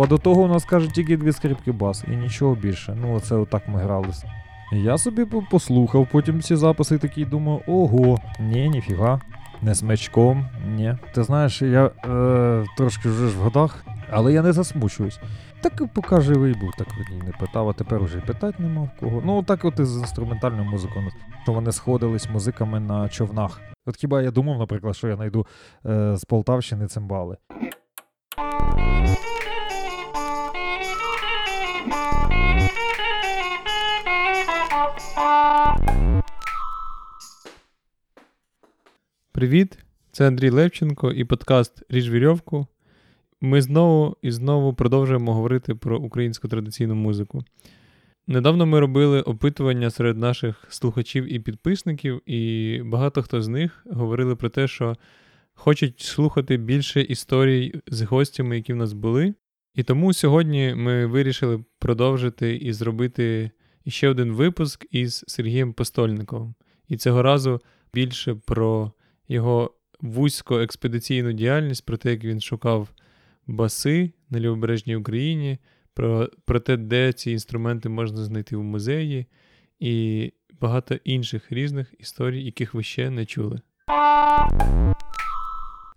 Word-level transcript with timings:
А 0.00 0.06
до 0.06 0.18
того 0.18 0.42
у 0.42 0.48
нас 0.48 0.64
каже 0.64 0.90
тільки 0.90 1.16
дві 1.16 1.32
скрипки 1.32 1.72
бас 1.72 2.04
і 2.08 2.16
нічого 2.16 2.54
більше. 2.54 2.96
Ну, 3.00 3.14
оце 3.14 3.34
отак 3.34 3.68
ми 3.68 3.80
гралися. 3.80 4.32
Я 4.72 4.98
собі 4.98 5.24
послухав 5.50 6.08
потім 6.12 6.40
ці 6.40 6.56
записи 6.56 6.98
такий 6.98 7.24
думаю, 7.24 7.60
ого, 7.66 8.18
ні, 8.40 8.68
ніфіга, 8.68 9.20
не 9.62 9.74
смачком, 9.74 10.48
ні. 10.66 10.96
Ти 11.14 11.22
знаєш, 11.22 11.62
я 11.62 11.86
е, 11.86 12.64
трошки 12.76 13.08
вже 13.08 13.28
ж 13.28 13.38
в 13.38 13.40
годах, 13.40 13.84
але 14.10 14.32
я 14.32 14.42
не 14.42 14.52
засмучуюсь. 14.52 15.20
Так 15.60 15.80
і 15.80 15.86
поки 15.94 16.20
живий 16.20 16.54
був, 16.54 16.70
так 16.78 16.88
мені 16.98 17.22
не 17.22 17.32
питав, 17.32 17.68
а 17.68 17.72
тепер 17.72 18.02
уже 18.02 18.20
питати 18.20 18.62
нема 18.62 18.82
в 18.82 19.00
кого. 19.00 19.22
Ну, 19.24 19.42
так 19.42 19.64
от 19.64 19.80
і 19.80 19.84
з 19.84 19.98
інструментальною 19.98 20.64
музикою, 20.64 21.10
що 21.42 21.52
вони 21.52 21.72
сходились 21.72 22.30
музиками 22.30 22.80
на 22.80 23.08
човнах. 23.08 23.60
От 23.86 23.96
хіба 23.96 24.22
я 24.22 24.30
думав, 24.30 24.58
наприклад, 24.58 24.96
що 24.96 25.08
я 25.08 25.16
знайду 25.16 25.46
е, 25.86 26.16
з 26.16 26.24
Полтавщини 26.24 26.86
цимбали. 26.86 27.36
Привіт! 39.38 39.78
Це 40.12 40.26
Андрій 40.26 40.50
Левченко 40.50 41.12
і 41.12 41.24
подкаст 41.24 41.82
Ріж 41.88 42.10
вірьовку. 42.10 42.66
Ми 43.40 43.62
знову 43.62 44.16
і 44.22 44.30
знову 44.30 44.74
продовжуємо 44.74 45.34
говорити 45.34 45.74
про 45.74 45.98
українську 45.98 46.48
традиційну 46.48 46.94
музику. 46.94 47.44
Недавно 48.26 48.66
ми 48.66 48.80
робили 48.80 49.22
опитування 49.22 49.90
серед 49.90 50.18
наших 50.18 50.66
слухачів 50.68 51.32
і 51.32 51.40
підписників, 51.40 52.30
і 52.30 52.82
багато 52.84 53.22
хто 53.22 53.42
з 53.42 53.48
них 53.48 53.86
говорили 53.90 54.36
про 54.36 54.48
те, 54.48 54.68
що 54.68 54.96
хочуть 55.54 56.00
слухати 56.00 56.56
більше 56.56 57.00
історій 57.00 57.80
з 57.86 58.02
гостями, 58.02 58.56
які 58.56 58.72
в 58.72 58.76
нас 58.76 58.92
були. 58.92 59.34
І 59.74 59.82
тому 59.82 60.12
сьогодні 60.12 60.74
ми 60.76 61.06
вирішили 61.06 61.64
продовжити 61.78 62.56
і 62.56 62.72
зробити 62.72 63.50
ще 63.86 64.08
один 64.08 64.32
випуск 64.32 64.86
із 64.90 65.24
Сергієм 65.26 65.72
Постольниковим. 65.72 66.54
І 66.88 66.96
цього 66.96 67.22
разу 67.22 67.60
більше 67.92 68.34
про 68.34 68.92
його 69.28 69.74
вузько 70.00 70.60
експедиційну 70.60 71.32
діяльність, 71.32 71.86
про 71.86 71.96
те, 71.96 72.10
як 72.10 72.24
він 72.24 72.40
шукав 72.40 72.88
баси 73.46 74.12
на 74.30 74.40
лівобережній 74.40 74.96
Україні, 74.96 75.58
про, 75.94 76.30
про 76.44 76.60
те, 76.60 76.76
де 76.76 77.12
ці 77.12 77.30
інструменти 77.30 77.88
можна 77.88 78.24
знайти 78.24 78.56
в 78.56 78.62
музеї, 78.62 79.26
і 79.80 80.32
багато 80.60 80.94
інших 80.94 81.52
різних 81.52 81.94
історій, 81.98 82.44
яких 82.44 82.74
ви 82.74 82.82
ще 82.82 83.10
не 83.10 83.26
чули. 83.26 83.60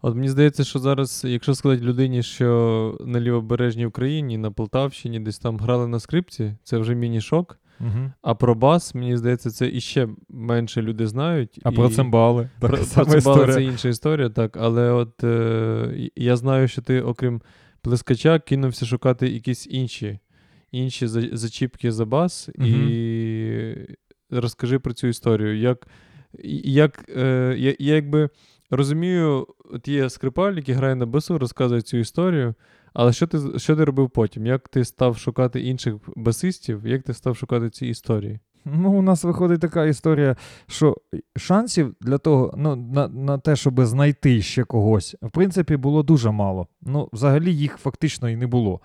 От 0.02 0.16
мені 0.16 0.30
здається, 0.30 0.64
що 0.64 0.80
зараз, 0.80 1.24
якщо 1.28 1.56
сказати 1.56 1.84
людині, 1.84 2.24
що 2.24 2.98
на 3.06 3.20
лівобережній 3.20 3.86
Україні, 3.86 4.38
на 4.38 4.52
Полтавщині 4.52 5.20
десь 5.20 5.40
там 5.40 5.58
грали 5.58 5.88
на 5.88 6.00
скрипці, 6.00 6.54
це 6.64 6.78
вже 6.78 6.96
міні-шок. 6.96 7.60
Угу. 7.82 8.12
А 8.22 8.36
про 8.36 8.56
бас, 8.56 8.96
мені 8.96 9.18
здається, 9.18 9.52
це 9.52 9.68
іще 9.68 10.08
менше 10.30 10.82
люди 10.82 11.08
знають. 11.08 11.60
А 11.64 11.70
і... 11.70 11.76
про 11.76 11.90
цимбали. 11.90 12.50
Про, 12.60 12.70
про 12.70 12.78
цимбали 12.78 13.18
історія. 13.18 13.54
це 13.54 13.64
інша 13.64 13.90
історія, 13.90 14.30
так. 14.30 14.58
Але 14.58 14.92
от 14.92 15.24
е, 15.24 16.10
я 16.16 16.36
знаю, 16.36 16.68
що 16.68 16.82
ти, 16.82 17.02
окрім 17.02 17.42
плескача, 17.82 18.40
кинувся 18.40 18.86
шукати 18.86 19.30
якісь 19.30 19.68
інші, 19.68 20.20
інші 20.72 21.08
зачіпки 21.08 21.92
за 21.92 22.06
бас. 22.06 22.50
І 22.50 23.74
розкажи 24.30 24.80
про 24.80 24.94
цю 24.94 25.08
історію. 25.08 25.58
Як, 25.58 25.88
як, 26.64 27.06
е, 27.18 27.56
я, 27.58 27.76
я 27.80 27.96
якби 27.96 28.30
розумію, 28.70 29.48
от 29.74 29.88
є 29.88 30.10
скрипаль, 30.10 30.54
який 30.54 30.76
грає 30.76 30.96
на 30.96 31.06
басу, 31.06 31.38
розказує 31.38 31.82
цю 31.82 31.98
історію. 31.98 32.54
Але 32.94 33.14
що 33.14 33.28
ти, 33.28 33.60
що 33.60 33.76
ти 33.76 33.84
робив 33.86 34.10
потім? 34.10 34.46
Як 34.46 34.68
ти 34.68 34.86
став 34.86 35.18
шукати 35.18 35.62
інших 35.62 35.96
басистів? 36.16 36.88
Як 36.88 37.04
ти 37.04 37.14
став 37.14 37.38
шукати 37.38 37.70
ці 37.70 37.88
історії? 37.88 38.40
Ну, 38.66 38.92
у 38.92 39.02
нас 39.02 39.24
виходить 39.24 39.62
така 39.62 39.86
історія, 39.86 40.36
що 40.68 40.98
шансів 41.36 41.96
для 42.02 42.18
того, 42.18 42.54
ну, 42.58 42.76
на, 42.76 43.08
на 43.08 43.38
те, 43.38 43.56
щоб 43.56 43.86
знайти 43.86 44.42
ще 44.42 44.64
когось, 44.64 45.16
в 45.22 45.30
принципі, 45.30 45.78
було 45.78 46.04
дуже 46.04 46.32
мало. 46.32 46.68
Ну, 46.82 47.10
взагалі 47.14 47.56
їх 47.56 47.78
фактично 47.78 48.30
і 48.30 48.36
не 48.36 48.48
було. 48.48 48.80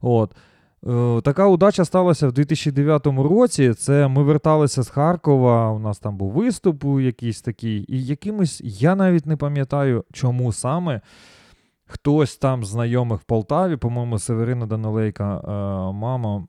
От. 0.00 0.34
Е, 0.86 1.20
така 1.20 1.46
удача 1.46 1.84
сталася 1.84 2.28
в 2.28 2.32
2009 2.32 3.06
році. 3.06 3.74
Це 3.74 4.08
ми 4.08 4.22
верталися 4.22 4.82
з 4.82 4.88
Харкова. 4.88 5.70
У 5.70 5.78
нас 5.78 5.98
там 5.98 6.16
був 6.16 6.32
виступ 6.32 6.84
якийсь 7.00 7.42
такий, 7.42 7.84
і 7.88 8.04
якимось, 8.04 8.60
я 8.64 8.94
навіть 8.94 9.26
не 9.26 9.36
пам'ятаю, 9.36 10.04
чому 10.12 10.52
саме. 10.52 11.00
Хтось 11.92 12.36
там 12.36 12.64
знайомих 12.64 13.20
в 13.20 13.24
Полтаві, 13.24 13.76
по-моєму, 13.76 14.18
Северина 14.18 14.66
Данилейка, 14.66 15.38
е, 15.38 15.92
мама, 15.92 16.46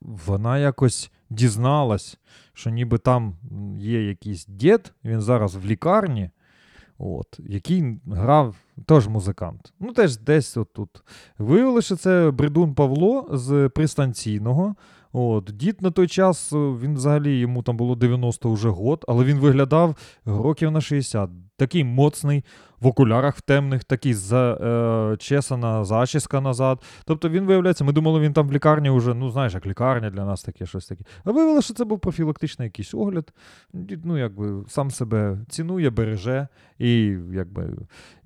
вона 0.00 0.58
якось 0.58 1.10
дізналась, 1.30 2.18
що 2.52 2.70
ніби 2.70 2.98
там 2.98 3.36
є 3.78 4.08
якийсь 4.08 4.46
дід, 4.46 4.92
він 5.04 5.20
зараз 5.20 5.54
в 5.54 5.64
лікарні, 5.64 6.30
от, 6.98 7.40
який 7.46 8.00
грав 8.06 8.56
теж 8.86 9.08
музикант. 9.08 9.72
Ну, 9.80 9.92
теж 9.92 10.16
десь 10.16 10.56
отут. 10.56 11.02
Виявили, 11.38 11.82
що 11.82 11.96
це 11.96 12.30
Бридун 12.30 12.74
Павло 12.74 13.28
з 13.32 13.68
пристанційного. 13.74 14.74
От, 15.12 15.44
дід 15.44 15.82
на 15.82 15.90
той 15.90 16.08
час, 16.08 16.52
е, 16.52 16.56
він 16.56 16.94
взагалі 16.94 17.38
йому 17.38 17.62
там 17.62 17.76
було 17.76 17.94
90 17.94 18.52
вже 18.52 18.68
год, 18.68 19.04
але 19.08 19.24
він 19.24 19.38
виглядав 19.38 19.96
років 20.24 20.70
на 20.70 20.80
60. 20.80 21.30
Такий 21.56 21.84
моцний, 21.84 22.44
в 22.80 22.86
окулярах 22.86 23.36
в 23.36 23.40
темних, 23.40 23.84
такий 23.84 24.14
зачесана 24.14 25.84
зачіска 25.84 26.40
назад. 26.40 26.82
Тобто 27.04 27.28
він 27.28 27.44
виявляється, 27.44 27.84
ми 27.84 27.92
думали, 27.92 28.20
він 28.20 28.32
там 28.32 28.48
в 28.48 28.52
лікарні 28.52 28.90
вже, 28.90 29.14
ну 29.14 29.30
знаєш, 29.30 29.54
як 29.54 29.66
лікарня 29.66 30.10
для 30.10 30.24
нас 30.24 30.42
таке 30.42 30.66
щось 30.66 30.86
таке. 30.86 31.04
А 31.24 31.30
виявилося, 31.32 31.64
що 31.64 31.74
це 31.74 31.84
був 31.84 32.00
профілактичний 32.00 32.66
якийсь 32.66 32.94
огляд. 32.94 33.32
Дід, 33.72 34.04
Ну, 34.04 34.18
якби 34.18 34.64
сам 34.68 34.90
себе 34.90 35.38
цінує, 35.48 35.90
береже 35.90 36.48
і 36.78 37.16
якби. 37.32 37.76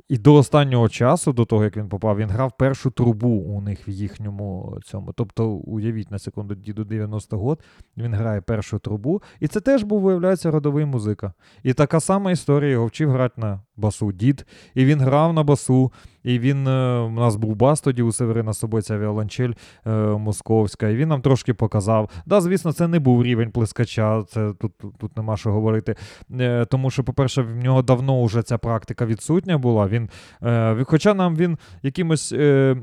І 0.08 0.18
до 0.18 0.34
останнього 0.34 0.88
часу, 0.88 1.32
до 1.32 1.44
того 1.44 1.64
як 1.64 1.76
він 1.76 1.88
попав, 1.88 2.16
він 2.16 2.30
грав 2.30 2.52
першу 2.58 2.90
трубу 2.90 3.28
у 3.28 3.60
них 3.60 3.88
в 3.88 3.90
їхньому 3.90 4.78
цьому. 4.84 5.12
Тобто, 5.12 5.48
уявіть 5.48 6.10
на 6.10 6.18
секунду, 6.18 6.54
діду 6.54 6.84
90 6.84 7.38
год, 7.38 7.60
він 7.96 8.14
грає 8.14 8.40
першу 8.40 8.78
трубу. 8.78 9.22
І 9.40 9.48
це 9.48 9.60
теж 9.60 9.82
був, 9.82 10.00
виявляється, 10.00 10.50
родовий 10.50 10.84
музика. 10.84 11.32
І 11.62 11.72
така 11.72 12.00
сама 12.00 12.30
історія 12.30 12.70
його 12.70 12.86
вчив 12.86 13.10
грати 13.10 13.40
на 13.40 13.60
басу 13.76 14.12
дід. 14.12 14.46
І 14.74 14.84
він 14.84 15.00
грав 15.00 15.32
на 15.32 15.42
басу. 15.42 15.92
І 16.24 16.38
він 16.38 16.68
е, 16.68 16.98
у 16.98 17.10
нас 17.10 17.36
був 17.36 17.56
бас 17.56 17.80
тоді 17.80 18.02
у 18.02 18.12
Северина 18.12 18.52
з 18.52 18.58
собою 18.58 18.82
віолончель 18.90 19.52
е, 19.86 19.90
московська, 20.00 20.88
і 20.88 20.96
він 20.96 21.08
нам 21.08 21.22
трошки 21.22 21.54
показав. 21.54 22.10
Да, 22.26 22.40
звісно, 22.40 22.72
це 22.72 22.88
не 22.88 22.98
був 22.98 23.24
рівень 23.24 23.50
плескача, 23.50 24.22
це 24.22 24.52
тут, 24.60 24.72
тут, 24.78 24.98
тут 24.98 25.16
нема 25.16 25.36
що 25.36 25.52
говорити. 25.52 25.94
Е, 26.40 26.64
тому 26.64 26.90
що, 26.90 27.04
по-перше, 27.04 27.42
в 27.42 27.56
нього 27.56 27.82
давно 27.82 28.24
вже 28.24 28.42
ця 28.42 28.58
практика 28.58 29.06
відсутня 29.06 29.58
була. 29.58 29.88
Він, 29.88 30.08
е, 30.42 30.84
хоча 30.84 31.14
нам 31.14 31.36
він 31.36 31.58
якимось 31.82 32.32
е, 32.32 32.76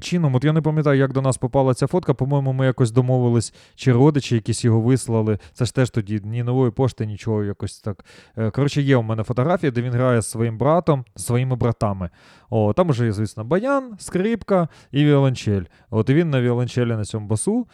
чином, 0.00 0.34
от 0.34 0.44
я 0.44 0.52
не 0.52 0.60
пам'ятаю, 0.60 0.98
як 0.98 1.12
до 1.12 1.22
нас 1.22 1.38
попала 1.38 1.74
ця 1.74 1.86
фотка. 1.86 2.14
По-моєму, 2.14 2.52
ми 2.52 2.66
якось 2.66 2.90
домовились, 2.90 3.54
чи 3.74 3.92
родичі 3.92 4.34
якісь 4.34 4.64
його 4.64 4.80
вислали. 4.80 5.38
Це 5.52 5.64
ж 5.64 5.74
теж 5.74 5.90
тоді 5.90 6.20
ні 6.24 6.42
нової 6.42 6.70
пошти, 6.70 7.06
нічого 7.06 7.44
якось 7.44 7.80
так. 7.80 8.04
Е, 8.36 8.50
коротше, 8.50 8.82
є 8.82 8.96
у 8.96 9.02
мене 9.02 9.22
фотографія, 9.22 9.72
де 9.72 9.82
він 9.82 9.92
грає 9.92 10.22
з 10.22 10.31
своїм 10.32 10.58
братом, 10.58 11.04
своїми 11.16 11.56
братами. 11.56 12.10
О, 12.50 12.72
там 12.72 12.90
уже 12.90 13.04
є, 13.06 13.12
звісно, 13.12 13.44
баян, 13.44 13.94
скрипка 13.98 14.68
і 14.90 15.04
віолончель. 15.04 15.64
От 15.90 16.10
він 16.10 16.30
на 16.30 16.40
віолончелі 16.40 16.88
на 16.88 17.04
цьому 17.04 17.26
басу. 17.26 17.66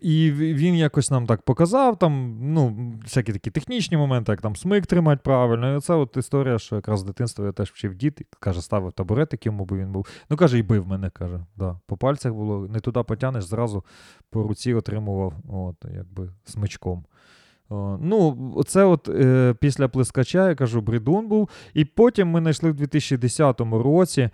І 0.00 0.30
він 0.32 0.74
якось 0.74 1.10
нам 1.10 1.26
так 1.26 1.42
показав, 1.42 1.98
там, 1.98 2.38
ну, 2.40 2.92
всякі 3.04 3.32
такі 3.32 3.50
технічні 3.50 3.96
моменти, 3.96 4.32
як 4.32 4.40
там 4.40 4.56
смик 4.56 4.86
тримати 4.86 5.20
правильно. 5.24 5.76
І 5.76 5.80
це 5.80 5.94
от 5.94 6.16
історія, 6.16 6.58
що 6.58 6.76
якраз 6.76 7.00
з 7.00 7.02
дитинства 7.02 7.46
я 7.46 7.52
теж 7.52 7.70
вчив 7.70 7.94
дід, 7.94 8.20
каже, 8.40 8.62
ставив 8.62 8.92
табуретик, 8.92 9.46
йому 9.46 9.64
би 9.64 9.78
він 9.78 9.92
був. 9.92 10.06
Ну, 10.30 10.36
каже, 10.36 10.58
і 10.58 10.62
бив 10.62 10.86
мене, 10.86 11.10
каже. 11.10 11.44
Да. 11.56 11.80
По 11.86 11.96
пальцях 11.96 12.32
було, 12.32 12.68
не 12.68 12.80
туди 12.80 13.02
потянеш, 13.02 13.44
зразу 13.44 13.84
по 14.30 14.42
руці 14.42 14.74
отримував, 14.74 15.32
от, 15.48 15.76
якби 15.94 16.32
смичком. 16.44 17.04
О, 17.70 17.98
ну, 18.00 18.54
це 18.66 18.84
от 18.84 19.08
е, 19.08 19.54
після 19.60 19.88
плескача, 19.88 20.48
я 20.48 20.54
кажу, 20.54 20.80
бридун 20.80 21.28
був. 21.28 21.48
І 21.74 21.84
потім 21.84 22.28
ми 22.28 22.40
знайшли 22.40 22.70
в 22.70 22.74
2010 22.74 23.60
році. 23.60 24.30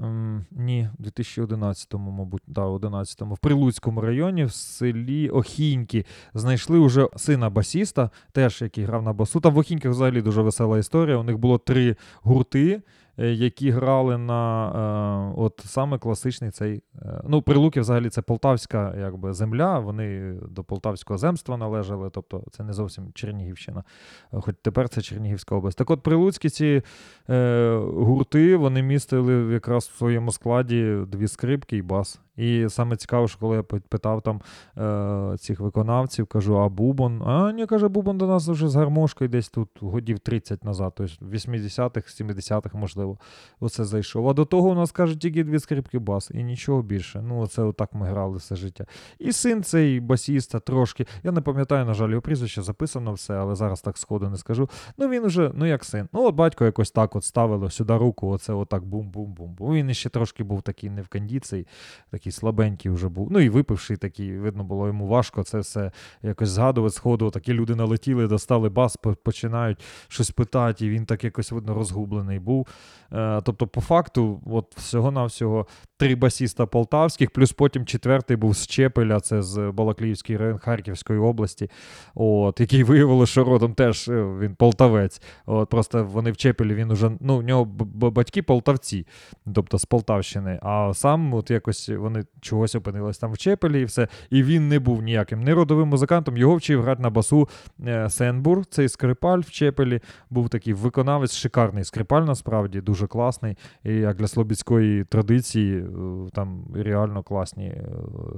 ем, 0.00 0.46
ні, 0.50 0.88
в 0.98 1.02
2011-му, 1.02 2.10
мабуть, 2.10 2.42
да, 2.46 2.66
11-му, 2.66 3.34
в 3.34 3.38
Прилуцькому 3.38 4.00
районі, 4.00 4.44
в 4.44 4.52
селі 4.52 5.28
Охіньки, 5.28 6.04
знайшли 6.34 6.78
уже 6.78 7.08
сина 7.16 7.50
басіста, 7.50 8.10
теж 8.32 8.62
який 8.62 8.84
грав 8.84 9.02
на 9.02 9.12
басу. 9.12 9.40
Там 9.40 9.54
в 9.54 9.58
Охіньках 9.58 9.92
взагалі 9.92 10.22
дуже 10.22 10.42
весела 10.42 10.78
історія. 10.78 11.16
У 11.16 11.22
них 11.22 11.38
було 11.38 11.58
три 11.58 11.96
гурти. 12.22 12.82
Е, 13.18 13.26
які 13.26 13.70
грали 13.70 14.18
на 14.18 14.68
е, 14.68 15.34
от 15.36 15.62
саме 15.64 15.98
класичний 15.98 16.50
цей. 16.50 16.82
Е, 17.02 17.20
ну, 17.28 17.42
Прилуки 17.42 17.80
взагалі 17.80 18.08
це 18.08 18.22
полтавська 18.22 18.94
якби, 18.98 19.32
земля, 19.32 19.78
вони 19.78 20.34
до 20.50 20.64
Полтавського 20.64 21.18
земства 21.18 21.56
належали, 21.56 22.10
тобто 22.10 22.44
це 22.50 22.64
не 22.64 22.72
зовсім 22.72 23.12
Чернігівщина, 23.14 23.84
е, 24.32 24.40
хоч 24.40 24.54
тепер 24.62 24.88
це 24.88 25.02
Чернігівська 25.02 25.54
область. 25.54 25.78
Так 25.78 25.90
от 25.90 26.02
прилуцькі 26.02 26.50
ці 26.50 26.82
е, 27.30 27.76
гурти 27.76 28.56
вони 28.56 28.82
містили 28.82 29.52
якраз 29.52 29.84
в 29.84 29.98
своєму 29.98 30.32
складі 30.32 30.96
дві 31.06 31.28
скрипки 31.28 31.76
і 31.76 31.82
бас. 31.82 32.20
І 32.36 32.66
саме 32.68 32.96
цікаво, 32.96 33.28
що 33.28 33.38
коли 33.38 33.56
я 33.56 33.62
питав 33.62 34.22
там 34.22 34.40
е, 34.78 35.36
цих 35.38 35.60
виконавців, 35.60 36.26
кажу, 36.26 36.58
а 36.58 36.68
Бубон? 36.68 37.22
А 37.22 37.52
ні, 37.52 37.66
каже, 37.66 37.88
Бубон 37.88 38.18
до 38.18 38.26
нас 38.26 38.48
вже 38.48 38.68
з 38.68 38.74
гармошкою 38.74 39.30
десь 39.30 39.48
тут 39.48 39.68
годів 39.80 40.18
30 40.18 40.64
назад, 40.64 40.92
тобто 40.96 41.14
в 41.20 41.34
80-х, 41.34 42.22
70-х, 42.22 42.78
можливо, 42.78 43.18
оце 43.60 43.84
зайшов. 43.84 44.28
А 44.28 44.32
до 44.32 44.44
того 44.44 44.68
у 44.68 44.74
нас 44.74 44.92
каже 44.92 45.16
тільки 45.16 45.44
дві 45.44 45.58
скрипки 45.58 45.98
бас 45.98 46.30
і 46.34 46.44
нічого 46.44 46.82
більше. 46.82 47.22
Ну, 47.22 47.40
оце 47.40 47.62
отак 47.62 47.94
ми 47.94 48.06
грали 48.06 48.36
все 48.36 48.56
життя. 48.56 48.86
І 49.18 49.32
син 49.32 49.62
цей 49.62 50.00
басіста 50.00 50.60
трошки. 50.60 51.06
Я 51.22 51.32
не 51.32 51.40
пам'ятаю, 51.40 51.84
на 51.86 51.94
жаль, 51.94 52.08
його 52.08 52.22
прізвище 52.22 52.62
записано 52.62 53.12
все, 53.12 53.34
але 53.34 53.54
зараз 53.54 53.80
так 53.80 53.98
сходу 53.98 54.28
не 54.30 54.36
скажу. 54.36 54.68
Ну 54.98 55.08
він 55.08 55.24
уже, 55.24 55.50
ну 55.54 55.66
як 55.66 55.84
син. 55.84 56.08
Ну, 56.12 56.26
от 56.26 56.34
батько 56.34 56.64
якось 56.64 56.90
так 56.90 57.16
от 57.16 57.24
ставило 57.24 57.70
сюди 57.70 57.96
руку, 57.96 58.28
оце 58.28 58.52
отак 58.52 58.84
бум-бум-бум. 58.84 59.56
Він 59.60 59.94
ще 59.94 60.08
трошки 60.08 60.44
був 60.44 60.62
такий 60.62 60.90
не 60.90 61.02
в 61.02 61.08
кондиції, 61.08 61.66
такий 62.10 62.25
слабенький 62.30 62.90
вже 62.90 63.08
був. 63.08 63.28
Ну 63.30 63.40
і 63.40 63.48
випивший 63.48 63.96
такий, 63.96 64.38
видно, 64.38 64.64
було 64.64 64.86
йому 64.86 65.06
важко 65.06 65.42
це 65.42 65.58
все 65.58 65.92
якось 66.22 66.48
згадувати. 66.48 66.94
Сходу 66.94 67.30
такі 67.30 67.52
люди 67.52 67.74
налетіли, 67.74 68.26
достали 68.26 68.68
бас, 68.68 68.96
починають 68.96 69.78
щось 70.08 70.30
питати, 70.30 70.86
і 70.86 70.90
він 70.90 71.06
так 71.06 71.24
якось 71.24 71.52
видно 71.52 71.74
розгублений 71.74 72.38
був. 72.38 72.66
Е, 73.12 73.40
тобто, 73.44 73.66
по 73.66 73.80
факту, 73.80 74.42
от 74.46 74.76
всього-навсього 74.76 75.66
три 75.96 76.14
басіста 76.14 76.66
полтавських, 76.66 77.30
плюс 77.30 77.52
потім 77.52 77.86
четвертий 77.86 78.36
був 78.36 78.56
з 78.56 78.66
Чепеля, 78.66 79.20
це 79.20 79.42
з 79.42 79.70
Балакліївської 79.74 80.38
район 80.38 80.58
Харківської 80.58 81.18
області, 81.18 81.70
от, 82.14 82.60
який 82.60 82.82
виявилося, 82.82 83.32
що 83.32 83.44
родом 83.44 83.74
теж 83.74 84.08
е, 84.08 84.24
він 84.40 84.54
полтавець. 84.54 85.22
От, 85.46 85.68
Просто 85.68 86.04
вони 86.04 86.30
в 86.30 86.36
Чепелі, 86.36 86.74
він 86.74 86.90
уже, 86.90 87.10
ну, 87.20 87.38
у 87.38 87.42
нього 87.42 87.64
батьки 87.94 88.42
полтавці, 88.42 89.06
тобто 89.54 89.78
з 89.78 89.84
Полтавщини. 89.84 90.58
А 90.62 90.92
сам 90.94 91.34
от 91.34 91.50
якось 91.50 91.88
вони 91.88 92.24
чогось 92.40 92.74
опинились 92.74 93.18
там 93.18 93.32
в 93.32 93.38
Чепелі 93.38 93.80
і 93.80 93.84
все. 93.84 94.08
І 94.30 94.42
він 94.42 94.68
не 94.68 94.78
був 94.78 95.02
ніяким 95.02 95.42
не 95.42 95.54
родовим 95.54 95.88
музикантом. 95.88 96.36
Його 96.36 96.56
вчив 96.56 96.82
грати 96.82 97.02
на 97.02 97.10
басу 97.10 97.48
е, 97.86 98.10
Сенбур, 98.10 98.66
цей 98.66 98.88
скрипаль 98.88 99.38
в 99.38 99.50
Чепелі. 99.50 100.00
Був 100.30 100.48
такий 100.48 100.72
виконавець, 100.72 101.34
шикарний 101.34 101.84
скрипаль, 101.84 102.22
насправді, 102.22 102.80
дуже 102.80 103.06
класний. 103.06 103.56
І 103.84 103.92
як 103.92 104.16
для 104.16 104.28
слобідської 104.28 105.04
традиції, 105.04 105.85
там 106.32 106.66
реально 106.74 107.22
класні 107.22 107.66
е, 107.66 107.88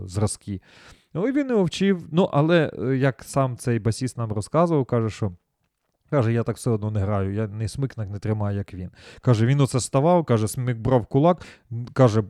зразки. 0.05 0.61
Ну 1.15 1.29
і 1.29 1.33
він 1.33 1.50
його 1.50 1.65
вчив. 1.65 2.06
Ну, 2.12 2.29
але 2.33 2.71
як 3.00 3.23
сам 3.23 3.56
цей 3.56 3.79
басіст 3.79 4.17
нам 4.17 4.33
розказував, 4.33 4.85
каже, 4.85 5.11
що. 5.11 5.33
Каже, 6.10 6.32
я 6.32 6.43
так 6.43 6.56
все 6.56 6.70
одно 6.70 6.90
не 6.90 7.00
граю, 7.00 7.34
я 7.34 7.46
не 7.46 7.69
смикнак 7.69 8.10
не 8.10 8.19
тримаю, 8.19 8.56
як 8.56 8.75
він. 8.75 8.90
Каже, 9.20 9.46
він 9.46 9.60
оце 9.60 9.81
ставав, 9.81 10.25
каже, 10.25 10.49
смик 10.49 10.76
брав 10.76 11.06
кулак, 11.06 11.43
каже, 11.93 12.22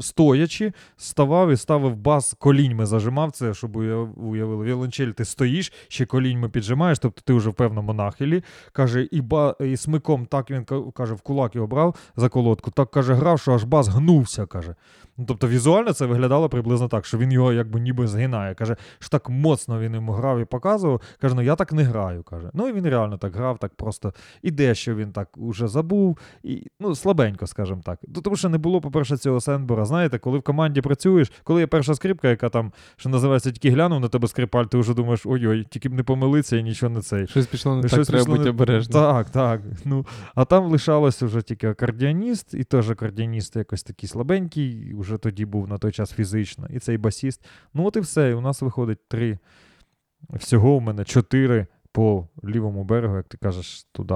стоячи, 0.00 0.72
ставав 0.96 1.50
і 1.50 1.56
ставив 1.56 1.96
бас, 1.96 2.34
коліньми 2.38 2.86
зажимав 2.86 3.32
це, 3.32 3.54
щоб 3.54 3.76
уявили. 4.16 4.64
Віолончель, 4.64 5.10
ти 5.10 5.24
стоїш, 5.24 5.72
ще 5.88 6.06
коліньми 6.06 6.48
піджимаєш, 6.48 6.98
тобто 6.98 7.22
ти 7.24 7.32
вже 7.32 7.50
в 7.50 7.54
певному 7.54 7.92
нахилі. 7.92 8.42
Каже, 8.72 9.08
і 9.10 9.20
ба, 9.20 9.56
і 9.60 9.76
смиком 9.76 10.26
так 10.26 10.50
він 10.50 10.64
каже, 10.94 11.14
в 11.14 11.20
кулак 11.20 11.54
його 11.54 11.66
брав 11.66 11.94
за 12.16 12.28
колодку, 12.28 12.70
так 12.70 12.90
каже, 12.90 13.14
грав, 13.14 13.40
що 13.40 13.54
аж 13.54 13.64
бас 13.64 13.88
гнувся. 13.88 14.46
каже. 14.46 14.74
Ну, 15.16 15.24
Тобто 15.28 15.48
візуально 15.48 15.92
це 15.92 16.06
виглядало 16.06 16.48
приблизно 16.48 16.88
так, 16.88 17.06
що 17.06 17.18
він 17.18 17.32
його 17.32 17.52
якби 17.52 17.80
ніби 17.80 18.06
згинає. 18.06 18.54
Каже, 18.54 18.76
що 18.98 19.08
так 19.08 19.28
моцно 19.28 19.80
він 19.80 19.94
йому 19.94 20.12
грав 20.12 20.40
і 20.40 20.44
показував. 20.44 21.00
Каже, 21.20 21.34
ну 21.34 21.42
я 21.42 21.56
так 21.56 21.72
не 21.72 21.82
граю. 21.82 22.22
каже. 22.22 22.50
Ну 22.54 22.68
і 22.68 22.72
він 22.72 22.88
реально 22.88 23.13
так 23.18 23.36
грав, 23.36 23.58
так 23.58 23.74
просто 23.74 24.12
і 24.42 24.50
дещо 24.50 24.94
він 24.94 25.12
так 25.12 25.28
уже 25.36 25.68
забув. 25.68 26.18
І, 26.42 26.66
Ну, 26.80 26.94
слабенько, 26.94 27.46
скажімо 27.46 27.80
так. 27.84 27.98
Тому 28.24 28.36
що 28.36 28.48
не 28.48 28.58
було, 28.58 28.80
по-перше, 28.80 29.16
цього 29.16 29.40
Сенбора. 29.40 29.84
Знаєте, 29.84 30.18
коли 30.18 30.38
в 30.38 30.42
команді 30.42 30.80
працюєш, 30.80 31.32
коли 31.44 31.60
є 31.60 31.66
перша 31.66 31.94
скрипка, 31.94 32.28
яка 32.28 32.48
там, 32.48 32.72
що 32.96 33.08
називається, 33.08 33.52
тільки 33.52 33.70
глянув 33.70 34.00
на 34.00 34.08
тебе 34.08 34.28
скрипаль, 34.28 34.64
ти 34.64 34.78
вже 34.78 34.94
думаєш, 34.94 35.26
ой-ой, 35.26 35.66
тільки 35.70 35.88
б 35.88 35.94
не 35.94 36.02
помилиться 36.02 36.56
і 36.56 36.62
нічого 36.62 36.94
не 36.94 37.00
цей. 37.00 37.26
Щось 37.26 37.46
пішло 37.46 37.76
не 37.76 37.88
Щось 37.88 38.08
так, 38.08 38.16
треба 38.16 38.36
бути 38.36 38.50
обережним. 38.50 39.02
Так, 39.02 39.30
так. 39.30 39.60
Ну, 39.84 40.06
А 40.34 40.44
там 40.44 40.64
лишалося 40.64 41.26
вже 41.26 41.42
тільки 41.42 41.68
акордіоніст, 41.68 42.54
і 42.54 42.64
теж 42.64 42.90
акордіоніст 42.90 43.56
якось 43.56 43.82
такий 43.82 44.08
слабенький 44.08 44.94
вже 44.94 45.16
тоді 45.16 45.44
був 45.44 45.68
на 45.68 45.78
той 45.78 45.92
час 45.92 46.12
фізично, 46.12 46.68
і 46.70 46.78
цей 46.78 46.98
басіст. 46.98 47.44
Ну, 47.74 47.86
от 47.86 47.96
і 47.96 48.00
все. 48.00 48.30
І 48.30 48.34
у 48.34 48.40
нас 48.40 48.62
виходить 48.62 49.08
три. 49.08 49.38
Всього 50.30 50.74
у 50.74 50.80
мене 50.80 51.04
чотири 51.04 51.66
по 51.94 52.28
лівому 52.44 52.84
берегу, 52.84 53.16
як 53.16 53.28
ти 53.28 53.36
кажеш, 53.36 53.84
туди 53.92 54.14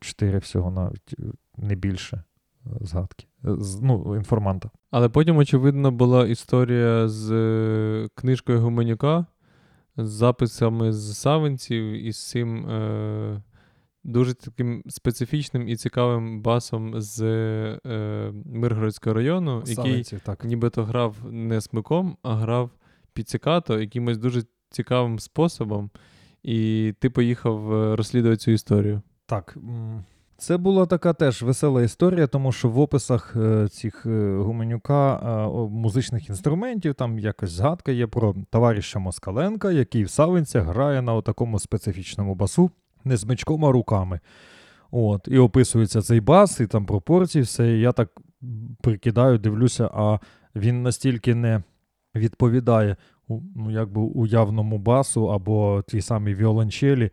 чотири 0.00 0.38
всього 0.38 0.70
навіть 0.70 1.14
не 1.56 1.74
більше 1.74 2.16
е, 2.16 2.70
згадки. 2.80 3.26
Ну, 3.82 4.16
інформанта. 4.16 4.70
Але 4.90 5.08
потім, 5.08 5.36
очевидно, 5.36 5.90
була 5.90 6.26
історія 6.26 7.08
з 7.08 7.32
е, 7.32 8.08
книжкою 8.14 8.60
Гуменюка, 8.60 9.26
з 9.96 10.08
записами 10.08 10.92
з 10.92 11.18
Савинців 11.18 11.84
і 11.84 12.12
з 12.12 12.28
цим. 12.28 12.66
Е- 12.68 13.42
дуже 14.06 14.34
таким 14.34 14.82
специфічним 14.88 15.68
і 15.68 15.76
цікавим 15.76 16.42
басом 16.42 17.00
з 17.00 17.22
е, 17.86 18.32
Миргородського 18.44 19.14
району, 19.14 19.62
який 19.66 20.04
так. 20.04 20.44
нібито 20.44 20.84
грав 20.84 21.16
не 21.30 21.60
смиком, 21.60 22.16
а 22.22 22.34
грав 22.34 22.70
піцикато 23.12 23.80
якимось 23.80 24.18
дуже 24.18 24.42
цікавим 24.70 25.18
способом. 25.18 25.90
І 26.44 26.92
ти 26.98 27.10
поїхав 27.10 27.74
е, 27.74 27.96
розслідувати 27.96 28.36
цю 28.36 28.50
історію. 28.50 29.02
Так. 29.26 29.56
Це 30.36 30.56
була 30.56 30.86
така 30.86 31.12
теж 31.12 31.42
весела 31.42 31.82
історія, 31.82 32.26
тому 32.26 32.52
що 32.52 32.68
в 32.68 32.78
описах 32.78 33.36
е, 33.36 33.68
цих 33.68 34.06
е, 34.06 34.36
гуменюка 34.36 35.18
музичних 35.70 36.28
інструментів 36.28 36.94
там 36.94 37.18
якась 37.18 37.50
згадка 37.50 37.92
є 37.92 38.06
про 38.06 38.34
товариша 38.50 38.98
Москаленка, 38.98 39.72
який 39.72 40.04
в 40.04 40.10
Савинцях 40.10 40.64
грає 40.64 41.02
на 41.02 41.22
такому 41.22 41.58
специфічному 41.58 42.34
басу 42.34 42.70
не 43.04 43.18
смичком, 43.18 43.64
а 43.64 43.72
руками. 43.72 44.20
От, 44.90 45.28
І 45.28 45.38
описується 45.38 46.02
цей 46.02 46.20
бас, 46.20 46.60
і 46.60 46.66
там 46.66 46.86
пропорції, 46.86 47.42
все. 47.42 47.76
І 47.76 47.80
я 47.80 47.92
так 47.92 48.10
прикидаю, 48.82 49.38
дивлюся, 49.38 49.90
а 49.94 50.18
він 50.56 50.82
настільки 50.82 51.34
не 51.34 51.62
відповідає 52.14 52.96
ну, 53.28 53.70
якби 53.70 54.00
уявному 54.00 54.78
басу 54.78 55.32
або 55.32 55.82
тій 55.88 56.00
самій 56.00 56.34
віолончелі, 56.34 57.10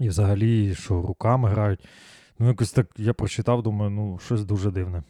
і 0.00 0.08
взагалі, 0.08 0.74
що 0.74 1.02
руками 1.02 1.48
грають. 1.48 1.80
Ну, 2.38 2.48
якось 2.48 2.72
так 2.72 2.86
я 2.96 3.14
прочитав, 3.14 3.62
думаю, 3.62 3.90
ну, 3.90 4.18
щось 4.18 4.44
дуже 4.44 4.70
дивне 4.70 5.02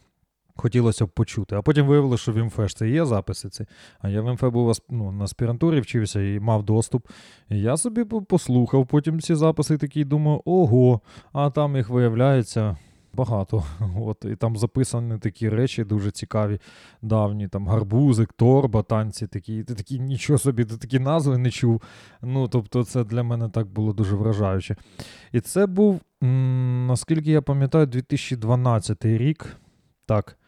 хотілося 0.59 1.05
б 1.05 1.09
почути. 1.09 1.55
А 1.55 1.61
потім 1.61 1.87
виявилося, 1.87 2.21
що 2.21 2.31
в 2.31 2.43
МФ 2.43 2.73
це 2.75 2.89
є 2.89 3.05
записи. 3.05 3.49
ці. 3.49 3.65
А 3.99 4.09
я 4.09 4.21
в 4.21 4.33
МФ 4.33 4.43
був 4.43 4.75
ну, 4.89 5.11
на 5.11 5.23
аспірантурі 5.23 5.79
вчився 5.79 6.21
і 6.21 6.39
мав 6.39 6.63
доступ. 6.63 7.07
І 7.49 7.61
я 7.61 7.77
собі 7.77 8.03
послухав 8.03 8.87
потім 8.87 9.21
ці 9.21 9.35
записи 9.35 9.77
такий 9.77 10.03
думаю, 10.03 10.41
ого, 10.45 11.01
а 11.33 11.49
там 11.49 11.75
їх 11.75 11.89
виявляється. 11.89 12.77
Багато. 13.13 13.63
От, 13.99 14.25
І 14.25 14.35
там 14.35 14.57
записані 14.57 15.17
такі 15.17 15.49
речі 15.49 15.83
дуже 15.83 16.11
цікаві, 16.11 16.59
давні, 17.01 17.47
там 17.47 17.67
гарбузик, 17.67 18.33
торба, 18.33 18.83
танці 18.83 19.27
такі. 19.27 19.63
Ти 19.63 19.75
такі 19.75 19.99
нічого 19.99 20.39
собі, 20.39 20.65
ти 20.65 20.77
такі 20.77 20.99
назви 20.99 21.37
не 21.37 21.51
чув. 21.51 21.81
Ну, 22.21 22.47
Тобто, 22.47 22.83
це 22.83 23.03
для 23.03 23.23
мене 23.23 23.49
так 23.49 23.67
було 23.67 23.93
дуже 23.93 24.15
вражаюче. 24.15 24.75
І 25.31 25.39
це 25.41 25.65
був, 25.67 26.01
м- 26.23 26.87
наскільки 26.87 27.31
я 27.31 27.41
пам'ятаю, 27.41 27.85
2012 27.85 29.05
рік. 29.05 29.57
Так 30.05 30.38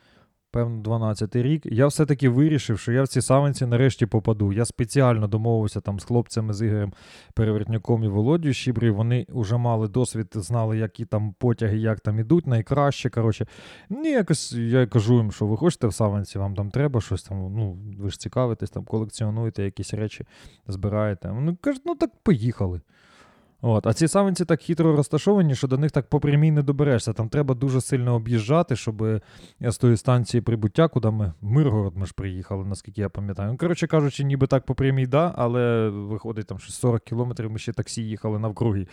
певно, 0.51 0.81
12-й 0.81 1.41
рік, 1.41 1.65
я 1.65 1.88
все-таки 1.88 2.29
вирішив, 2.29 2.79
що 2.79 2.91
я 2.91 3.03
в 3.03 3.08
ці 3.08 3.22
савинці 3.22 3.65
нарешті 3.65 4.05
попаду. 4.05 4.53
Я 4.53 4.65
спеціально 4.65 5.27
домовився 5.27 5.81
там 5.81 6.00
з 6.00 6.03
хлопцями 6.03 6.53
з 6.53 6.65
Ігорем 6.65 6.93
Перевертняком 7.34 8.03
і 8.03 8.08
Володю 8.08 8.53
Щібрі. 8.53 8.89
Вони 8.89 9.25
вже 9.29 9.58
мали 9.58 9.88
досвід, 9.88 10.27
знали, 10.36 10.77
які 10.77 11.05
там 11.05 11.34
потяги, 11.39 11.77
як 11.77 12.00
там 12.00 12.20
ідуть, 12.20 12.48
найкраще. 12.48 13.10
коротше. 13.10 13.48
Ну, 13.89 14.03
якось 14.03 14.53
я 14.53 14.88
кажу 14.88 15.17
їм, 15.17 15.31
що 15.31 15.46
ви 15.46 15.58
хочете 15.58 15.88
в 15.88 15.93
савинці, 15.93 16.39
вам 16.39 16.55
там 16.55 16.72
треба 16.72 17.01
щось 17.01 17.24
там, 17.24 17.38
ну, 17.38 17.77
ви 18.00 18.10
ж 18.10 18.20
цікавитесь, 18.20 18.70
там 18.70 18.86
колекціонуєте 18.86 19.63
якісь 19.63 19.93
речі, 19.93 20.25
збираєте. 20.67 21.29
Вони 21.29 21.55
кажуть, 21.62 21.81
ну 21.86 21.96
так 21.96 22.12
поїхали. 22.24 22.81
От. 23.62 23.88
А 23.88 23.94
ці 23.94 24.08
савинці 24.08 24.46
так 24.46 24.62
хитро 24.62 24.96
розташовані, 24.96 25.56
що 25.56 25.68
до 25.68 25.77
них 25.77 25.91
так 25.91 26.10
по 26.10 26.20
прямій 26.20 26.51
не 26.51 26.62
доберешся. 26.62 27.13
Там 27.13 27.30
треба 27.30 27.56
дуже 27.56 27.82
сильно 27.82 28.15
об'їжджати, 28.15 28.75
щоб 28.75 29.22
з 29.60 29.77
тої 29.77 29.98
станції 29.98 30.41
прибуття, 30.41 30.88
куди 30.88 31.12
ми 31.12 31.34
в 31.41 31.51
Миргород 31.51 31.98
ми 31.98 32.06
ж 32.06 32.13
приїхали, 32.15 32.65
наскільки 32.65 33.01
я 33.01 33.10
пам'ятаю. 33.10 33.51
Ну, 33.51 33.58
коротше 33.58 33.88
кажучи, 33.88 34.24
ніби 34.24 34.48
так 34.48 34.65
по 34.65 34.75
прямій, 34.75 35.08
да, 35.08 35.34
але 35.36 35.89
виходить 35.89 36.48
там 36.48 36.60
щось 36.60 36.75
40 36.75 37.03
кілометрів, 37.03 37.51
ми 37.51 37.60
ще 37.60 37.74
таксі 37.74 38.03
їхали 38.03 38.39
навкруги. 38.39 38.88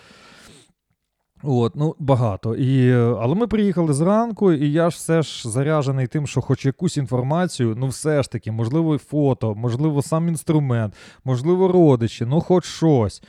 От, 1.42 1.76
ну 1.76 1.94
багато. 1.98 2.54
І, 2.54 2.92
Але 2.92 3.34
ми 3.34 3.46
приїхали 3.46 3.92
зранку, 3.92 4.52
і 4.52 4.72
я 4.72 4.90
ж 4.90 4.96
все 4.96 5.22
ж 5.22 5.48
заряджений 5.48 6.06
тим, 6.06 6.26
що 6.26 6.40
хоч 6.40 6.66
якусь 6.66 6.96
інформацію, 6.96 7.74
ну 7.78 7.86
все 7.86 8.22
ж 8.22 8.30
таки, 8.30 8.52
можливо, 8.52 8.98
фото, 8.98 9.54
можливо, 9.54 10.02
сам 10.02 10.28
інструмент, 10.28 10.94
можливо, 11.24 11.68
родичі, 11.68 12.24
ну 12.24 12.40
хоч 12.40 12.64
щось. 12.64 13.22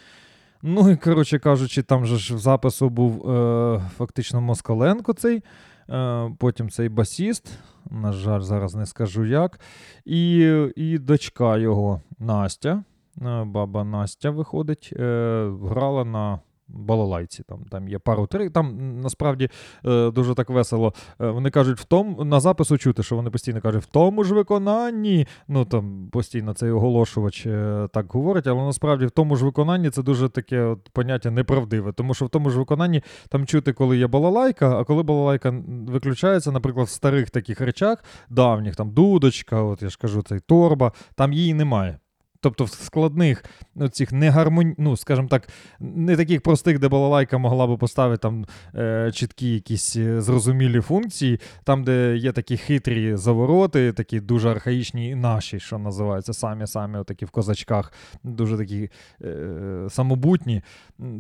Ну 0.61 0.89
і 0.89 0.95
коротше 0.95 1.39
кажучи, 1.39 1.81
там 1.81 2.05
же 2.05 2.17
ж 2.17 2.35
в 2.35 2.37
запису 2.37 2.89
був 2.89 3.31
е, 3.31 3.81
фактично 3.97 4.41
Москаленко 4.41 5.13
цей, 5.13 5.43
е, 5.89 6.31
потім 6.37 6.69
цей 6.69 6.89
басіст, 6.89 7.51
на 7.91 8.11
жаль, 8.11 8.41
зараз 8.41 8.75
не 8.75 8.85
скажу 8.85 9.25
як. 9.25 9.59
І 10.05 10.37
і 10.75 10.97
дочка 10.97 11.57
його 11.57 12.01
Настя, 12.19 12.83
е, 13.21 13.43
баба 13.43 13.83
Настя 13.83 14.29
виходить, 14.29 14.93
е, 14.93 15.51
грала 15.63 16.05
на 16.05 16.39
балалайці. 16.69 17.43
Там 17.43 17.59
там 17.69 17.89
є 17.89 17.99
пару 17.99 18.27
три. 18.27 18.49
Там 18.49 18.99
насправді 19.01 19.49
е, 19.85 20.11
дуже 20.11 20.35
так 20.35 20.49
весело. 20.49 20.93
Е, 21.21 21.29
вони 21.29 21.49
кажуть, 21.49 21.79
в 21.79 21.83
тому 21.83 22.23
на 22.23 22.39
запису 22.39 22.77
чути, 22.77 23.03
що 23.03 23.15
вони 23.15 23.29
постійно 23.29 23.61
кажуть, 23.61 23.83
в 23.83 23.85
тому 23.85 24.23
ж 24.23 24.33
виконанні. 24.33 25.27
Ну 25.47 25.65
там 25.65 26.09
постійно 26.11 26.53
цей 26.53 26.71
оголошувач 26.71 27.45
е, 27.45 27.88
так 27.93 28.11
говорить, 28.11 28.47
але 28.47 28.63
насправді 28.63 29.05
в 29.05 29.11
тому 29.11 29.35
ж 29.35 29.45
виконанні 29.45 29.89
це 29.89 30.03
дуже 30.03 30.29
таке 30.29 30.61
от, 30.61 30.89
поняття 30.93 31.31
неправдиве. 31.31 31.91
Тому 31.91 32.13
що 32.13 32.25
в 32.25 32.29
тому 32.29 32.49
ж 32.49 32.59
виконанні 32.59 33.03
там 33.29 33.45
чути, 33.45 33.73
коли 33.73 33.97
є 33.97 34.07
балалайка, 34.07 34.79
а 34.79 34.83
коли 34.83 35.03
балалайка 35.03 35.53
виключається, 35.88 36.51
наприклад, 36.51 36.88
в 36.88 36.91
старих 36.91 37.29
таких 37.29 37.61
речах, 37.61 38.03
давніх, 38.29 38.75
там 38.75 38.91
дудочка, 38.91 39.61
от 39.61 39.81
я 39.81 39.89
ж 39.89 39.97
кажу, 40.01 40.21
цей 40.21 40.39
торба, 40.39 40.91
там 41.15 41.33
її 41.33 41.53
немає. 41.53 41.99
Тобто 42.41 42.63
в 42.63 42.69
складних 42.69 43.43
цих 43.91 44.12
не 44.12 44.75
ну, 44.77 44.98
скажімо 44.98 45.27
так, 45.27 45.50
не 45.79 46.17
таких 46.17 46.41
простих, 46.41 46.79
де 46.79 46.88
балалайка 46.88 47.38
могла 47.38 47.67
би 47.67 47.77
поставити 47.77 48.22
там 48.22 48.46
е, 48.75 49.12
чіткі 49.13 49.53
якісь 49.53 49.96
е, 49.96 50.22
зрозумілі 50.22 50.81
функції, 50.81 51.39
там, 51.63 51.84
де 51.84 52.17
є 52.17 52.31
такі 52.31 52.58
хитрі 52.58 53.15
завороти, 53.15 53.93
такі 53.93 54.19
дуже 54.19 54.50
архаїчні 54.50 55.15
наші, 55.15 55.60
що 55.60 55.77
називаються, 55.77 56.34
самі-самі 56.34 57.03
такі 57.03 57.25
в 57.25 57.29
козачках, 57.29 57.93
дуже 58.24 58.58
такі 58.58 58.89
е, 59.22 59.86
самобутні, 59.89 60.62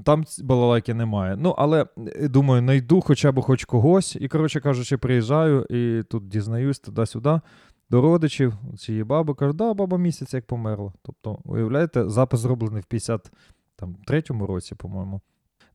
там 0.03 0.25
балалайки 0.41 0.93
немає. 0.93 1.35
Ну, 1.39 1.55
але 1.57 1.85
е, 2.15 2.27
думаю, 2.27 2.61
найду 2.61 3.01
хоча 3.01 3.31
б 3.31 3.41
хоч 3.41 3.65
когось. 3.65 4.15
І, 4.15 4.27
коротше 4.27 4.59
кажучи, 4.59 4.97
приїжджаю 4.97 5.65
і 5.69 6.03
тут 6.03 6.27
дізнаюсь 6.27 6.79
туди-сюди 6.79 7.39
до 7.89 8.01
родичів 8.01 8.53
цієї 8.77 9.03
баби, 9.03 9.33
каже, 9.33 9.53
да, 9.53 9.73
баба 9.73 9.97
місяць 9.97 10.33
як 10.33 10.45
померла. 10.45 10.93
Тобто, 11.01 11.39
уявляєте, 11.45 12.09
запис 12.09 12.39
зроблений 12.39 12.83
в 12.89 12.93
53-му 12.93 14.47
році, 14.47 14.75
по-моєму, 14.75 15.21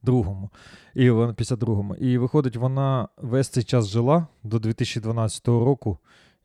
другому. 0.02 0.50
І 0.94 1.10
вона 1.10 1.32
52-му. 1.32 1.94
І 1.94 2.18
виходить, 2.18 2.56
вона 2.56 3.08
весь 3.16 3.48
цей 3.48 3.62
час 3.62 3.86
жила 3.86 4.26
до 4.42 4.58
2012 4.58 5.48
року. 5.48 5.98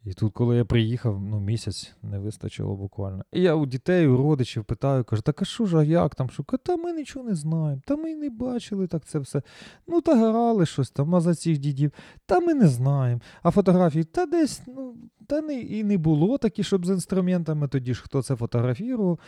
І 0.05 0.13
тут, 0.13 0.33
коли 0.33 0.57
я 0.57 0.65
приїхав, 0.65 1.21
ну, 1.21 1.39
місяць 1.39 1.93
не 2.03 2.19
вистачило 2.19 2.75
буквально. 2.75 3.23
І 3.31 3.41
я 3.41 3.55
у 3.55 3.65
дітей, 3.65 4.07
у 4.07 4.17
родичів 4.17 4.65
питаю, 4.65 5.03
кажу, 5.03 5.21
так 5.21 5.41
а 5.41 5.45
що 5.45 5.65
ж, 5.65 5.77
а 5.77 5.83
як 5.83 6.15
там? 6.15 6.29
Що? 6.29 6.43
Та 6.43 6.77
ми 6.77 6.93
нічого 6.93 7.25
не 7.25 7.35
знаємо, 7.35 7.81
та 7.85 7.95
ми 7.95 8.15
не 8.15 8.29
бачили 8.29 8.87
так 8.87 9.05
це 9.05 9.19
все. 9.19 9.41
Ну, 9.87 10.01
та 10.01 10.15
грали 10.15 10.65
щось 10.65 10.91
там, 10.91 11.15
а 11.15 11.21
за 11.21 11.35
цих 11.35 11.57
дідів, 11.57 11.91
та 12.25 12.39
ми 12.39 12.53
не 12.53 12.67
знаємо. 12.67 13.21
А 13.43 13.51
фотографії, 13.51 14.03
та 14.03 14.25
десь, 14.25 14.61
ну, 14.67 14.95
та 15.27 15.41
не, 15.41 15.59
і 15.59 15.83
не 15.83 15.97
було 15.97 16.37
такі, 16.37 16.63
щоб 16.63 16.85
з 16.85 16.89
інструментами 16.89 17.67
тоді 17.67 17.93
ж 17.93 18.03
хто 18.03 18.21
це 18.21 18.35
фотографував. 18.35 19.19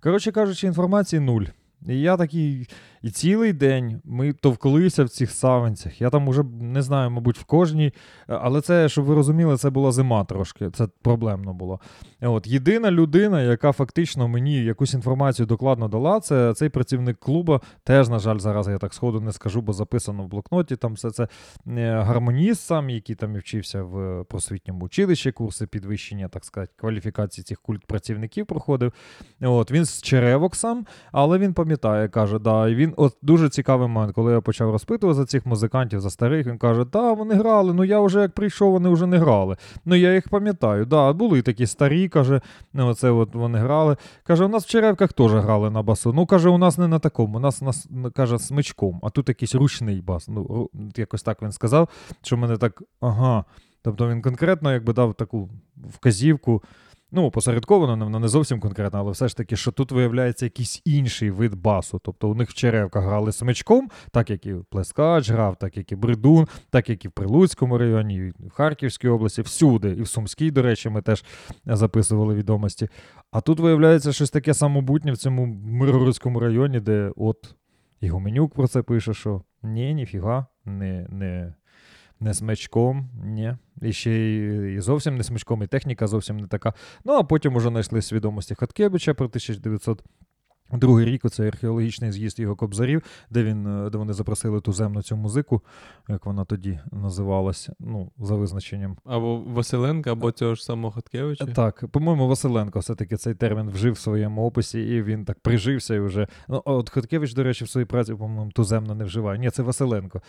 Коротше 0.00 0.32
кажучи, 0.32 0.66
інформації 0.66 1.20
нуль. 1.20 1.44
І 1.88 2.00
я 2.00 2.16
такий, 2.16 2.68
і 3.02 3.10
цілий 3.10 3.52
день 3.52 4.00
ми 4.04 4.32
товклися 4.32 5.04
в 5.04 5.08
цих 5.08 5.30
савинцях. 5.30 6.00
Я 6.00 6.10
там 6.10 6.28
уже 6.28 6.42
не 6.60 6.82
знаю, 6.82 7.10
мабуть, 7.10 7.38
в 7.38 7.44
кожній. 7.44 7.92
Але 8.26 8.60
це, 8.60 8.88
щоб 8.88 9.04
ви 9.04 9.14
розуміли, 9.14 9.56
це 9.56 9.70
була 9.70 9.92
зима 9.92 10.24
трошки. 10.24 10.70
Це 10.70 10.88
проблемно 11.02 11.54
було. 11.54 11.80
От 12.20 12.46
Єдина 12.46 12.90
людина, 12.90 13.42
яка 13.42 13.72
фактично 13.72 14.28
мені 14.28 14.64
якусь 14.64 14.94
інформацію 14.94 15.46
докладно 15.46 15.88
дала, 15.88 16.20
це 16.20 16.54
цей 16.54 16.68
працівник 16.68 17.18
клубу. 17.18 17.60
Теж, 17.84 18.08
на 18.08 18.18
жаль, 18.18 18.38
зараз 18.38 18.68
я 18.68 18.78
так 18.78 18.94
сходу 18.94 19.20
не 19.20 19.32
скажу, 19.32 19.60
бо 19.60 19.72
записано 19.72 20.22
в 20.22 20.28
блокноті. 20.28 20.76
Там 20.76 20.94
все 20.94 21.10
це 21.10 21.28
е, 21.66 21.92
гармоніст 21.92 22.62
сам, 22.62 22.90
який 22.90 23.16
там 23.16 23.36
і 23.36 23.38
вчився 23.38 23.82
в 23.82 24.24
просвітньому 24.24 24.84
училищі, 24.84 25.32
курси 25.32 25.66
підвищення, 25.66 26.28
так 26.28 26.44
сказати, 26.44 26.72
кваліфікації 26.76 27.44
цих 27.44 27.60
культпрацівників 27.60 28.46
проходив. 28.46 28.92
От 29.40 29.70
Він 29.70 29.84
з 29.84 30.02
черевок 30.02 30.56
сам, 30.56 30.86
але 31.12 31.38
він 31.38 31.54
пам'ятає, 31.54 32.08
каже, 32.08 32.38
да, 32.38 32.68
і 32.68 32.74
він 32.74 32.89
от 32.96 33.16
дуже 33.22 33.48
цікавий 33.48 33.88
момент, 33.88 34.14
коли 34.14 34.32
я 34.32 34.40
почав 34.40 34.70
розпитувати 34.70 35.16
за 35.16 35.26
цих 35.26 35.46
музикантів, 35.46 36.00
за 36.00 36.10
старих, 36.10 36.46
він 36.46 36.58
каже, 36.58 36.84
да, 36.84 37.12
вони 37.12 37.34
грали, 37.34 37.74
ну 37.74 37.84
я 37.84 38.00
вже 38.00 38.20
як 38.20 38.32
прийшов, 38.32 38.72
вони 38.72 38.88
вже 38.88 39.06
не 39.06 39.18
грали. 39.18 39.56
Ну 39.84 39.94
я 39.94 40.14
їх 40.14 40.28
пам'ятаю. 40.28 40.84
да, 40.86 41.12
Були 41.12 41.42
такі 41.42 41.66
старі, 41.66 42.08
каже, 42.08 42.40
ну 42.72 42.88
оце 42.88 43.10
от 43.10 43.34
вони 43.34 43.58
грали. 43.58 43.96
Каже, 44.24 44.44
у 44.44 44.48
нас 44.48 44.64
в 44.64 44.68
Черевках 44.68 45.12
теж 45.12 45.32
грали 45.32 45.70
на 45.70 45.82
басу. 45.82 46.12
Ну, 46.12 46.26
каже, 46.26 46.48
у 46.48 46.58
нас 46.58 46.78
не 46.78 46.88
на 46.88 46.98
такому, 46.98 47.36
у 47.36 47.40
нас, 47.40 47.62
нас 47.62 47.88
каже, 48.14 48.38
смичком, 48.38 49.00
а 49.02 49.10
тут 49.10 49.28
якийсь 49.28 49.54
ручний 49.54 50.00
бас. 50.00 50.28
Ну, 50.28 50.70
Якось 50.96 51.22
так 51.22 51.42
він 51.42 51.52
сказав, 51.52 51.88
що 52.22 52.36
мене 52.36 52.56
так, 52.56 52.82
ага. 53.00 53.44
Тобто 53.82 54.08
він 54.08 54.22
конкретно 54.22 54.72
якби 54.72 54.92
дав 54.92 55.14
таку 55.14 55.48
вказівку. 55.76 56.62
Ну, 57.12 57.30
посередковано, 57.30 58.20
не 58.20 58.28
зовсім 58.28 58.60
конкретно, 58.60 58.98
але 58.98 59.10
все 59.10 59.28
ж 59.28 59.36
таки, 59.36 59.56
що 59.56 59.72
тут 59.72 59.92
виявляється 59.92 60.46
якийсь 60.46 60.82
інший 60.84 61.30
вид 61.30 61.54
басу. 61.54 62.00
Тобто 62.04 62.28
у 62.28 62.34
них 62.34 62.50
в 62.50 62.54
черевках 62.54 63.04
грали 63.04 63.32
смичком, 63.32 63.88
так 64.10 64.30
як 64.30 64.46
і 64.46 64.54
Плескач 64.70 65.30
грав, 65.30 65.56
так 65.56 65.76
як 65.76 65.92
і 65.92 65.96
Бридун, 65.96 66.46
так 66.70 66.88
як 66.88 67.04
і 67.04 67.08
в 67.08 67.12
Прилуцькому 67.12 67.78
районі, 67.78 68.16
і 68.16 68.46
в 68.46 68.50
Харківській 68.50 69.08
області, 69.08 69.42
всюди, 69.42 69.90
і 69.90 70.02
в 70.02 70.08
Сумській, 70.08 70.50
до 70.50 70.62
речі, 70.62 70.88
ми 70.88 71.02
теж 71.02 71.24
записували 71.64 72.34
відомості. 72.34 72.88
А 73.30 73.40
тут 73.40 73.60
виявляється 73.60 74.12
щось 74.12 74.30
таке 74.30 74.54
самобутнє 74.54 75.12
в 75.12 75.16
цьому 75.16 75.46
Миргородському 75.46 76.40
районі, 76.40 76.80
де 76.80 77.12
от 77.16 77.54
і 78.00 78.08
Гуменюк 78.08 78.54
про 78.54 78.68
це 78.68 78.82
пише, 78.82 79.14
що 79.14 79.42
ні, 79.62 79.94
ніфіга, 79.94 80.46
не, 80.64 81.06
не 81.10 81.54
не 82.20 82.34
смичком, 82.34 83.08
ні. 83.24 83.56
І 83.82 83.92
ще 83.92 84.10
й 84.12 84.80
зовсім 84.80 85.16
не 85.16 85.24
смичком, 85.24 85.62
і 85.62 85.66
техніка 85.66 86.06
зовсім 86.06 86.36
не 86.36 86.46
така. 86.46 86.74
Ну, 87.04 87.12
а 87.12 87.22
потім 87.22 87.56
уже 87.56 87.68
знайшли 87.68 88.02
свідомості 88.02 88.54
Хаткевича 88.54 89.14
про 89.14 89.26
1900 89.26 90.02
Другий 90.72 91.06
рік 91.06 91.30
це 91.30 91.48
археологічний 91.48 92.12
з'їзд 92.12 92.38
його 92.38 92.56
кобзарів, 92.56 93.02
де 93.30 93.44
він, 93.44 93.66
е, 93.66 93.90
де 93.90 93.98
вони 93.98 94.12
запросили 94.12 94.60
туземну 94.60 95.02
цю 95.02 95.16
музику, 95.16 95.62
як 96.08 96.26
вона 96.26 96.44
тоді 96.44 96.80
називалася, 96.92 97.72
ну, 97.80 98.10
за 98.18 98.34
визначенням. 98.34 98.96
Або 99.04 99.36
Василенка, 99.40 100.12
або 100.12 100.32
цього 100.32 100.54
ж 100.54 100.64
самого 100.64 100.92
Хаткевича? 100.92 101.46
Так, 101.46 101.84
по-моєму, 101.90 102.28
Василенко 102.28 102.78
все-таки 102.78 103.16
цей 103.16 103.34
термін 103.34 103.70
вжив 103.70 103.92
в 103.92 103.98
своєму 103.98 104.46
описі, 104.46 104.80
і 104.80 105.02
він 105.02 105.24
так 105.24 105.38
прижився 105.40 105.94
і 105.94 106.00
вже. 106.00 106.26
Ну, 106.48 106.62
от 106.64 106.90
Хаткевич, 106.90 107.34
до 107.34 107.42
речі, 107.42 107.64
в 107.64 107.68
своїй 107.68 107.86
праці, 107.86 108.14
по-моєму, 108.14 108.52
туземно 108.52 108.94
не 108.94 109.04
вживає. 109.04 109.38
Ні, 109.38 109.50
це 109.50 109.62
Василенко. 109.62 110.20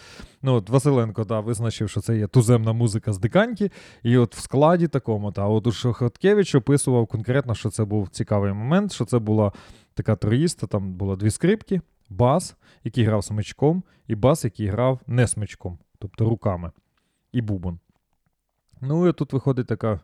Ну, 0.41 0.53
от 0.53 0.69
Василенко, 0.69 1.23
да, 1.23 1.39
визначив, 1.39 1.89
що 1.89 2.01
це 2.01 2.17
є 2.17 2.27
туземна 2.27 2.73
музика 2.73 3.13
з 3.13 3.19
диканьки, 3.19 3.71
і 4.03 4.17
от 4.17 4.35
в 4.35 4.39
складі 4.39 4.87
такому, 4.87 5.31
та 5.31 5.47
от 5.47 5.73
що 5.73 5.93
Хаткевич 5.93 6.55
описував 6.55 7.07
конкретно, 7.07 7.55
що 7.55 7.69
це 7.69 7.85
був 7.85 8.09
цікавий 8.09 8.53
момент, 8.53 8.91
що 8.91 9.05
це 9.05 9.19
була 9.19 9.51
така 10.01 10.15
троїста, 10.15 10.67
там 10.67 10.93
було 10.93 11.15
дві 11.15 11.29
скрипки, 11.29 11.81
бас, 12.09 12.55
який 12.83 13.03
грав 13.03 13.23
смичком, 13.23 13.83
і 14.07 14.15
бас, 14.15 14.43
який 14.43 14.67
грав 14.67 14.99
не 15.07 15.27
смичком, 15.27 15.79
тобто 15.99 16.29
руками, 16.29 16.71
і 17.31 17.41
бубон. 17.41 17.79
Ну, 18.81 19.07
і 19.07 19.13
тут 19.13 19.33
виходить 19.33 19.67
така 19.67 19.99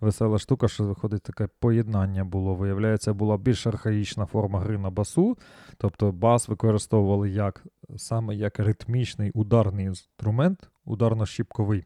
весела 0.00 0.38
штука, 0.38 0.68
що 0.68 0.84
виходить 0.84 1.22
таке 1.22 1.48
поєднання 1.60 2.24
було. 2.24 2.54
Виявляється, 2.54 3.12
була 3.12 3.36
більш 3.36 3.66
архаїчна 3.66 4.26
форма 4.26 4.60
гри 4.60 4.78
на 4.78 4.90
басу. 4.90 5.38
Тобто 5.78 6.12
бас 6.12 6.48
використовували 6.48 7.30
як 7.30 7.64
саме 7.96 8.34
як 8.34 8.58
ритмічний 8.58 9.30
ударний 9.30 9.86
інструмент, 9.86 10.70
ударно-щіпковий. 10.86 11.84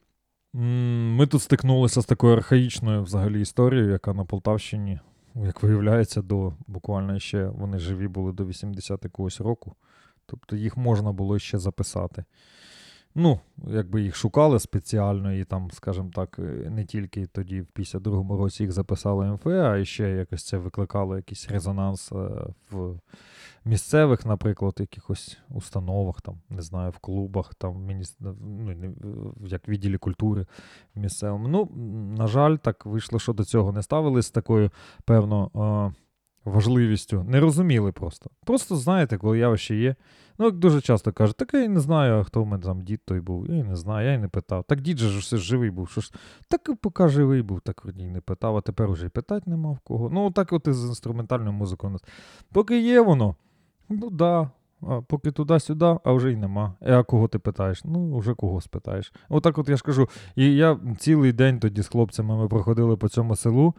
Ми 1.16 1.26
тут 1.26 1.42
стикнулися 1.42 2.02
з 2.02 2.06
такою 2.06 2.36
архаїчною 2.36 3.02
взагалі 3.02 3.40
історією, 3.40 3.90
яка 3.90 4.12
на 4.12 4.24
Полтавщині 4.24 5.00
як 5.44 5.62
виявляється, 5.62 6.22
до 6.22 6.52
буквально 6.66 7.18
ще 7.18 7.46
вони 7.46 7.78
живі 7.78 8.08
були 8.08 8.32
до 8.32 8.46
80 8.46 9.04
якогось 9.04 9.40
року. 9.40 9.74
Тобто 10.26 10.56
їх 10.56 10.76
можна 10.76 11.12
було 11.12 11.38
ще 11.38 11.58
записати. 11.58 12.24
Ну, 13.18 13.40
якби 13.66 14.02
їх 14.02 14.16
шукали 14.16 14.60
спеціально, 14.60 15.32
і 15.32 15.44
там, 15.44 15.70
скажімо 15.70 16.10
так, 16.14 16.38
е, 16.38 16.42
не 16.70 16.84
тільки 16.84 17.26
тоді, 17.26 17.60
в 17.60 17.66
52-му 17.76 18.36
році 18.36 18.62
їх 18.62 18.72
записали 18.72 19.26
МФ, 19.26 19.46
а 19.46 19.84
ще 19.84 20.10
якось 20.10 20.46
це 20.46 20.58
викликало 20.58 21.16
якийсь 21.16 21.48
резонанс 21.48 22.12
е, 22.12 22.16
в 22.70 23.00
місцевих, 23.64 24.26
на 24.26 24.38
якихось 24.78 25.38
установах, 25.48 26.20
там, 26.20 26.40
не 26.50 26.62
знаю, 26.62 26.90
в 26.90 26.98
клубах, 26.98 27.54
там, 27.54 27.90
ну, 28.40 28.94
як 29.46 29.68
відділі 29.68 29.98
культури 29.98 30.46
місцевому. 30.94 31.48
Ну, 31.48 31.70
на 32.18 32.26
жаль, 32.26 32.56
так 32.56 32.86
вийшло, 32.86 33.18
що 33.18 33.32
до 33.32 33.44
цього 33.44 33.72
не 33.72 33.82
ставились 33.82 34.30
такою, 34.30 34.70
певно, 35.04 35.50
важливістю, 36.46 37.24
не 37.28 37.40
розуміли 37.40 37.92
просто. 37.92 38.30
Просто 38.44 38.76
знаєте, 38.76 39.18
коли 39.18 39.38
явище 39.38 39.76
є. 39.76 39.96
Ну, 40.38 40.44
як 40.44 40.54
дуже 40.56 40.80
часто 40.80 41.12
кажуть, 41.12 41.36
так 41.36 41.54
я 41.54 41.62
й 41.62 41.68
не 41.68 41.80
знаю, 41.80 42.24
хто 42.24 42.42
в 42.42 42.46
мене 42.46 42.62
там 42.62 42.82
дід 42.82 43.00
той 43.04 43.20
був. 43.20 43.50
Я 43.50 43.54
й 43.56 43.62
не 43.62 43.76
знаю, 43.76 44.08
я 44.08 44.14
й 44.14 44.18
не 44.18 44.28
питав. 44.28 44.64
Так 44.64 44.80
дід 44.80 44.98
же 44.98 45.08
ж 45.08 45.18
все 45.18 45.36
живий 45.36 45.70
був. 45.70 45.88
Що 45.88 46.00
ж, 46.00 46.12
так 46.48 46.68
і 46.68 46.74
поки 46.74 47.08
живий 47.08 47.42
був, 47.42 47.60
так 47.60 47.86
й 47.96 48.06
не 48.06 48.20
питав, 48.20 48.56
а 48.56 48.60
тепер 48.60 48.90
уже 48.90 49.06
й 49.06 49.08
питати 49.08 49.50
нема 49.50 49.72
в 49.72 49.78
кого. 49.78 50.10
Ну, 50.10 50.30
так 50.30 50.52
от 50.52 50.68
і 50.68 50.72
з 50.72 50.84
інструментальною 50.88 51.52
музикою 51.52 51.90
у 51.90 51.92
нас. 51.92 52.04
Поки 52.52 52.80
є 52.80 53.00
воно, 53.00 53.36
ну 53.88 54.10
да. 54.10 54.50
А 54.82 55.00
поки 55.00 55.30
туди-сюди, 55.30 55.98
а 56.04 56.12
вже 56.12 56.32
й 56.32 56.36
нема. 56.36 56.74
Е, 56.82 56.96
А 56.98 57.02
кого 57.02 57.28
ти 57.28 57.38
питаєш? 57.38 57.84
Ну, 57.84 58.18
вже 58.18 58.34
кого 58.34 58.60
спитаєш. 58.60 59.12
Отак 59.28 59.58
от 59.58 59.68
я 59.68 59.76
ж 59.76 59.82
кажу, 59.82 60.08
і 60.36 60.54
я 60.54 60.78
цілий 60.98 61.32
день 61.32 61.60
тоді 61.60 61.82
з 61.82 61.88
хлопцями 61.88 62.36
ми 62.36 62.48
проходили 62.48 62.96
по 62.96 63.08
цьому 63.08 63.36
селу. 63.36 63.74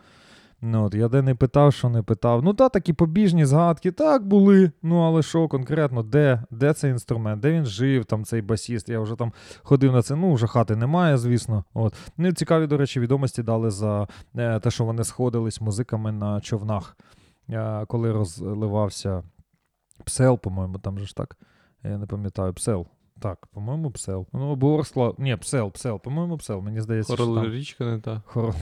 Ну, 0.61 0.85
от, 0.85 0.93
я 0.93 1.07
де 1.07 1.21
не 1.21 1.35
питав, 1.35 1.73
що 1.73 1.89
не 1.89 2.01
питав. 2.01 2.43
Ну, 2.43 2.53
та, 2.53 2.69
такі 2.69 2.93
побіжні 2.93 3.45
згадки, 3.45 3.91
так 3.91 4.27
були. 4.27 4.71
Ну, 4.83 4.99
але 4.99 5.23
що 5.23 5.47
конкретно, 5.47 6.03
де 6.03 6.43
де 6.51 6.73
цей 6.73 6.91
інструмент, 6.91 7.41
де 7.41 7.51
він 7.51 7.65
жив, 7.65 8.05
там 8.05 8.25
цей 8.25 8.41
басіст. 8.41 8.89
Я 8.89 8.99
вже 8.99 9.15
там 9.15 9.33
ходив 9.63 9.91
на 9.91 10.01
це. 10.01 10.15
Ну, 10.15 10.33
вже 10.33 10.47
хати 10.47 10.75
немає, 10.75 11.17
звісно. 11.17 11.63
От. 11.73 11.95
Ну, 12.17 12.31
цікаві, 12.31 12.67
до 12.67 12.77
речі, 12.77 12.99
відомості 12.99 13.43
дали 13.43 13.71
за 13.71 14.07
е, 14.35 14.59
те, 14.59 14.71
що 14.71 14.85
вони 14.85 15.03
сходились 15.03 15.61
музиками 15.61 16.11
на 16.11 16.41
човнах, 16.41 16.97
е, 17.49 17.85
коли 17.85 18.11
розливався 18.11 19.23
Псел, 20.05 20.39
по-моєму, 20.39 20.79
там 20.79 20.99
же 20.99 21.05
ж 21.05 21.15
так. 21.15 21.37
Я 21.83 21.97
не 21.97 22.05
пам'ятаю, 22.05 22.53
Псел. 22.53 22.87
Так, 23.19 23.47
по-моєму, 23.47 23.91
Псел. 23.91 24.27
Ну, 24.33 24.51
або 24.51 24.73
Ворскла. 24.73 25.13
Ні, 25.17 25.35
Псел, 25.35 25.71
Псел, 25.71 25.99
по-моєму, 25.99 26.37
Псел. 26.37 26.61
Мені 26.61 26.81
здається, 26.81 27.13
що 27.13 27.25
там... 27.25 27.51
річка 27.51 27.85
не 27.85 27.99
та. 27.99 28.21
Хорол. 28.25 28.53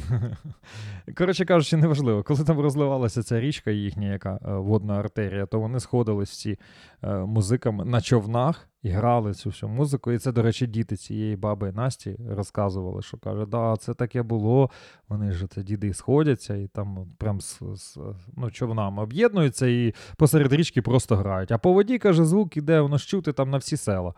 Коротше 1.18 1.46
кажучи, 1.46 1.78
неважливо. 1.78 2.24
Коли 2.24 2.44
там 2.44 2.60
розливалася 2.60 3.24
ця 3.24 3.40
річка 3.40 3.72
їхня, 3.72 4.12
яка 4.12 4.40
е, 4.46 4.54
водна 4.54 4.94
артерія, 5.00 5.46
то 5.46 5.60
вони 5.60 5.80
сходились 5.80 6.30
всі 6.30 6.60
е, 7.04 7.16
музиками 7.16 7.86
на 7.86 8.02
човнах 8.02 8.70
і 8.86 8.90
грали 8.90 9.34
цю 9.34 9.50
всю 9.50 9.70
музику. 9.70 10.12
І 10.12 10.18
це, 10.18 10.32
до 10.32 10.42
речі, 10.42 10.68
діти 10.68 10.96
цієї 10.96 11.36
баби 11.36 11.72
Насті 11.72 12.16
розказували, 12.30 13.02
що 13.02 13.18
каже, 13.18 13.46
да, 13.46 13.76
це 13.80 13.94
таке 13.94 14.24
було. 14.24 14.70
Вони 15.10 15.32
ж 15.32 15.48
це 15.48 15.64
діди 15.64 15.94
сходяться 15.94 16.56
і 16.56 16.68
там 16.68 17.08
прям 17.18 17.42
з, 17.42 17.62
з 17.76 17.98
ну, 18.38 18.52
човнами 18.52 19.04
об'єднуються 19.04 19.68
і 19.68 19.94
посеред 20.18 20.54
річки 20.54 20.82
просто 20.82 21.16
грають. 21.16 21.52
А 21.52 21.58
по 21.58 21.74
воді, 21.74 21.98
каже, 21.98 22.26
звук 22.26 22.58
іде, 22.58 22.82
воно 22.82 22.98
ж 22.98 23.08
чути 23.08 23.34
там 23.34 23.50
на 23.50 23.58
всі 23.58 23.78
села. 23.78 24.14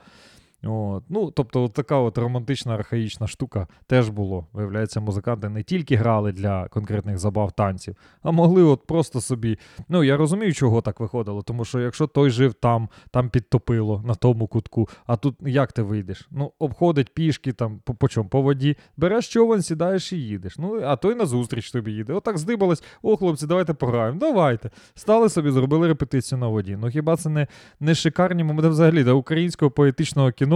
От. 0.63 1.03
Ну, 1.09 1.31
Тобто, 1.31 1.63
от 1.63 1.73
така 1.73 1.95
от 1.95 2.17
романтична 2.17 2.73
архаїчна 2.73 3.27
штука 3.27 3.67
теж 3.87 4.09
було. 4.09 4.47
Виявляється, 4.53 4.99
музиканти 4.99 5.49
не 5.49 5.63
тільки 5.63 5.95
грали 5.95 6.31
для 6.31 6.67
конкретних 6.67 7.17
забав 7.17 7.51
танців, 7.51 7.95
а 8.21 8.31
могли 8.31 8.63
от 8.63 8.87
просто 8.87 9.21
собі. 9.21 9.57
Ну, 9.89 10.03
я 10.03 10.17
розумію, 10.17 10.53
чого 10.53 10.81
так 10.81 10.99
виходило, 10.99 11.41
тому 11.41 11.65
що 11.65 11.79
якщо 11.79 12.07
той 12.07 12.29
жив 12.29 12.53
там, 12.53 12.89
там 13.11 13.29
підтопило 13.29 14.03
на 14.05 14.15
тому 14.15 14.47
кутку, 14.47 14.89
а 15.05 15.15
тут 15.15 15.35
як 15.41 15.71
ти 15.71 15.81
вийдеш? 15.81 16.27
Ну, 16.31 16.51
обходить 16.59 17.13
пішки 17.13 17.53
там 17.53 17.79
по, 17.83 17.95
по 17.95 18.07
чому? 18.07 18.29
По 18.29 18.41
воді, 18.41 18.77
береш 18.97 19.27
човен, 19.27 19.61
сідаєш 19.61 20.13
і 20.13 20.17
їдеш. 20.17 20.57
Ну, 20.57 20.81
а 20.83 20.95
той 20.95 21.15
назустріч 21.15 21.71
тобі 21.71 21.91
їде. 21.91 22.13
Отак 22.13 22.37
здибались, 22.37 22.83
о, 23.01 23.17
хлопці, 23.17 23.47
давайте 23.47 23.73
пограємо. 23.73 24.19
Давайте. 24.19 24.69
Стали 24.95 25.29
собі, 25.29 25.51
зробили 25.51 25.87
репетицію 25.87 26.39
на 26.39 26.47
воді. 26.47 26.77
Ну 26.81 26.89
хіба 26.89 27.17
це 27.17 27.29
не, 27.29 27.47
не 27.79 27.95
шикарні 27.95 28.43
моменти 28.43 28.69
взагалі 28.69 29.03
до 29.03 29.17
українського 29.17 29.71
поетичного 29.71 30.31
кіно? 30.31 30.46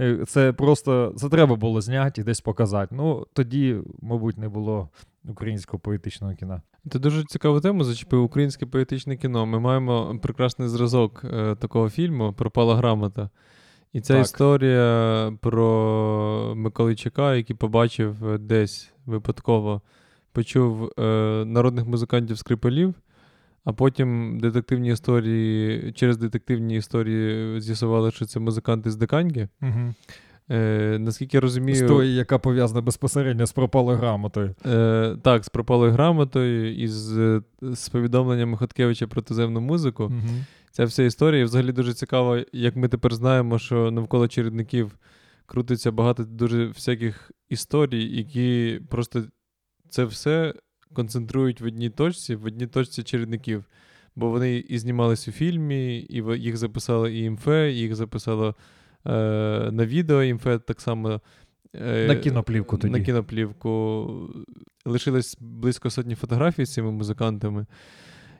Е, 0.00 0.24
це 0.28 0.52
просто 0.52 1.14
це 1.16 1.28
треба 1.28 1.56
було 1.56 1.80
зняти 1.80 2.20
і 2.20 2.24
десь 2.24 2.40
показати. 2.40 2.94
Ну 2.94 3.26
тоді, 3.32 3.76
мабуть, 4.02 4.38
не 4.38 4.48
було 4.48 4.88
українського 5.28 5.78
поетичного 5.78 6.34
кіна. 6.34 6.62
Ти 6.88 6.98
дуже 6.98 7.24
цікаву 7.24 7.60
тему 7.60 7.84
зачепив 7.84 8.22
українське 8.22 8.66
поетичне 8.66 9.16
кіно. 9.16 9.46
Ми 9.46 9.60
маємо 9.60 10.18
прекрасний 10.22 10.68
зразок 10.68 11.22
е, 11.24 11.54
такого 11.54 11.90
фільму 11.90 12.32
Пропала 12.32 12.76
грамота. 12.76 13.30
І 13.92 14.00
ця 14.00 14.14
Так. 14.14 14.22
історія 14.24 15.32
про 15.40 16.52
Миколайчука, 16.56 17.34
який 17.34 17.56
побачив 17.56 18.28
е, 18.28 18.38
десь 18.38 18.92
випадково, 19.06 19.82
почув 20.32 20.84
е, 20.98 21.02
народних 21.46 21.86
музикантів 21.86 22.38
скрипалів, 22.38 22.94
а 23.64 23.72
потім 23.72 24.38
детективні 24.40 24.90
історії, 24.90 25.92
через 25.92 26.18
детективні 26.18 26.76
історії 26.76 27.60
з'ясували, 27.60 28.10
що 28.10 28.24
це 28.24 28.40
музиканти 28.40 28.90
з 28.90 28.96
Диканьки. 28.96 29.48
Угу. 29.62 29.94
Е, 30.50 30.98
наскільки 31.00 31.36
я 31.36 31.40
розумію, 31.40 31.76
З 31.76 31.88
тої, 31.88 32.14
яка 32.14 32.38
пов'язана 32.38 32.80
безпосередньо 32.80 33.46
з 33.46 33.52
пропалою 33.52 33.98
грамотою. 33.98 34.54
Е, 34.66 35.16
так, 35.22 35.44
з 35.44 35.48
пропалою 35.48 35.92
грамотою 35.92 36.74
і 36.74 36.88
з, 36.88 37.42
з 37.62 37.88
повідомленнями 37.88 38.56
Хоткевича 38.56 39.06
про 39.06 39.22
туземну 39.22 39.60
музику. 39.60 40.04
Угу. 40.04 40.44
Ця 40.70 40.84
вся 40.84 41.02
історія. 41.02 41.40
І 41.40 41.44
взагалі 41.44 41.72
дуже 41.72 41.94
цікаво, 41.94 42.38
як 42.52 42.76
ми 42.76 42.88
тепер 42.88 43.14
знаємо, 43.14 43.58
що 43.58 43.90
навколо 43.90 44.28
чередників 44.28 44.98
крутиться 45.46 45.92
багато 45.92 46.24
дуже 46.24 46.66
всяких 46.66 47.30
історій, 47.48 48.16
які 48.16 48.80
просто 48.88 49.22
це 49.88 50.04
все 50.04 50.54
концентрують 50.92 51.60
в 51.60 51.66
одній 51.66 51.90
точці, 51.90 52.34
в 52.34 52.44
одній 52.44 52.66
точці 52.66 53.02
чередників. 53.02 53.64
Бо 54.16 54.30
вони 54.30 54.56
і 54.56 54.78
знімались 54.78 55.28
у 55.28 55.32
фільмі, 55.32 55.98
і 55.98 56.24
їх 56.38 56.56
записало 56.56 57.08
і 57.08 57.18
імфе, 57.20 57.72
і 57.72 57.76
їх 57.78 57.94
записало 57.94 58.54
е, 59.06 59.10
на 59.72 59.86
відео 59.86 60.22
імфе 60.22 60.58
так 60.58 60.80
само. 60.80 61.20
е, 61.74 62.06
На 62.08 62.16
кіноплівку 62.16 62.78
тоді. 62.78 62.92
На 62.92 63.00
кіноплівку. 63.00 64.10
Лишилось 64.84 65.36
близько 65.40 65.90
сотні 65.90 66.14
фотографій 66.14 66.64
з 66.64 66.72
цими 66.72 66.90
музикантами. 66.90 67.66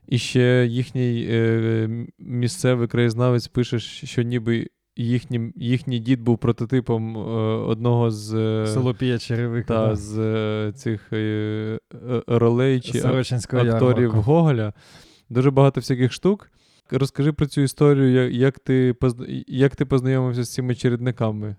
І 0.08 0.18
ще 0.18 0.66
їхній 0.70 1.26
е, 1.30 1.88
місцевий 2.18 2.88
краєзнавець 2.88 3.48
пише, 3.48 3.78
що 3.78 4.22
ніби 4.22 4.66
їхній, 5.04 5.52
їхній 5.56 5.98
дід 5.98 6.22
був 6.22 6.38
прототипом 6.38 7.16
е, 7.16 7.20
одного 7.66 8.10
з, 8.10 8.34
е, 8.34 8.66
Село 8.66 8.94
Черевика. 9.18 9.74
та, 9.74 9.86
да. 9.88 9.96
з 9.96 10.18
е, 10.18 10.72
цих 10.76 11.12
е, 11.12 11.16
е, 11.16 12.22
ролей 12.26 12.80
чи 12.80 12.98
акторів 13.74 14.02
ярмарку. 14.02 14.20
Гоголя. 14.20 14.72
Дуже 15.30 15.50
багато 15.50 15.80
всяких 15.80 16.12
штук. 16.12 16.50
Розкажи 16.90 17.32
про 17.32 17.46
цю 17.46 17.60
історію, 17.60 18.12
як, 18.24 18.34
як, 18.34 18.58
ти, 18.58 18.94
позна- 19.00 19.44
як 19.46 19.76
ти 19.76 19.84
познайомився 19.84 20.44
з 20.44 20.52
цими 20.52 20.74
чередниками? 20.74 21.56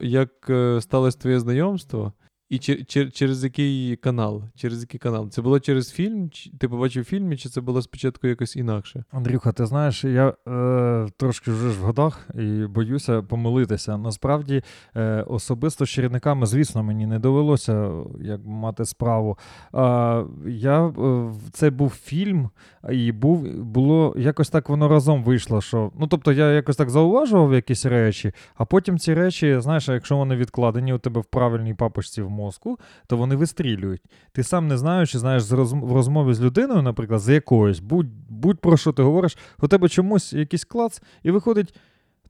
Як 0.00 0.30
е, 0.50 0.80
сталося 0.80 1.18
твоє 1.18 1.40
знайомство? 1.40 2.12
І 2.48 2.58
чер, 2.58 2.86
чер, 2.86 3.12
через 3.12 3.44
який 3.44 3.96
канал? 3.96 4.42
Через 4.56 4.80
який 4.80 5.00
канал? 5.00 5.30
Це 5.30 5.42
було 5.42 5.60
через 5.60 5.90
фільм? 5.90 6.30
Ти 6.58 6.68
побачив 6.68 7.02
в 7.02 7.06
фільмі, 7.06 7.36
чи 7.36 7.48
це 7.48 7.60
було 7.60 7.82
спочатку 7.82 8.26
якось 8.26 8.56
інакше? 8.56 9.04
Андрюха, 9.10 9.52
ти 9.52 9.66
знаєш, 9.66 10.04
я 10.04 10.34
е, 10.48 11.08
трошки 11.16 11.50
вже 11.50 11.70
ж 11.70 11.80
в 11.80 11.82
годах 11.82 12.28
і 12.34 12.66
боюся 12.66 13.22
помилитися. 13.22 13.98
Насправді, 13.98 14.62
е, 14.96 15.24
особисто 15.26 15.86
з 15.86 15.90
чередниками, 15.90 16.46
звісно, 16.46 16.82
мені 16.82 17.06
не 17.06 17.18
довелося 17.18 17.90
як 18.20 18.40
мати 18.44 18.84
справу. 18.84 19.38
А, 19.72 20.24
я, 20.46 20.86
е, 20.86 21.32
це 21.52 21.70
був 21.70 21.90
фільм, 21.90 22.50
і 22.90 23.12
був, 23.12 23.64
було 23.64 24.14
якось 24.18 24.50
так 24.50 24.68
воно 24.68 24.88
разом 24.88 25.24
вийшло. 25.24 25.60
Що, 25.60 25.92
ну, 25.98 26.06
тобто 26.06 26.32
я 26.32 26.52
якось 26.52 26.76
так 26.76 26.90
зауважував 26.90 27.54
якісь 27.54 27.86
речі, 27.86 28.32
а 28.54 28.64
потім 28.64 28.98
ці 28.98 29.14
речі, 29.14 29.60
знаєш, 29.60 29.88
якщо 29.88 30.16
вони 30.16 30.36
відкладені 30.36 30.92
у 30.92 30.98
тебе 30.98 31.20
в 31.20 31.24
правильній 31.24 31.74
папочці 31.74 32.22
в 32.22 32.30
мозку, 32.34 32.78
то 33.06 33.16
вони 33.16 33.36
вистрілюють. 33.36 34.02
Ти 34.32 34.42
сам 34.42 34.68
не 34.68 34.76
знаючи, 34.78 35.18
знаєш, 35.18 35.42
з 35.42 35.52
розм- 35.52 35.86
в 35.86 35.92
розмові 35.92 36.34
з 36.34 36.40
людиною, 36.40 36.82
наприклад, 36.82 37.20
з 37.20 37.28
якоюсь, 37.28 37.80
будь, 37.80 38.08
будь 38.28 38.60
про 38.60 38.76
що 38.76 38.92
ти 38.92 39.02
говориш, 39.02 39.38
у 39.62 39.68
тебе 39.68 39.88
чомусь 39.88 40.32
якийсь 40.32 40.64
клац, 40.64 41.02
і 41.22 41.30
виходить, 41.30 41.74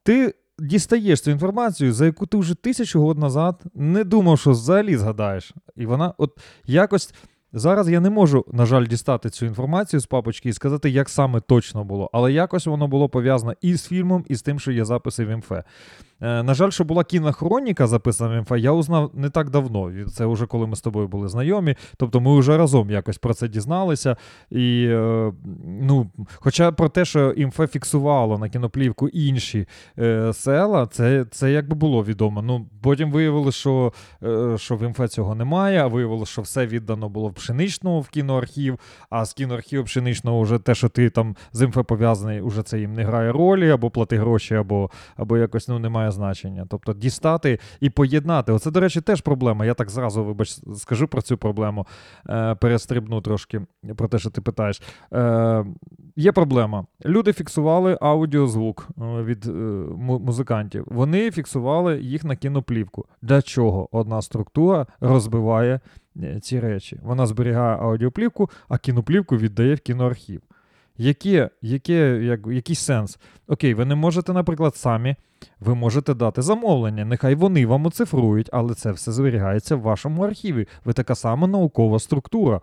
ти 0.02 0.34
дістаєш 0.58 1.20
цю 1.20 1.30
інформацію, 1.30 1.92
за 1.92 2.06
яку 2.06 2.26
ти 2.26 2.36
вже 2.36 2.54
тисячу 2.54 3.00
год 3.00 3.18
назад 3.18 3.62
не 3.74 4.04
думав, 4.04 4.38
що 4.38 4.50
взагалі 4.50 4.96
згадаєш. 4.96 5.54
І 5.76 5.86
вона, 5.86 6.14
от 6.18 6.38
якось. 6.66 7.14
Зараз 7.56 7.88
я 7.88 8.00
не 8.00 8.10
можу, 8.10 8.44
на 8.52 8.66
жаль, 8.66 8.86
дістати 8.86 9.30
цю 9.30 9.46
інформацію 9.46 10.00
з 10.00 10.06
папочки 10.06 10.48
і 10.48 10.52
сказати, 10.52 10.90
як 10.90 11.08
саме 11.08 11.40
точно 11.40 11.84
було, 11.84 12.10
але 12.12 12.32
якось 12.32 12.66
воно 12.66 12.88
було 12.88 13.08
пов'язано 13.08 13.54
і 13.60 13.74
з 13.74 13.86
фільмом, 13.86 14.24
і 14.28 14.34
з 14.34 14.42
тим, 14.42 14.58
що 14.58 14.72
є 14.72 14.84
записи 14.84 15.24
в 15.24 15.28
імфе. 15.28 15.64
Е, 16.20 16.42
на 16.42 16.54
жаль, 16.54 16.70
що 16.70 16.84
була 16.84 17.04
кінохроніка 17.04 17.86
записана 17.86 18.44
в 18.50 18.58
я 18.58 18.72
узнав 18.72 19.10
не 19.14 19.30
так 19.30 19.50
давно. 19.50 19.92
Це 20.12 20.26
вже 20.26 20.46
коли 20.46 20.66
ми 20.66 20.76
з 20.76 20.80
тобою 20.80 21.08
були 21.08 21.28
знайомі. 21.28 21.74
Тобто 21.96 22.20
ми 22.20 22.38
вже 22.38 22.56
разом 22.56 22.90
якось 22.90 23.18
про 23.18 23.34
це 23.34 23.48
дізналися. 23.48 24.16
І, 24.50 24.86
е, 24.90 25.32
ну, 25.82 26.10
хоча 26.34 26.72
про 26.72 26.88
те, 26.88 27.04
що 27.04 27.30
імфе 27.30 27.66
фіксувало 27.66 28.38
на 28.38 28.48
кіноплівку 28.48 29.08
інші 29.08 29.66
е, 29.98 30.32
села, 30.32 30.86
це, 30.86 31.26
це 31.30 31.52
якби 31.52 31.76
було 31.76 32.04
відомо. 32.04 32.42
Ну, 32.42 32.66
потім 32.82 33.10
виявилося, 33.10 33.58
що, 33.58 33.92
що 34.56 34.76
в 34.76 34.82
імфе 34.82 35.08
цього 35.08 35.34
немає, 35.34 35.78
а 35.82 35.86
виявилося, 35.86 36.32
що 36.32 36.42
все 36.42 36.66
віддано 36.66 37.08
було 37.08 37.28
в 37.28 37.34
пшеничного 37.34 38.00
в 38.00 38.08
кіноархів, 38.08 38.78
а 39.10 39.24
з 39.24 39.32
кіноархіву 39.32 39.84
пшеничного 39.84 40.40
вже 40.40 40.58
те, 40.58 40.74
що 40.74 40.88
ти 40.88 41.10
там 41.10 41.36
з 41.52 41.62
інфо 41.62 41.84
пов'язаний, 41.84 42.40
уже 42.40 42.62
це 42.62 42.80
їм 42.80 42.92
не 42.92 43.04
грає 43.04 43.32
ролі, 43.32 43.70
або 43.70 43.90
плати 43.90 44.18
гроші, 44.18 44.54
або, 44.54 44.90
або 45.16 45.38
якось 45.38 45.68
ну, 45.68 45.78
не 45.78 45.88
має 46.04 46.12
значення. 46.12 46.66
Тобто 46.68 46.92
дістати 46.92 47.58
і 47.80 47.90
поєднати. 47.90 48.52
Оце, 48.52 48.70
до 48.70 48.80
речі, 48.80 49.00
теж 49.00 49.20
проблема. 49.20 49.64
Я 49.64 49.74
так 49.74 49.90
зразу, 49.90 50.24
вибач, 50.24 50.58
скажу 50.76 51.08
про 51.08 51.22
цю 51.22 51.36
проблему, 51.36 51.86
е, 52.28 52.54
перестрибну 52.54 53.20
трошки 53.20 53.60
про 53.96 54.08
те, 54.08 54.18
що 54.18 54.30
ти 54.30 54.40
питаєш. 54.40 54.82
Е, 55.12 55.64
Є 56.16 56.32
проблема. 56.32 56.86
Люди 57.04 57.32
фіксували 57.32 57.98
аудіозвук 58.00 58.88
е, 58.98 59.22
від 59.22 59.46
е, 59.46 59.50
музикантів. 59.98 60.84
Вони 60.86 61.30
фіксували 61.30 62.00
їх 62.00 62.24
на 62.24 62.36
кіноплівку. 62.36 63.04
Для 63.22 63.42
чого 63.42 63.88
одна 63.92 64.22
структура 64.22 64.86
розбиває 65.00 65.80
е, 66.16 66.40
ці 66.40 66.60
речі? 66.60 67.00
Вона 67.02 67.26
зберігає 67.26 67.76
аудіоплівку, 67.76 68.50
а 68.68 68.78
кіноплівку 68.78 69.36
віддає 69.36 69.74
в 69.74 69.80
кіноархів. 69.80 70.42
Яке, 70.98 71.50
яке, 71.62 72.24
як, 72.24 72.40
який 72.46 72.76
сенс? 72.76 73.18
Окей, 73.46 73.74
ви 73.74 73.84
не 73.84 73.94
можете, 73.94 74.32
наприклад, 74.32 74.76
самі, 74.76 75.16
ви 75.60 75.74
можете 75.74 76.14
дати 76.14 76.42
замовлення. 76.42 77.04
Нехай 77.04 77.34
вони 77.34 77.66
вам 77.66 77.86
оцифрують, 77.86 78.50
але 78.52 78.74
це 78.74 78.92
все 78.92 79.12
зберігається 79.12 79.76
в 79.76 79.80
вашому 79.80 80.22
архіві. 80.24 80.66
Ви 80.84 80.92
така 80.92 81.14
сама 81.14 81.46
наукова 81.46 81.98
структура. 81.98 82.60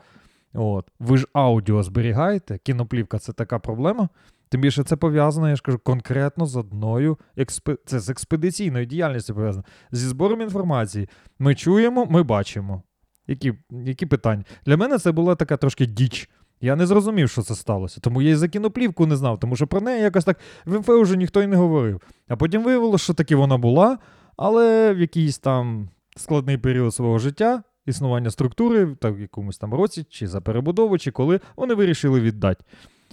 От. 0.53 0.87
Ви 0.99 1.17
ж 1.17 1.27
аудіо 1.33 1.83
зберігаєте, 1.83 2.57
кіноплівка 2.57 3.19
це 3.19 3.33
така 3.33 3.59
проблема. 3.59 4.09
Тим 4.49 4.61
більше 4.61 4.83
це 4.83 4.95
пов'язано, 4.95 5.49
я 5.49 5.55
ж 5.55 5.61
кажу, 5.61 5.79
конкретно 5.79 6.45
з 6.45 6.55
одною 6.55 7.17
експе... 7.37 7.77
це 7.85 7.99
з 7.99 8.09
експедиційною 8.09 8.85
діяльністю 8.85 9.35
пов'язано. 9.35 9.65
Зі 9.91 10.07
збором 10.07 10.41
інформації. 10.41 11.09
Ми 11.39 11.55
чуємо, 11.55 12.05
ми 12.05 12.23
бачимо. 12.23 12.83
Які, 13.27 13.53
які 13.71 14.05
питання? 14.05 14.43
Для 14.65 14.77
мене 14.77 14.97
це 14.97 15.11
була 15.11 15.35
така 15.35 15.57
трошки 15.57 15.85
діч. 15.85 16.29
Я 16.61 16.75
не 16.75 16.85
зрозумів, 16.85 17.29
що 17.29 17.41
це 17.41 17.55
сталося. 17.55 17.99
Тому 18.01 18.21
я 18.21 18.29
і 18.29 18.35
за 18.35 18.47
кіноплівку 18.47 19.05
не 19.05 19.15
знав, 19.15 19.39
тому 19.39 19.55
що 19.55 19.67
про 19.67 19.81
неї 19.81 20.01
якось 20.01 20.25
так 20.25 20.39
в 20.65 20.79
МФ 20.79 20.89
вже 20.89 21.17
ніхто 21.17 21.41
й 21.41 21.47
не 21.47 21.55
говорив. 21.55 22.01
А 22.27 22.35
потім 22.35 22.63
виявилося, 22.63 23.03
що 23.03 23.13
таки 23.13 23.35
вона 23.35 23.57
була, 23.57 23.97
але 24.37 24.93
в 24.93 24.99
якийсь 24.99 25.39
там 25.39 25.89
складний 26.15 26.57
період 26.57 26.95
свого 26.95 27.19
життя, 27.19 27.63
існування 27.85 28.31
структури, 28.31 28.95
так 28.99 29.17
в 29.17 29.19
якомусь 29.19 29.57
там 29.57 29.73
році, 29.73 30.05
чи 30.09 30.27
за 30.27 30.41
перебудову, 30.41 30.97
чи 30.97 31.11
коли 31.11 31.39
вони 31.55 31.73
вирішили 31.73 32.19
віддати. 32.19 32.63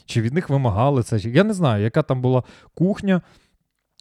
Чи 0.05 0.21
від 0.21 0.35
них 0.35 0.51
вимагали 0.51 1.03
це? 1.03 1.19
Я 1.19 1.45
не 1.45 1.55
знаю, 1.55 1.85
яка 1.85 2.03
там 2.03 2.21
була 2.21 2.43
кухня. 2.75 3.23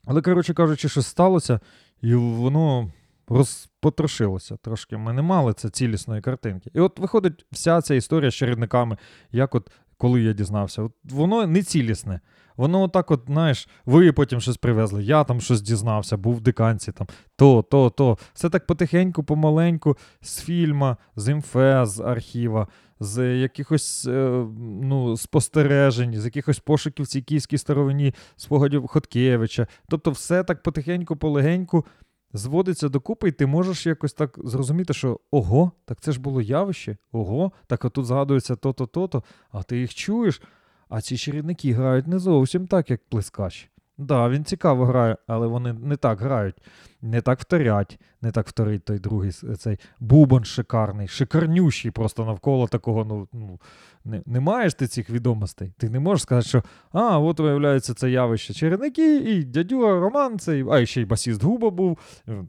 Але, 0.06 0.22
коротше 0.22 0.54
кажучи, 0.54 0.90
щось 0.90 1.08
сталося, 1.08 1.60
і 2.02 2.16
воно 2.16 2.92
розпотрошилося 3.28 4.58
трошки. 4.58 4.98
Ми 4.98 5.14
не 5.14 5.22
мали 5.22 5.54
це 5.54 5.70
цілісної 5.70 6.22
картинки. 6.22 6.72
І 6.74 6.80
от 6.80 7.00
виходить 7.00 7.46
вся 7.52 7.82
ця 7.82 7.96
історія 7.96 8.32
з 8.32 8.36
чередниками, 8.36 8.98
як 9.32 9.56
от 9.56 9.72
коли 9.98 10.22
я 10.22 10.34
дізнався, 10.34 10.82
от 10.82 10.92
воно 11.04 11.48
не 11.48 11.64
цілісне. 11.64 12.20
Воно 12.58 12.82
отак, 12.82 13.12
от, 13.12 13.24
знаєш, 13.28 13.70
ви 13.86 14.12
потім 14.12 14.42
щось 14.42 14.58
привезли, 14.58 15.04
я 15.04 15.24
там 15.24 15.42
щось 15.42 15.62
дізнався, 15.62 16.18
був 16.18 16.36
в 16.36 16.42
диканці, 16.42 16.92
там, 16.92 17.08
то, 17.36 17.62
то, 17.62 17.90
то. 17.90 18.18
Все 18.34 18.50
так 18.50 18.66
потихеньку, 18.66 19.24
помаленьку, 19.24 19.98
з 20.22 20.42
фільма, 20.42 20.98
з 21.16 21.32
інфе, 21.32 21.86
з 21.86 22.00
архіва, 22.00 22.68
з 23.00 23.38
якихось 23.38 24.06
е, 24.08 24.46
ну, 24.82 25.18
спостережень, 25.18 26.14
з 26.16 26.26
якихось 26.26 26.60
пошуків 26.60 27.08
цій 27.08 27.22
київській 27.22 27.58
старовині, 27.58 28.14
спогадів 28.36 28.88
Хоткевича. 28.88 29.68
Тобто, 29.90 30.12
все 30.12 30.44
так 30.44 30.64
потихеньку, 30.64 31.16
полегеньку 31.16 31.86
зводиться 32.34 32.90
докупи, 32.90 33.30
і 33.30 33.32
ти 33.32 33.46
можеш 33.46 33.86
якось 33.86 34.14
так 34.14 34.40
зрозуміти, 34.44 34.94
що 34.94 35.20
ого, 35.32 35.72
так 35.86 36.02
це 36.02 36.12
ж 36.12 36.20
було 36.20 36.42
явище, 36.42 36.98
ого, 37.12 37.52
так 37.68 37.86
отут 37.86 38.06
згадується 38.06 38.56
то-то, 38.56 38.86
то-то, 38.86 39.24
а 39.52 39.64
ти 39.64 39.80
їх 39.80 39.96
чуєш. 39.96 40.42
А 40.90 41.02
ці 41.02 41.18
чарівники 41.18 41.74
грають 41.74 42.08
не 42.08 42.20
зовсім 42.20 42.68
так, 42.68 42.90
як 42.90 43.02
плескач. 43.10 43.70
Да, 43.98 44.30
він 44.30 44.46
цікаво 44.46 44.86
грає, 44.86 45.18
але 45.28 45.48
вони 45.48 45.74
не 45.74 45.96
так 45.96 46.22
грають, 46.22 46.56
не 47.02 47.22
так 47.22 47.40
вторять, 47.40 48.00
не 48.22 48.32
так 48.32 48.48
вторить 48.48 48.86
той 48.86 49.00
другий 49.00 49.32
цей 49.32 49.80
бубон 50.00 50.44
шикарний, 50.44 51.08
шикарнющий 51.08 51.92
просто 51.92 52.26
навколо 52.26 52.68
такого. 52.68 53.06
Ну, 53.06 53.28
ну 53.34 53.60
не, 54.06 54.22
не 54.26 54.40
маєш 54.40 54.74
ти 54.74 54.88
цих 54.88 55.10
відомостей. 55.10 55.74
Ти 55.78 55.90
не 55.90 56.00
можеш 56.00 56.22
сказати, 56.22 56.48
що 56.48 56.64
а, 56.92 57.20
от 57.20 57.40
виявляється 57.40 57.94
це 57.94 58.10
явище 58.10 58.54
чередники, 58.54 59.18
і 59.18 59.44
дядюга 59.44 60.00
Роман 60.00 60.40
цей, 60.40 60.66
а 60.70 60.86
ще 60.86 61.02
й 61.02 61.06
басіст 61.06 61.44
Губа 61.44 61.70
був, 61.70 61.98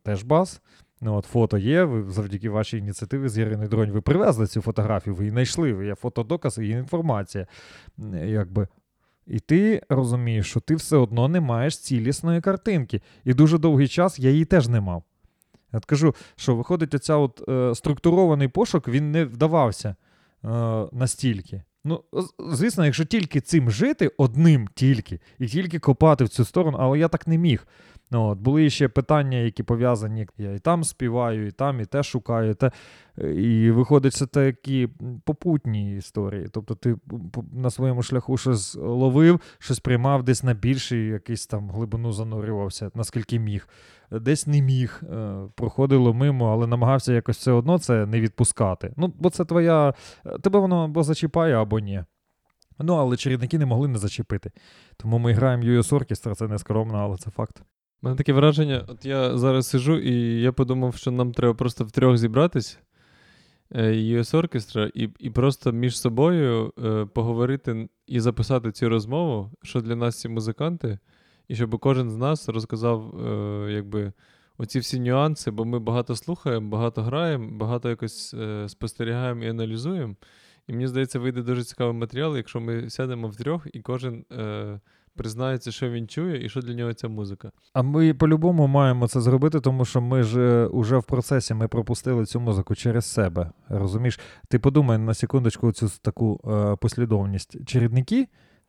теж 0.03 0.23
бас. 0.23 0.61
Ну, 1.01 1.15
от 1.15 1.25
фото 1.25 1.59
є, 1.59 1.85
ви 1.85 2.13
завдяки 2.13 2.51
вашій 2.51 2.79
ініціативі 2.79 3.29
з 3.29 3.39
Іриною 3.39 3.69
Дронь 3.69 3.91
ви 3.91 4.01
привезли 4.01 4.47
цю 4.47 4.61
фотографію, 4.61 5.15
ви 5.15 5.25
її 5.25 5.31
знайшли, 5.31 5.87
є 5.87 5.95
фотодоказ 5.95 6.59
і 6.59 6.69
інформація. 6.69 7.47
Якби. 8.25 8.69
І 9.29 9.39
ти 9.39 9.83
розумієш, 9.89 10.51
що 10.51 10.61
ти 10.61 10.75
все 10.75 10.97
одно 10.97 11.29
не 11.29 11.41
маєш 11.41 11.79
цілісної 11.79 12.41
картинки. 12.41 13.01
І 13.25 13.35
дуже 13.35 13.59
довгий 13.59 13.89
час 13.89 14.19
я 14.19 14.31
її 14.31 14.45
теж 14.45 14.69
не 14.69 14.81
мав. 14.81 15.03
Я 15.73 15.81
кажу, 15.81 16.15
що 16.37 16.55
виходить, 16.55 16.95
оця 16.95 17.17
от, 17.17 17.49
е, 17.49 17.75
структурований 17.75 18.49
пошук, 18.49 18.89
він 18.89 19.11
не 19.11 19.25
вдавався 19.25 19.89
е, 20.45 20.49
настільки. 20.93 21.63
Ну, 21.85 22.05
звісно, 22.39 22.85
якщо 22.85 23.05
тільки 23.05 23.41
цим 23.41 23.71
жити, 23.71 24.11
одним 24.17 24.69
тільки, 24.75 25.21
і 25.39 25.47
тільки 25.47 25.79
копати 25.79 26.25
в 26.25 26.29
цю 26.29 26.45
сторону, 26.45 26.79
але 26.81 26.99
я 26.99 27.09
так 27.09 27.27
не 27.27 27.39
міг. 27.39 27.67
Ну, 28.11 28.29
от, 28.29 28.39
були 28.39 28.71
ще 28.71 28.89
питання, 28.89 29.39
які 29.39 29.63
пов'язані. 29.63 30.27
Я 30.39 30.53
і 30.53 30.59
там 30.59 30.85
співаю, 30.85 31.47
і 31.47 31.51
там, 31.51 31.81
і 31.81 31.85
те 31.85 32.03
шукаю, 32.03 32.51
і 32.51 32.55
те. 32.55 32.71
І 33.35 33.71
виходить, 33.71 34.15
це 34.15 34.27
такі 34.27 34.89
попутні 35.25 35.97
історії. 35.97 36.49
Тобто 36.53 36.75
ти 36.75 36.97
на 37.53 37.71
своєму 37.71 38.03
шляху 38.03 38.37
щось 38.37 38.75
ловив, 38.75 39.41
щось 39.59 39.81
приймав, 39.81 40.23
десь 40.23 40.43
на 40.43 40.55
більший 40.55 41.07
якийсь 41.07 41.47
там 41.47 41.71
глибину 41.71 42.13
занурювався, 42.13 42.91
наскільки 42.95 43.39
міг. 43.39 43.69
Десь 44.11 44.47
не 44.47 44.63
міг, 44.63 45.03
е, 45.13 45.37
проходило 45.55 46.15
мимо, 46.15 46.53
але 46.53 46.67
намагався 46.67 47.13
якось 47.13 47.39
все 47.39 47.53
одно 47.53 47.79
це 47.79 48.07
не 48.07 48.21
відпускати. 48.21 48.93
Ну, 48.97 49.13
бо 49.19 49.31
це 49.31 49.45
твоя. 49.45 49.95
Тебе 50.43 50.59
воно 50.59 50.85
або 50.85 51.03
зачіпає, 51.03 51.55
або 51.55 51.79
ні. 51.79 52.05
Ну, 52.79 52.95
але 52.95 53.17
чередники 53.17 53.59
не 53.59 53.67
могли 53.67 53.89
не 53.89 53.99
зачепити. 53.99 54.51
Тому 54.97 55.19
ми 55.19 55.33
граємо 55.33 55.63
US 55.63 55.93
Orchestra, 55.93 56.35
це 56.35 56.49
не 56.49 56.59
скромно, 56.59 56.99
але 56.99 57.17
це 57.17 57.31
факт. 57.31 57.63
У 58.03 58.07
мене 58.07 58.17
таке 58.17 58.33
враження, 58.33 58.85
от 58.89 59.05
я 59.05 59.39
зараз 59.39 59.67
сижу, 59.67 59.99
і 59.99 60.41
я 60.41 60.53
подумав, 60.53 60.97
що 60.97 61.11
нам 61.11 61.33
треба 61.33 61.55
просто 61.55 61.85
втрьох 61.85 62.17
зібратись, 62.17 62.79
е, 63.71 63.93
US 63.93 64.35
Orchestra, 64.35 64.91
і, 64.95 65.11
і 65.19 65.31
просто 65.31 65.73
між 65.73 66.01
собою 66.01 66.73
е, 66.85 67.05
поговорити 67.05 67.89
і 68.07 68.21
записати 68.21 68.73
цю 68.73 68.89
розмову, 68.89 69.51
що 69.63 69.81
для 69.81 69.97
нас 69.97 70.21
ці 70.21 70.29
музиканти, 70.29 70.99
і 71.49 71.57
щоб 71.57 71.79
кожен 71.79 72.11
з 72.11 72.17
нас 72.17 72.49
розказав, 72.49 73.27
е, 73.27 73.73
якби. 73.73 74.13
Оці 74.61 74.79
всі 74.79 75.01
нюанси, 75.01 75.51
бо 75.51 75.65
ми 75.65 75.79
багато 75.79 76.17
слухаємо, 76.17 76.69
багато 76.69 77.03
граємо, 77.03 77.59
багато 77.59 77.89
якось 77.89 78.35
е, 78.35 78.69
спостерігаємо 78.69 79.45
і 79.45 79.49
аналізуємо. 79.49 80.17
І 80.69 80.73
мені 80.73 80.87
здається, 80.87 81.19
вийде 81.19 81.43
дуже 81.43 81.65
цікавий 81.65 81.95
матеріал, 81.95 82.37
якщо 82.37 82.61
ми 82.61 82.91
сядемо 82.91 83.29
втрьох, 83.29 83.67
і 83.73 83.81
кожен 83.81 84.25
е, 84.33 84.81
признається, 85.19 85.73
що 85.73 85.91
він 85.91 86.09
чує, 86.09 86.45
і 86.45 86.49
що 86.49 86.61
для 86.61 86.75
нього 86.75 86.95
ця 86.95 87.09
музика. 87.09 87.51
А 87.73 87.83
ми 87.83 88.15
по-любому 88.15 88.67
маємо 88.67 89.09
це 89.09 89.21
зробити, 89.21 89.61
тому 89.61 89.85
що 89.85 90.01
ми 90.01 90.23
ж 90.23 90.41
е, 90.41 90.67
уже 90.67 90.97
в 90.97 91.05
процесі 91.05 91.55
ми 91.55 91.69
пропустили 91.69 92.27
цю 92.27 92.41
музику 92.41 92.75
через 92.75 93.05
себе. 93.05 93.51
Розумієш? 93.69 94.21
Ти 94.49 94.59
подумай 94.59 94.99
на 94.99 95.15
секундочку 95.15 95.73
цю 95.73 95.89
таку 96.03 96.41
е, 96.45 96.77
послідовність. 96.77 97.67
Чередники 97.67 98.29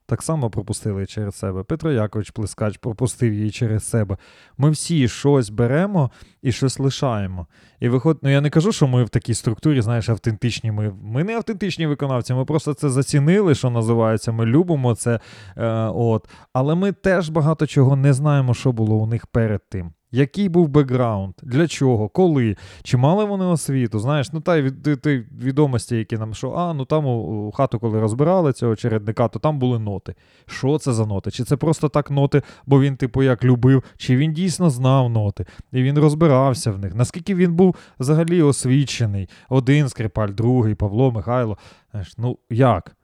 так 0.09 0.23
само 0.23 0.49
пропустили 0.49 1.05
через 1.05 1.35
себе. 1.35 1.63
Петро 1.63 1.91
Якович 1.91 2.31
Плескач 2.31 2.77
пропустив 2.77 3.33
її 3.33 3.51
через 3.51 3.89
себе. 3.89 4.17
Ми 4.57 4.69
всі 4.69 5.07
щось 5.07 5.49
беремо 5.49 6.11
і 6.41 6.51
щось 6.51 6.79
лишаємо. 6.79 7.47
І 7.79 7.89
виходить, 7.89 8.23
ну 8.23 8.29
я 8.29 8.41
не 8.41 8.49
кажу, 8.49 8.71
що 8.71 8.87
ми 8.87 9.03
в 9.03 9.09
такій 9.09 9.33
структурі, 9.33 9.81
знаєш, 9.81 10.09
автентичні. 10.09 10.71
Ми, 10.71 10.93
ми 11.03 11.23
не 11.23 11.35
автентичні 11.35 11.87
виконавці, 11.87 12.33
ми 12.33 12.45
просто 12.45 12.73
це 12.73 12.89
зацінили, 12.89 13.55
що 13.55 13.69
називається. 13.69 14.31
Ми 14.31 14.45
любимо 14.45 14.95
це. 14.95 15.19
Е, 15.57 15.67
от. 15.95 16.29
Але 16.53 16.75
ми 16.75 16.91
теж 16.91 17.29
багато 17.29 17.67
чого 17.67 17.95
не 17.95 18.13
знаємо, 18.13 18.53
що 18.53 18.71
було 18.71 18.95
у 18.95 19.07
них 19.07 19.27
перед 19.27 19.69
тим. 19.69 19.91
Який 20.11 20.49
був 20.49 20.67
бекграунд, 20.67 21.33
для 21.43 21.67
чого, 21.67 22.09
коли, 22.09 22.55
чи 22.83 22.97
мали 22.97 23.25
вони 23.25 23.45
освіту? 23.45 23.99
Знаєш, 23.99 24.33
ну 24.33 24.41
та 24.41 24.57
й 24.57 24.61
від, 24.61 25.01
ти, 25.01 25.25
відомості, 25.41 25.95
які 25.95 26.17
нам 26.17 26.33
що, 26.33 26.51
а 26.51 26.73
ну 26.73 26.85
там 26.85 27.05
у, 27.05 27.47
у 27.47 27.51
хату, 27.51 27.79
коли 27.79 27.99
розбирали 27.99 28.53
цього 28.53 28.75
чередника, 28.75 29.27
то 29.27 29.39
там 29.39 29.59
були 29.59 29.79
ноти. 29.79 30.15
Що 30.45 30.77
це 30.77 30.93
за 30.93 31.05
ноти? 31.05 31.31
Чи 31.31 31.43
це 31.43 31.57
просто 31.57 31.89
так 31.89 32.11
ноти, 32.11 32.41
бо 32.65 32.81
він, 32.81 32.95
типу, 32.95 33.23
як 33.23 33.43
любив, 33.43 33.83
чи 33.97 34.17
він 34.17 34.33
дійсно 34.33 34.69
знав 34.69 35.09
ноти, 35.09 35.45
і 35.71 35.83
він 35.83 35.99
розбирався 35.99 36.71
в 36.71 36.79
них. 36.79 36.95
Наскільки 36.95 37.35
він 37.35 37.53
був 37.53 37.75
взагалі 37.99 38.41
освічений? 38.41 39.29
Один 39.49 39.89
скрипаль, 39.89 40.29
другий, 40.29 40.75
Павло, 40.75 41.11
Михайло. 41.11 41.57
Знаєш, 41.91 42.13
ну 42.17 42.37
як? 42.49 42.95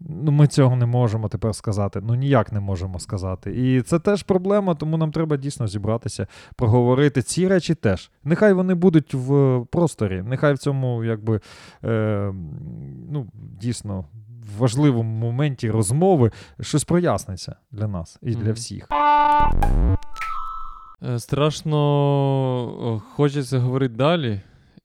Ну, 0.00 0.32
ми 0.32 0.46
цього 0.46 0.76
не 0.76 0.86
можемо 0.86 1.28
тепер 1.28 1.54
сказати. 1.54 2.00
Ну 2.02 2.14
ніяк 2.14 2.52
не 2.52 2.60
можемо 2.60 2.98
сказати. 2.98 3.52
І 3.56 3.82
це 3.82 3.98
теж 3.98 4.22
проблема, 4.22 4.74
тому 4.74 4.96
нам 4.96 5.12
треба 5.12 5.36
дійсно 5.36 5.66
зібратися, 5.66 6.26
проговорити 6.56 7.22
ці 7.22 7.48
речі 7.48 7.74
теж. 7.74 8.10
Нехай 8.24 8.52
вони 8.52 8.74
будуть 8.74 9.14
в 9.14 9.60
просторі, 9.64 10.22
нехай 10.26 10.54
в 10.54 10.58
цьому, 10.58 11.04
якби 11.04 11.40
е, 11.84 12.32
ну, 13.10 13.26
дійсно 13.60 14.04
в 14.56 14.58
важливому 14.58 15.18
моменті 15.18 15.70
розмови 15.70 16.30
щось 16.60 16.84
проясниться 16.84 17.56
для 17.70 17.88
нас 17.88 18.18
і 18.22 18.34
для 18.34 18.52
всіх. 18.52 18.88
Е, 21.02 21.18
Страшно 21.18 23.02
хочеться 23.14 23.58
говорити 23.58 23.94
далі, 23.94 24.40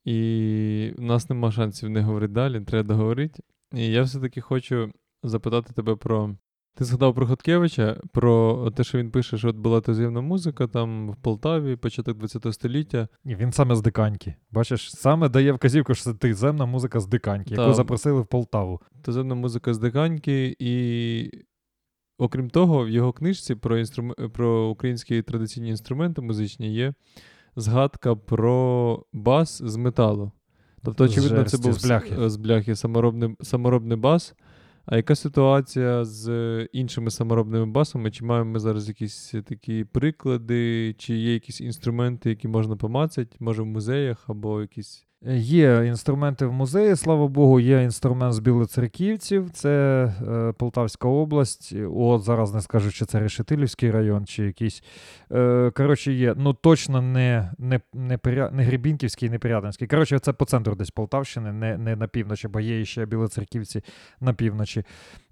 і 0.05 0.93
в 0.97 1.01
нас 1.01 1.29
нема 1.29 1.51
шансів 1.51 1.89
не 1.89 2.01
говорити 2.01 2.33
далі, 2.33 2.61
треба 2.61 2.87
договорити. 2.87 3.43
І 3.73 3.85
я 3.87 4.01
все-таки 4.01 4.41
хочу 4.41 4.91
запитати 5.23 5.73
тебе 5.73 5.95
про. 5.95 6.35
Ти 6.75 6.85
згадав 6.85 7.15
про 7.15 7.27
Хоткевича, 7.27 8.01
про 8.11 8.71
те, 8.75 8.83
що 8.83 8.97
він 8.97 9.11
пише, 9.11 9.37
що 9.37 9.49
от 9.49 9.55
була 9.55 9.81
туземна 9.81 10.21
музика 10.21 10.67
там 10.67 11.11
в 11.11 11.15
Полтаві, 11.15 11.75
початок 11.75 12.17
ХХ 12.23 12.53
століття. 12.53 13.07
Ні, 13.25 13.35
він 13.35 13.51
саме 13.51 13.75
з 13.75 13.81
диканьки. 13.81 14.35
Бачиш, 14.51 14.95
саме 14.95 15.29
дає 15.29 15.51
вказівку, 15.51 15.93
що 15.93 16.03
це 16.03 16.13
тиземна 16.13 16.65
музика 16.65 16.99
з 16.99 17.07
диканьки, 17.07 17.55
яку 17.55 17.73
запросили 17.73 18.21
в 18.21 18.25
Полтаву. 18.25 18.81
Туземна 19.01 19.35
музика 19.35 19.73
з 19.73 19.79
Диканьки, 19.79 20.55
і 20.59 21.31
окрім 22.17 22.49
того, 22.49 22.85
в 22.85 22.89
його 22.89 23.13
книжці 23.13 23.55
про, 23.55 23.77
інструм... 23.77 24.13
про 24.33 24.69
українські 24.69 25.21
традиційні 25.21 25.69
інструменти 25.69 26.21
музичні 26.21 26.73
є 26.73 26.93
згадка 27.55 28.15
про 28.15 29.05
бас 29.13 29.61
з 29.61 29.75
металу. 29.75 30.31
Тобто, 30.83 31.03
очевидно, 31.03 31.43
це 31.43 31.57
був 31.57 31.73
з 31.73 31.85
бляхи. 31.85 32.29
з 32.29 32.35
бляхи 32.37 32.75
саморобний, 32.75 33.35
саморобний 33.41 33.97
бас. 33.97 34.35
А 34.85 34.95
яка 34.95 35.15
ситуація 35.15 36.05
з 36.05 36.29
іншими 36.73 37.11
саморобними 37.11 37.65
басами? 37.65 38.11
Чи 38.11 38.25
маємо 38.25 38.51
ми 38.51 38.59
зараз 38.59 38.87
якісь 38.87 39.33
такі 39.45 39.83
приклади, 39.83 40.93
чи 40.97 41.15
є 41.15 41.33
якісь 41.33 41.61
інструменти, 41.61 42.29
які 42.29 42.47
можна 42.47 42.75
помацати, 42.75 43.37
може 43.39 43.61
в 43.61 43.65
музеях 43.65 44.25
або 44.29 44.61
якісь. 44.61 45.07
Є 45.25 45.85
інструменти 45.85 46.45
в 46.45 46.53
музеї, 46.53 46.95
слава 46.95 47.27
Богу, 47.27 47.59
є 47.59 47.83
інструмент 47.83 48.33
з 48.33 48.39
білоцерківців, 48.39 49.49
це 49.49 49.69
е, 50.27 50.53
Полтавська 50.57 51.07
область. 51.07 51.73
От 51.95 52.23
зараз 52.23 52.53
не 52.53 52.61
скажу, 52.61 52.91
чи 52.91 53.05
це 53.05 53.19
Решетилівський 53.19 53.91
район, 53.91 54.25
чи 54.25 54.45
якийсь. 54.45 54.83
Е, 55.31 55.71
коротше, 55.75 56.13
є. 56.13 56.33
Ну 56.37 56.53
точно 56.53 57.01
не, 57.01 57.51
не, 57.57 57.81
не, 57.93 58.17
Пиря... 58.17 58.49
не 58.51 58.63
Гребінківський, 58.63 59.29
не 59.29 59.39
Пирятинський. 59.39 59.87
Коротше, 59.87 60.19
це 60.19 60.33
по 60.33 60.45
центру 60.45 60.75
десь 60.75 60.91
Полтавщини, 60.91 61.51
не, 61.51 61.77
не 61.77 61.95
на 61.95 62.07
півночі, 62.07 62.47
бо 62.47 62.59
є 62.59 62.85
ще 62.85 63.05
білоцерківці 63.05 63.83
на 64.21 64.33
півночі. 64.33 64.83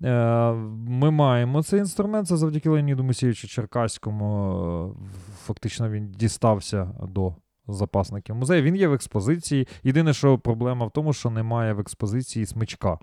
Е, 0.04 0.52
ми 0.88 1.12
маємо 1.12 1.64
цей 1.64 1.80
інструмент, 1.80 2.28
це 2.28 2.38
завдяки 2.38 2.70
Леоніду 2.70 3.04
Мусійовичу 3.04 3.48
Черкаському. 3.48 4.96
Е, 4.96 5.06
Фактично 5.46 5.90
він 5.90 6.12
дістався 6.12 6.92
до 7.14 7.34
запасників 7.74 8.36
музею. 8.36 8.64
Він 8.64 8.76
є 8.76 8.88
в 8.88 8.94
експозиції. 8.94 9.68
Єдине, 9.84 10.14
що 10.14 10.38
проблема 10.38 10.86
в 10.86 10.92
тому, 10.92 11.14
що 11.14 11.30
немає 11.30 11.74
в 11.74 11.80
експозиції 11.80 12.46
смичка. 12.46 12.98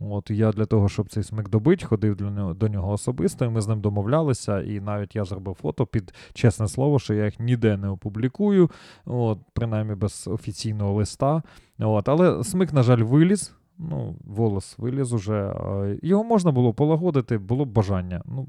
От 0.00 0.30
я 0.30 0.52
для 0.52 0.66
того, 0.66 0.88
щоб 0.88 1.08
цей 1.08 1.22
смик 1.22 1.48
добити, 1.48 1.86
ходив 1.86 2.16
для 2.16 2.30
нього, 2.30 2.54
до 2.54 2.68
нього 2.68 2.92
особисто, 2.92 3.44
і 3.44 3.48
ми 3.48 3.60
з 3.60 3.68
ним 3.68 3.80
домовлялися, 3.80 4.60
і 4.60 4.80
навіть 4.80 5.16
я 5.16 5.24
зробив 5.24 5.54
фото 5.54 5.86
під 5.86 6.14
чесне 6.34 6.68
слово, 6.68 6.98
що 6.98 7.14
я 7.14 7.24
їх 7.24 7.40
ніде 7.40 7.76
не 7.76 7.88
опублікую, 7.88 8.70
от, 9.04 9.38
принаймні 9.52 9.94
без 9.94 10.28
офіційного 10.28 10.92
листа. 10.92 11.42
От, 11.78 12.08
але 12.08 12.44
смик, 12.44 12.72
на 12.72 12.82
жаль, 12.82 13.02
виліз. 13.02 13.57
Ну, 13.78 14.16
волос 14.24 14.78
виліз 14.78 15.12
уже. 15.12 15.54
Його 16.02 16.24
можна 16.24 16.52
було 16.52 16.74
полагодити, 16.74 17.38
було 17.38 17.64
б 17.64 17.68
бажання. 17.68 18.22
Ну, 18.26 18.48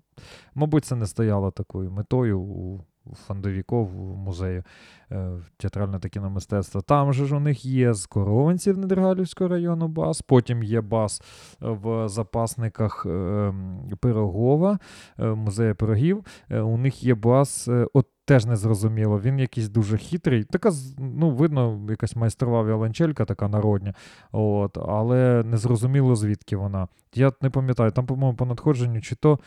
мабуть, 0.55 0.85
це 0.85 0.95
не 0.95 1.05
стояло 1.05 1.51
такою 1.51 1.91
метою 1.91 2.41
у 2.41 2.85
фондовіков 3.15 4.01
у 4.01 4.15
музею 4.15 4.63
е, 5.11 5.31
театральне 5.57 5.99
та 5.99 6.09
кіномистецтво. 6.09 6.81
Там 6.81 7.13
же 7.13 7.25
ж 7.25 7.35
у 7.35 7.39
них 7.39 7.65
є 7.65 7.93
з 7.93 8.05
Корованців 8.05 8.77
Недергалівського 8.77 9.47
району 9.47 9.87
бас, 9.87 10.21
потім 10.21 10.63
є 10.63 10.81
бас 10.81 11.21
в 11.59 12.07
запасниках 12.09 13.05
е, 13.05 13.53
Пирогова, 13.99 14.79
е, 15.19 15.25
музею 15.25 15.75
пирогів. 15.75 16.25
Е, 16.49 16.59
У 16.61 16.77
них 16.77 17.03
є 17.03 17.15
бас, 17.15 17.69
от 17.93 18.07
теж 18.29 18.45
незрозуміло. 18.45 19.19
Він 19.19 19.39
якийсь 19.39 19.69
дуже 19.69 19.97
хитрий. 19.97 20.43
Така, 20.43 20.71
ну, 20.97 21.31
видно, 21.31 21.81
якась 21.89 22.15
майстрова 22.15 22.63
віолончелька 22.63 23.25
така 23.25 23.47
народня. 23.47 23.93
От, 24.31 24.77
але 24.77 25.43
незрозуміло, 25.45 26.15
звідки 26.15 26.55
вона. 26.55 26.87
Я 27.15 27.31
не 27.41 27.49
пам'ятаю, 27.49 27.91
там, 27.91 28.05
по-моєму, 28.05 28.37
по 28.37 28.45
надходженню, 28.45 29.01
чи 29.01 29.15
то 29.15 29.39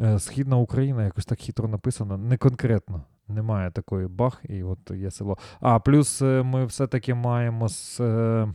е, 0.00 0.18
Східна 0.18 0.56
Україна, 0.56 1.04
якось 1.04 1.24
так 1.24 1.38
хитро 1.38 1.68
написано, 1.68 2.18
не 2.18 2.36
конкретно. 2.36 3.02
Немає 3.28 3.70
такої 3.70 4.06
бах, 4.06 4.42
і 4.48 4.62
от 4.62 4.90
є 4.90 5.10
село. 5.10 5.38
А, 5.60 5.78
плюс 5.78 6.22
е, 6.22 6.42
ми 6.42 6.66
все-таки 6.66 7.14
маємо 7.14 7.68
з. 7.68 8.00
е, 8.00 8.48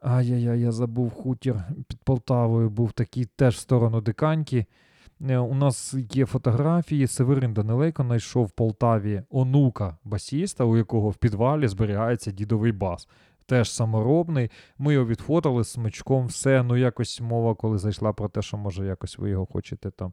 Ай-яй-яй, 0.00 0.60
я 0.60 0.72
забув 0.72 1.10
хутір 1.10 1.56
під 1.88 1.98
Полтавою, 2.04 2.70
був 2.70 2.92
такий 2.92 3.24
теж 3.24 3.54
в 3.54 3.58
сторону 3.58 4.00
Диканьки. 4.00 4.66
Е, 5.20 5.38
У 5.38 5.54
нас 5.54 5.94
є 6.12 6.26
фотографії. 6.26 7.06
Северин 7.06 7.54
Данилейко 7.54 8.02
знайшов 8.02 8.46
в 8.46 8.50
Полтаві 8.50 9.22
онука 9.30 9.96
басіста, 10.04 10.64
у 10.64 10.76
якого 10.76 11.10
в 11.10 11.16
підвалі 11.16 11.68
зберігається 11.68 12.30
дідовий 12.30 12.72
бас. 12.72 13.08
Теж 13.46 13.70
саморобний. 13.70 14.50
Ми 14.78 14.94
його 14.94 15.06
відфотали 15.06 15.64
з 15.64 15.68
смичком, 15.68 16.26
все. 16.26 16.62
Ну, 16.62 16.76
якось 16.76 17.20
мова, 17.20 17.54
коли 17.54 17.78
зайшла 17.78 18.12
про 18.12 18.28
те, 18.28 18.42
що 18.42 18.56
може 18.56 18.86
якось 18.86 19.18
ви 19.18 19.30
його 19.30 19.46
хочете 19.46 19.90
там. 19.90 20.12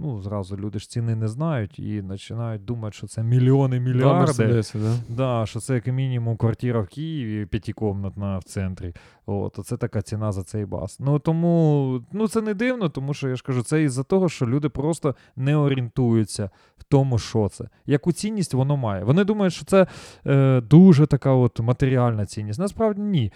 Ну, 0.00 0.22
зразу 0.22 0.56
люди 0.56 0.78
ж 0.78 0.90
ціни 0.90 1.14
не 1.14 1.28
знають 1.28 1.78
і 1.78 2.02
починають 2.08 2.64
думати, 2.64 2.96
що 2.96 3.06
це 3.06 3.22
мільйони, 3.22 3.80
мільярди. 3.80 4.18
Мерседеси, 4.18 4.78
да? 4.78 4.94
Да, 5.08 5.46
що 5.46 5.60
це 5.60 5.74
як 5.74 5.86
мінімум 5.86 6.36
квартира 6.36 6.80
в 6.80 6.86
Києві 6.86 7.46
п'ятикомнатна 7.46 8.38
в 8.38 8.44
центрі. 8.44 8.94
От, 9.26 9.58
це 9.64 9.76
така 9.76 10.02
ціна 10.02 10.32
за 10.32 10.42
цей 10.42 10.64
бас. 10.64 11.00
Ну 11.00 11.18
тому 11.18 12.02
ну, 12.12 12.28
це 12.28 12.40
не 12.40 12.54
дивно, 12.54 12.88
тому 12.88 13.14
що 13.14 13.28
я 13.28 13.36
ж 13.36 13.42
кажу, 13.42 13.62
це 13.62 13.82
із-за 13.82 14.02
того, 14.02 14.28
що 14.28 14.46
люди 14.46 14.68
просто 14.68 15.14
не 15.36 15.56
орієнтуються 15.56 16.50
в 16.78 16.84
тому, 16.84 17.18
що 17.18 17.48
це. 17.48 17.68
Яку 17.86 18.12
цінність 18.12 18.54
воно 18.54 18.76
має. 18.76 19.04
Вони 19.04 19.24
думають, 19.24 19.54
що 19.54 19.64
це 19.64 19.86
е, 20.26 20.60
дуже 20.60 21.06
така 21.06 21.32
от 21.32 21.60
матеріальна 21.60 22.26
цінність. 22.26 22.58
Насправді 22.58 23.02
ні. 23.02 23.32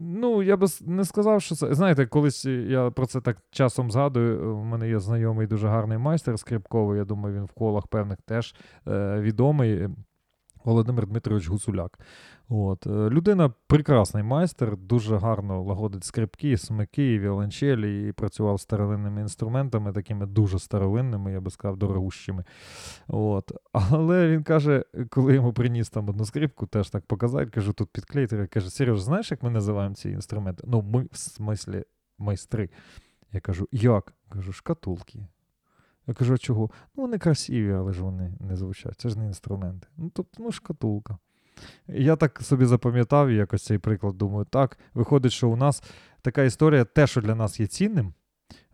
Ну, 0.00 0.42
я 0.42 0.56
би 0.56 0.66
не 0.80 1.04
сказав, 1.04 1.42
що 1.42 1.54
це. 1.54 1.74
Знаєте, 1.74 2.06
колись 2.06 2.44
я 2.44 2.90
про 2.90 3.06
це 3.06 3.20
так 3.20 3.36
часом 3.50 3.90
згадую. 3.90 4.56
У 4.56 4.64
мене 4.64 4.88
є 4.88 4.98
знайомий 4.98 5.46
дуже 5.46 5.68
гарний 5.68 5.98
майстер 6.00 6.38
скрипковий. 6.38 6.98
Я 6.98 7.04
думаю, 7.04 7.34
він 7.36 7.44
в 7.44 7.52
колах 7.52 7.86
певних 7.86 8.18
теж 8.22 8.54
е, 8.88 9.20
відомий. 9.20 9.88
Володимир 10.64 11.06
Дмитрович 11.06 11.48
Гуцуляк. 11.48 11.98
От. 12.48 12.86
е, 12.86 12.90
Людина 12.90 13.52
прекрасний 13.66 14.22
майстер, 14.22 14.76
дуже 14.76 15.16
гарно 15.16 15.62
лагодить 15.62 16.04
скрипки, 16.04 16.56
смики, 16.56 17.18
віолончелі 17.18 18.08
і 18.08 18.12
працював 18.12 18.58
з 18.58 18.62
старовинними 18.62 19.20
інструментами, 19.20 19.92
такими 19.92 20.26
дуже 20.26 20.58
старовинними, 20.58 21.32
я 21.32 21.40
би 21.40 21.50
сказав, 21.50 21.76
дорогущими. 21.76 22.44
От. 23.08 23.52
Але 23.72 24.28
він 24.28 24.42
каже, 24.42 24.84
коли 25.10 25.34
йому 25.34 25.52
приніс 25.52 25.90
там 25.90 26.08
одну 26.08 26.24
скрипку, 26.24 26.66
теж 26.66 26.90
так 26.90 27.06
показати, 27.06 27.50
кажу, 27.50 27.72
тут 27.72 27.88
підклеїти, 27.88 28.46
каже, 28.46 28.70
Сереж, 28.70 29.00
знаєш, 29.00 29.30
як 29.30 29.42
ми 29.42 29.50
називаємо 29.50 29.94
ці 29.94 30.10
інструменти? 30.10 30.64
Ну, 30.66 30.82
ми, 30.82 31.06
в 31.12 31.16
смислі, 31.16 31.84
майстри. 32.18 32.68
Я 33.32 33.40
кажу, 33.40 33.68
як? 33.72 34.14
Кажу, 34.28 34.52
шкатулки. 34.52 35.26
Я 36.10 36.14
кажу, 36.14 36.34
а 36.34 36.38
чого? 36.38 36.70
Ну, 36.96 37.02
вони 37.02 37.18
красиві, 37.18 37.72
але 37.72 37.92
ж 37.92 38.02
вони 38.02 38.32
не 38.40 38.56
звучать. 38.56 39.00
Це 39.00 39.08
ж 39.08 39.18
не 39.18 39.26
інструменти. 39.26 39.86
Ну, 39.96 40.10
тобто, 40.14 40.42
ну, 40.42 40.52
шкатулка. 40.52 41.18
Я 41.86 42.16
так 42.16 42.42
собі 42.42 42.64
запам'ятав 42.64 43.30
якось 43.30 43.64
цей 43.64 43.78
приклад, 43.78 44.16
думаю, 44.16 44.44
так, 44.44 44.78
виходить, 44.94 45.32
що 45.32 45.48
у 45.48 45.56
нас 45.56 45.82
така 46.22 46.42
історія, 46.42 46.84
те, 46.84 47.06
що 47.06 47.20
для 47.20 47.34
нас 47.34 47.60
є 47.60 47.66
цінним, 47.66 48.14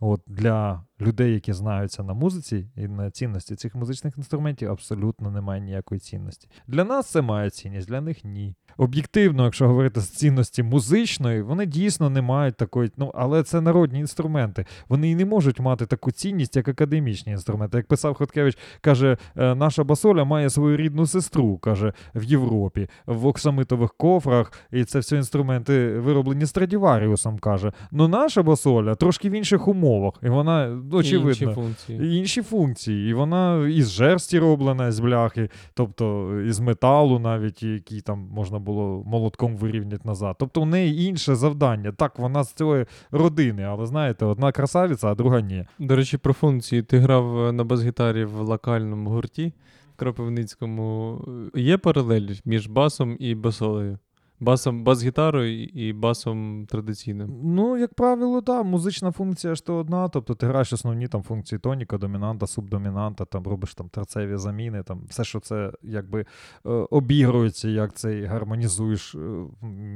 от 0.01 0.21
для 0.27 0.83
людей, 1.01 1.35
які 1.35 1.53
знаються 1.53 2.03
на 2.03 2.15
музиці 2.15 2.69
і 2.77 2.89
на 2.89 3.11
цінності 3.11 3.57
цих 3.57 3.75
музичних 3.75 4.15
інструментів, 4.17 4.71
абсолютно 4.71 5.31
немає 5.31 5.61
ніякої 5.61 6.01
цінності. 6.01 6.49
Для 6.67 6.85
нас 6.85 7.07
це 7.07 7.23
має 7.23 7.51
цінність, 7.51 7.89
для 7.89 8.01
них 8.01 8.25
ні. 8.25 8.55
Об'єктивно, 8.79 9.45
якщо 9.45 9.69
говорити 9.69 10.01
з 10.01 10.09
цінності 10.11 10.63
музичної, 10.63 11.43
вони 11.43 11.67
дійсно 11.67 12.11
не 12.11 12.23
мають 12.23 12.57
такої. 12.57 12.91
Ну, 12.97 13.13
але 13.15 13.43
це 13.43 13.61
народні 13.61 14.01
інструменти. 14.01 14.67
Вони 14.89 15.11
і 15.11 15.15
не 15.15 15.25
можуть 15.25 15.61
мати 15.61 15.87
таку 15.87 16.13
цінність, 16.13 16.57
як 16.57 16.69
академічні 16.69 17.33
інструменти. 17.33 17.77
Як 17.77 17.87
писав 17.87 18.15
Хоткевич, 18.15 18.59
каже, 18.81 19.17
«Е, 19.37 19.55
наша 19.55 19.85
басоля 19.85 20.25
має 20.25 20.51
свою 20.51 20.77
рідну 20.77 21.07
сестру, 21.07 21.59
каже, 21.59 21.93
в 22.15 22.23
Європі, 22.23 22.89
в 23.07 23.27
оксамитових 23.27 23.95
кофрах, 23.95 24.53
і 24.71 24.85
це 24.85 24.99
все 24.99 25.17
інструменти 25.17 25.99
вироблені 25.99 26.47
Страдіваріусом, 26.47 27.39
каже. 27.39 27.73
Ну 27.91 28.09
наша 28.09 28.43
басоля 28.43 28.95
трошки 28.95 29.31
в 29.31 29.33
інших 29.33 29.69
умовах, 29.69 29.86
і 30.23 30.29
вона 30.29 30.83
очевидно. 30.93 31.31
Інші 31.31 31.47
функції. 31.47 32.17
Інші 32.19 32.43
функції. 32.43 33.11
І 33.11 33.15
вона 33.15 33.69
із 33.69 33.91
жерсті 33.91 34.39
роблена, 34.39 34.93
з 34.93 35.01
бляхи, 35.01 35.49
тобто 35.75 36.35
із 36.41 36.61
металу, 36.61 37.19
навіть 37.19 37.63
який 37.63 38.01
там 38.01 38.29
можна 38.33 38.59
було 38.59 39.03
молотком 39.07 39.57
вирівняти 39.57 40.03
назад. 40.05 40.37
Тобто 40.39 40.61
в 40.61 40.67
неї 40.67 41.09
інше 41.09 41.35
завдання. 41.35 41.93
Так, 41.93 42.19
вона 42.19 42.45
з 42.45 42.53
цієї 42.53 42.87
родини, 43.11 43.63
але 43.63 43.87
знаєте, 43.87 44.25
одна 44.25 44.53
красавиця, 44.53 45.09
а 45.09 45.15
друга 45.15 45.41
ні. 45.41 45.67
До 45.79 45.97
речі, 45.97 46.19
про 46.19 46.33
функції. 46.33 46.83
Ти 46.83 46.99
грав 46.99 47.39
е, 47.39 47.53
на 47.53 47.65
бас-гітарі 47.65 48.25
в 48.25 48.41
локальному 48.41 49.11
гурті 49.11 49.53
в 49.95 49.97
Кропивницькому. 49.97 51.19
Є 51.55 51.79
паралель 51.79 52.29
між 52.45 52.67
басом 52.67 53.17
і 53.19 53.35
басолею? 53.35 53.99
Басом, 54.41 54.85
бас-гітарою 54.85 55.65
і 55.65 55.93
басом 55.93 56.67
традиційним. 56.67 57.41
Ну, 57.45 57.77
як 57.77 57.95
правило, 57.95 58.43
так, 58.43 58.65
музична 58.65 59.13
функція 59.13 59.55
ж 59.55 59.65
то 59.65 59.77
одна, 59.77 60.09
тобто 60.09 60.35
ти 60.35 60.47
граєш 60.47 60.73
основні 60.73 61.09
там 61.09 61.23
функції 61.23 61.59
тоніка, 61.59 61.99
домінанта, 61.99 62.47
субдомінанта, 62.47 63.25
там 63.25 63.45
робиш 63.45 63.75
там 63.75 63.89
терцеві 63.89 64.37
заміни, 64.37 64.83
там 64.83 65.03
все, 65.09 65.25
що 65.25 65.41
це 65.41 65.73
якби 65.83 66.21
е, 66.21 66.71
обігрується, 66.71 67.69
як 67.69 67.95
це 67.95 68.25
гармонізуєш, 68.25 69.15
е, 69.15 69.47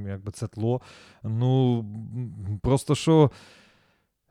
якби 0.07 0.33
це 0.33 0.47
тло. 0.47 0.81
Ну, 1.23 1.85
просто 2.63 2.95
що. 2.95 3.31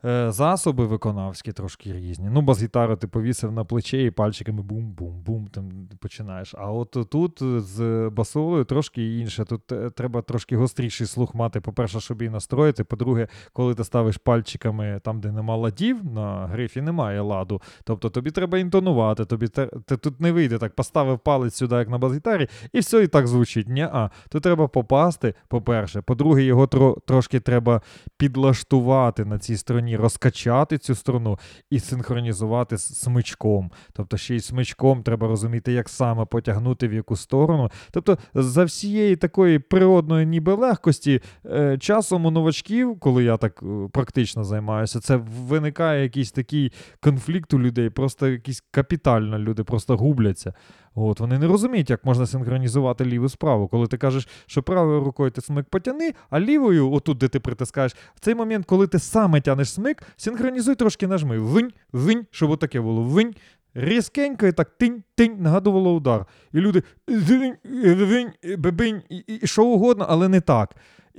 Е, 0.06 0.32
Засоби 0.32 0.86
виконавські 0.86 1.52
трошки 1.52 1.94
різні. 1.94 2.30
Ну, 2.32 2.42
бас-гітару 2.42 2.96
ти 2.96 3.08
повісив 3.08 3.52
на 3.52 3.64
плече 3.64 4.04
і 4.04 4.12
пальчиками 4.12 4.62
бум-бум-бум 4.62 5.48
там 5.48 5.72
починаєш. 6.00 6.56
А 6.58 6.72
от 6.72 6.98
тут 7.10 7.40
з 7.58 8.10
басолою 8.10 8.64
трошки 8.64 9.20
інше. 9.20 9.46
Тут 9.46 9.72
е, 9.72 9.90
треба 9.90 10.22
трошки 10.22 10.58
гостріший 10.58 11.08
слух 11.08 11.36
мати. 11.36 11.62
По-перше, 11.62 12.00
щоб 12.00 12.22
її 12.22 12.30
настроїти. 12.30 12.84
По-друге, 12.84 13.28
коли 13.54 13.76
ти 13.76 13.84
ставиш 13.84 14.18
пальчиками 14.18 15.02
там, 15.04 15.20
де 15.22 15.32
нема 15.32 15.56
ладів, 15.56 16.06
на 16.06 16.48
грифі 16.48 16.82
немає 16.82 17.22
ладу. 17.22 17.62
Тобто 17.84 18.10
тобі 18.10 18.32
треба 18.32 18.58
інтонувати, 18.58 19.26
тобі 19.26 19.48
ти 19.48 19.98
тут 19.98 20.20
не 20.22 20.32
вийде 20.32 20.58
так, 20.58 20.76
поставив 20.76 21.20
палець 21.20 21.56
сюди, 21.56 21.76
як 21.76 21.90
на 21.90 21.98
бас-гітарі, 21.98 22.48
і 22.74 22.80
все 22.80 23.04
і 23.04 23.08
так 23.08 23.28
звучить. 23.28 23.68
Ні-а. 23.68 24.10
Тут 24.30 24.44
треба 24.44 24.68
попасти, 24.68 25.34
по-перше. 25.48 26.02
По-друге, 26.02 26.44
його 26.44 26.68
тро, 26.68 26.98
трошки 27.06 27.40
треба 27.40 27.82
підлаштувати 28.18 29.26
на 29.26 29.40
цій 29.40 29.58
стороні, 29.58 29.89
розкачати 29.98 30.78
цю 30.78 30.96
струну 30.96 31.40
і 31.70 31.80
синхронізувати 31.80 32.78
з 32.78 33.00
смичком. 33.00 33.72
Тобто 33.94 34.18
ще 34.18 34.36
й 34.36 34.40
смичком 34.40 35.04
треба 35.04 35.28
розуміти, 35.28 35.74
як 35.74 35.90
саме 35.90 36.26
потягнути 36.26 36.88
в 36.88 36.94
яку 36.94 37.16
сторону. 37.16 37.72
Тобто, 37.92 38.18
за 38.34 38.64
всієї 38.64 39.16
такої 39.16 39.60
природної 39.60 40.26
ніби 40.26 40.54
легкості, 40.54 41.22
е, 41.46 41.78
часом 41.78 42.26
у 42.26 42.32
новачків, 42.32 43.00
коли 43.00 43.24
я 43.24 43.38
так 43.38 43.64
е, 43.64 43.90
практично 43.92 44.44
займаюся, 44.44 45.00
це 45.00 45.16
виникає 45.48 46.04
якийсь 46.04 46.32
такий 46.32 46.72
конфлікт 47.00 47.54
у 47.54 47.60
людей, 47.60 47.90
просто 47.90 48.28
якийсь 48.28 48.64
капітально 48.72 49.40
люди 49.40 49.64
просто 49.64 49.98
губляться. 49.98 50.54
От, 50.96 51.20
вони 51.20 51.40
не 51.40 51.48
розуміють, 51.48 51.90
як 51.90 52.06
можна 52.06 52.28
синхронізувати 52.28 53.06
ліву 53.06 53.30
справу. 53.30 53.68
Коли 53.68 53.88
ти 53.88 53.98
кажеш, 53.98 54.28
що 54.46 54.64
правою 54.64 55.04
рукою 55.04 55.32
ти 55.32 55.42
смик 55.42 55.66
потяни, 55.70 56.14
а 56.30 56.40
лівою, 56.40 56.92
отут, 56.92 57.18
де 57.18 57.28
ти 57.28 57.40
притискаєш, 57.40 57.96
в 58.16 58.20
цей 58.20 58.36
момент, 58.36 58.66
коли 58.66 58.88
ти 58.88 59.00
саме 59.00 59.42
тянеш 59.42 59.72
смик, 59.72 60.04
синхронізуй 60.18 60.76
трошки 60.76 61.08
нажми. 61.08 61.40
Винь, 61.40 61.72
винь, 61.92 62.26
щоб 62.32 62.52
отаке 62.52 62.82
було. 62.82 63.04
Винь. 63.04 63.34
Різкенько 63.74 64.48
і 64.48 64.52
так 64.52 64.72
тинь-тинь 64.80 65.42
нагадувало 65.42 65.94
удар. 65.94 66.26
І 66.54 66.58
люди 66.58 66.84
«Зинь, 67.08 68.32
бебинь, 68.58 69.02
і 69.10 69.48
що 69.48 69.66
угодно, 69.66 70.06
але 70.10 70.28
не 70.28 70.42
так. 70.42 70.76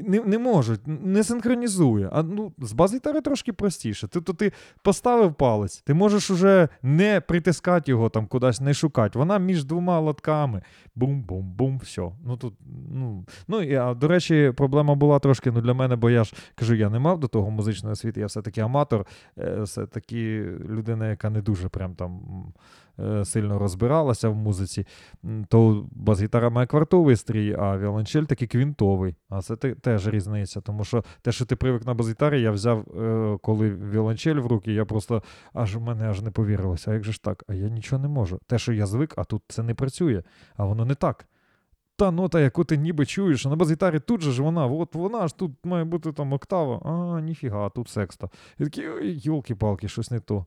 Не, 0.07 0.21
не 0.21 0.39
можуть, 0.39 0.81
не 0.87 1.25
синхронізує. 1.25 2.09
А 2.13 2.23
ну, 2.23 2.53
з 2.59 2.73
бас-гітари 2.73 3.21
трошки 3.21 3.53
простіше. 3.53 4.09
Тобто 4.09 4.33
ти 4.33 4.53
поставив 4.83 5.35
палець, 5.35 5.81
ти 5.81 5.95
можеш 5.95 6.31
уже 6.31 6.69
не 6.83 7.21
притискати 7.21 7.91
його 7.91 8.09
там 8.09 8.27
кудись, 8.27 8.61
не 8.61 8.75
шукати. 8.75 9.19
Вона 9.19 9.39
між 9.39 9.65
двома 9.65 10.01
лотками. 10.01 10.63
Бум-бум-бум, 10.95 11.79
все. 11.79 12.11
Ну 12.25 12.37
тут, 12.37 12.55
ну, 12.93 13.25
ну 13.49 13.63
і, 13.63 13.75
а, 13.75 13.95
до 13.95 14.09
речі, 14.09 14.53
проблема 14.57 14.95
була 14.95 15.19
трошки 15.19 15.51
ну, 15.51 15.61
для 15.61 15.75
мене, 15.75 15.97
бо 15.97 16.11
я 16.11 16.25
ж 16.25 16.35
кажу, 16.55 16.75
я 16.75 16.91
не 16.91 16.99
мав 16.99 17.21
до 17.21 17.29
того 17.29 17.51
музичної 17.51 17.93
освіти, 17.93 18.21
я 18.21 18.27
все-таки 18.27 18.61
аматор, 18.61 19.07
е, 19.39 19.61
все-таки 19.63 20.43
людина, 20.69 21.09
яка 21.09 21.31
не 21.31 21.43
дуже 21.43 21.69
прям 21.69 21.95
там. 21.95 22.21
Е, 22.99 23.25
Сильно 23.25 23.59
розбиралася 23.59 24.29
в 24.29 24.35
музиці, 24.35 24.87
то 25.49 25.87
бас-гітара 25.91 26.51
має 26.51 26.67
квартовий 26.67 27.17
стрій, 27.17 27.57
а 27.59 27.79
віолончель 27.79 28.23
такий 28.23 28.49
квінтовий. 28.49 29.17
А 29.29 29.43
це 29.43 29.57
теж 29.57 30.09
різниця. 30.09 30.61
Тому 30.61 30.85
що 30.85 31.05
те, 31.23 31.33
що 31.33 31.45
ти 31.45 31.57
привик 31.57 31.87
на 31.87 31.95
бас-гітарі, 31.95 32.43
я 32.43 32.51
взяв, 32.51 32.81
е, 32.81 33.39
коли 33.43 33.71
віолончель 33.71 34.37
в 34.37 34.47
руки, 34.47 34.73
я 34.73 34.85
просто 34.85 35.23
аж 35.53 35.77
в 35.77 35.81
мене 35.81 36.09
аж 36.09 36.23
не 36.23 36.31
повірилося. 36.31 36.91
А 36.91 36.95
як 36.95 37.05
же 37.05 37.13
ж 37.13 37.23
так? 37.23 37.45
А 37.49 37.55
я 37.55 37.69
нічого 37.69 38.03
не 38.03 38.09
можу. 38.09 38.41
Те, 38.47 38.59
що 38.59 38.73
я 38.73 38.87
звик, 38.87 39.15
а 39.17 39.25
тут 39.25 39.43
це 39.49 39.63
не 39.63 39.75
працює, 39.75 40.23
а 40.57 40.65
воно 40.65 40.85
не 40.85 40.95
так. 40.95 41.27
Та 42.01 42.11
нота, 42.11 42.41
яку 42.41 42.65
ти 42.65 42.77
ніби 42.77 43.07
чуєш, 43.07 43.45
на 43.45 43.57
бас-гітарі 43.57 44.01
тут 44.01 44.21
же 44.21 44.33
ж 44.33 44.43
вона, 44.43 44.67
от 44.67 44.95
вона 44.95 45.29
ж 45.29 45.37
тут 45.37 45.53
має 45.65 45.85
бути 45.85 46.13
там 46.13 46.33
октава, 46.33 46.79
а 46.79 47.21
ніфіга, 47.21 47.69
тут 47.69 47.89
секста. 47.89 48.29
І 48.59 48.65
такі, 48.65 48.83
йолки-палки, 49.03 49.89
щось 49.89 50.11
не 50.11 50.21
то. 50.21 50.47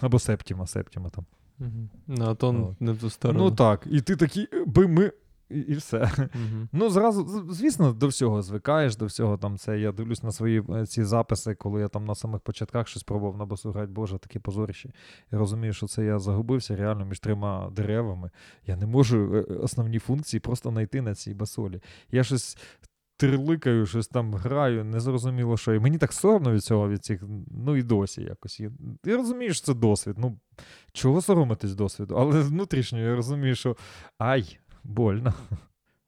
Або 0.00 0.18
септіма, 0.18 0.66
септіма 0.66 1.08
там. 1.08 1.26
Угу. 1.60 2.24
От. 2.70 2.80
не 2.80 2.92
в 2.92 2.98
ту 2.98 3.10
сторону. 3.10 3.44
Ну 3.44 3.50
так, 3.50 3.86
і 3.90 4.00
ти 4.00 4.16
такий, 4.16 4.48
«Е, 4.52 4.64
би 4.64 4.86
ми. 4.86 5.12
І, 5.50 5.58
і 5.58 5.74
все. 5.74 6.10
Мгм. 6.18 6.68
Ну, 6.72 6.90
зразу, 6.90 7.44
звісно, 7.50 7.92
до 7.92 8.08
всього 8.08 8.42
звикаєш, 8.42 8.96
до 8.96 9.06
всього 9.06 9.36
там 9.36 9.58
це. 9.58 9.78
Я 9.80 9.92
дивлюсь 9.92 10.22
на 10.22 10.32
свої 10.32 10.62
е, 10.70 10.86
ці 10.86 11.04
записи, 11.04 11.54
коли 11.54 11.80
я 11.80 11.88
там 11.88 12.04
на 12.04 12.14
самих 12.14 12.40
початках 12.40 12.88
щось 12.88 13.02
пробував 13.02 13.36
на 13.36 13.46
басу 13.46 13.72
грати, 13.72 13.92
боже, 13.92 14.18
таке 14.18 14.38
позорище. 14.38 14.90
Я 15.32 15.38
розумію, 15.38 15.72
що 15.72 15.86
це 15.86 16.04
я 16.04 16.18
загубився 16.18 16.76
реально 16.76 17.04
між 17.04 17.20
трьома 17.20 17.70
деревами. 17.76 18.30
Я 18.66 18.76
не 18.76 18.86
можу 18.86 19.36
е, 19.36 19.40
основні 19.40 19.98
функції 19.98 20.40
просто 20.40 20.70
знайти 20.70 21.02
на 21.02 21.14
цій 21.14 21.34
басолі. 21.34 21.82
Я 22.12 22.24
щось. 22.24 22.58
Тирликаю, 23.20 23.86
щось 23.86 24.08
там 24.08 24.34
граю, 24.34 24.84
незрозуміло 24.84 25.56
що. 25.56 25.74
І 25.74 25.78
мені 25.78 25.98
так 25.98 26.12
соромно 26.12 26.52
від 26.52 26.64
цього, 26.64 26.88
від 26.88 27.04
цих, 27.04 27.22
ну 27.66 27.76
і 27.76 27.82
досі 27.82 28.22
якось. 28.22 28.60
Я, 28.60 28.70
я 29.04 29.52
це 29.52 29.74
досвід. 29.74 30.16
Ну, 30.18 30.38
чого 30.92 31.22
соромитись 31.22 31.74
досвіду? 31.74 32.14
Але 32.18 32.40
внутрішньо 32.40 32.98
я 32.98 33.16
розумію, 33.16 33.54
що 33.54 33.76
ай, 34.18 34.58
больно. 34.84 35.34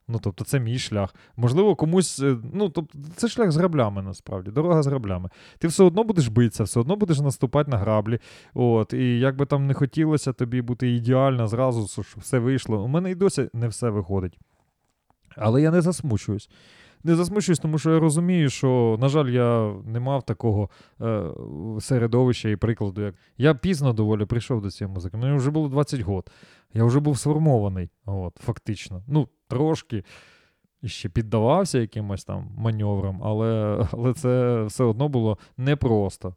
Ну, 0.08 0.20
тобто, 0.22 0.44
це 0.44 0.60
мій 0.60 0.78
шлях. 0.78 1.14
Можливо, 1.36 1.76
комусь. 1.76 2.20
е, 2.20 2.36
Ну, 2.52 2.68
тобто, 2.68 2.98
це 3.16 3.28
шлях 3.28 3.52
з 3.52 3.56
граблями, 3.56 4.02
насправді, 4.02 4.50
дорога 4.50 4.82
з 4.82 4.86
граблями. 4.86 5.30
Ти 5.58 5.68
все 5.68 5.84
одно 5.84 6.04
будеш 6.04 6.28
битися, 6.28 6.64
все 6.64 6.80
одно 6.80 6.96
будеш 6.96 7.18
наступати 7.20 7.70
на 7.70 7.78
граблі. 7.78 8.18
От, 8.54 8.92
і 8.92 9.18
як 9.18 9.36
би 9.36 9.46
там 9.46 9.66
не 9.66 9.74
хотілося 9.74 10.32
тобі 10.32 10.62
бути 10.62 10.94
ідеально 10.94 11.48
зразу, 11.48 12.02
щоб 12.02 12.22
все 12.22 12.38
вийшло. 12.38 12.84
У 12.84 12.88
мене 12.88 13.10
і 13.10 13.14
досі 13.14 13.50
не 13.52 13.68
все 13.68 13.90
виходить. 13.90 14.38
Але 15.36 15.62
я 15.62 15.70
не 15.70 15.80
засмучуюсь. 15.80 16.48
Не 17.04 17.14
засмучуюсь, 17.14 17.58
тому 17.58 17.78
що 17.78 17.90
я 17.90 18.00
розумію, 18.00 18.50
що, 18.50 18.96
на 19.00 19.08
жаль, 19.08 19.26
я 19.26 19.74
не 19.86 20.00
мав 20.00 20.22
такого 20.22 20.70
е, 21.00 21.24
середовища 21.80 22.48
і 22.48 22.56
прикладу. 22.56 23.02
Як... 23.02 23.14
Я 23.38 23.54
пізно 23.54 23.92
доволі 23.92 24.24
прийшов 24.24 24.62
до 24.62 24.70
цієї 24.70 24.94
музики. 24.94 25.16
Мені 25.16 25.36
вже 25.36 25.50
було 25.50 25.68
20 25.68 26.00
років. 26.00 26.32
Я 26.74 26.84
вже 26.84 27.00
був 27.00 27.18
сформований, 27.18 27.90
от, 28.06 28.36
фактично. 28.36 29.02
Ну, 29.06 29.28
трошки 29.48 30.04
ще 30.84 31.08
піддавався 31.08 31.78
якимось 31.78 32.24
там 32.24 32.50
маневрам, 32.56 33.20
але, 33.22 33.82
але 33.92 34.14
це 34.14 34.62
все 34.62 34.84
одно 34.84 35.08
було 35.08 35.38
непросто. 35.56 36.34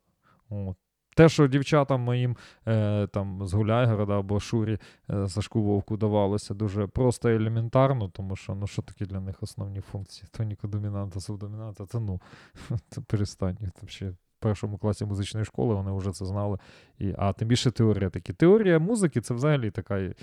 От. 0.50 0.78
Те, 1.16 1.30
що 1.30 1.48
дівчатам 1.48 2.02
моїм 2.02 2.38
е, 2.68 3.08
там, 3.08 3.48
з 3.48 3.54
Гуляйгорода 3.54 4.20
або 4.20 4.40
Шурі 4.40 4.80
е, 5.10 5.30
Сашку 5.30 5.64
Вовку 5.64 5.98
давалося 5.98 6.54
дуже 6.54 6.88
просто 6.88 7.30
і 7.30 7.36
елементарно, 7.36 8.10
тому 8.10 8.36
що 8.36 8.56
ну, 8.56 8.68
що 8.68 8.82
такі 8.82 9.06
для 9.06 9.20
них 9.20 9.36
основні 9.42 9.82
функції? 9.82 10.28
Тоніка 10.32 10.68
домінанта, 10.68 11.20
субдомінанта, 11.20 11.86
це 11.86 12.00
ну, 12.00 12.22
це 12.90 13.02
перестань. 13.02 13.58
Там 13.58 13.90
ще 13.90 14.10
в 14.10 14.16
першому 14.40 14.78
класі 14.78 15.06
музичної 15.06 15.46
школи 15.46 15.76
вони 15.76 15.92
вже 15.92 16.12
це 16.12 16.26
знали. 16.26 16.58
І, 17.00 17.14
а 17.18 17.34
тим 17.34 17.48
більше 17.48 17.72
теоретики. 17.72 18.34
Теорія 18.34 18.80
музики 18.80 19.22
це 19.22 19.34
взагалі 19.34 19.72
така 19.72 20.14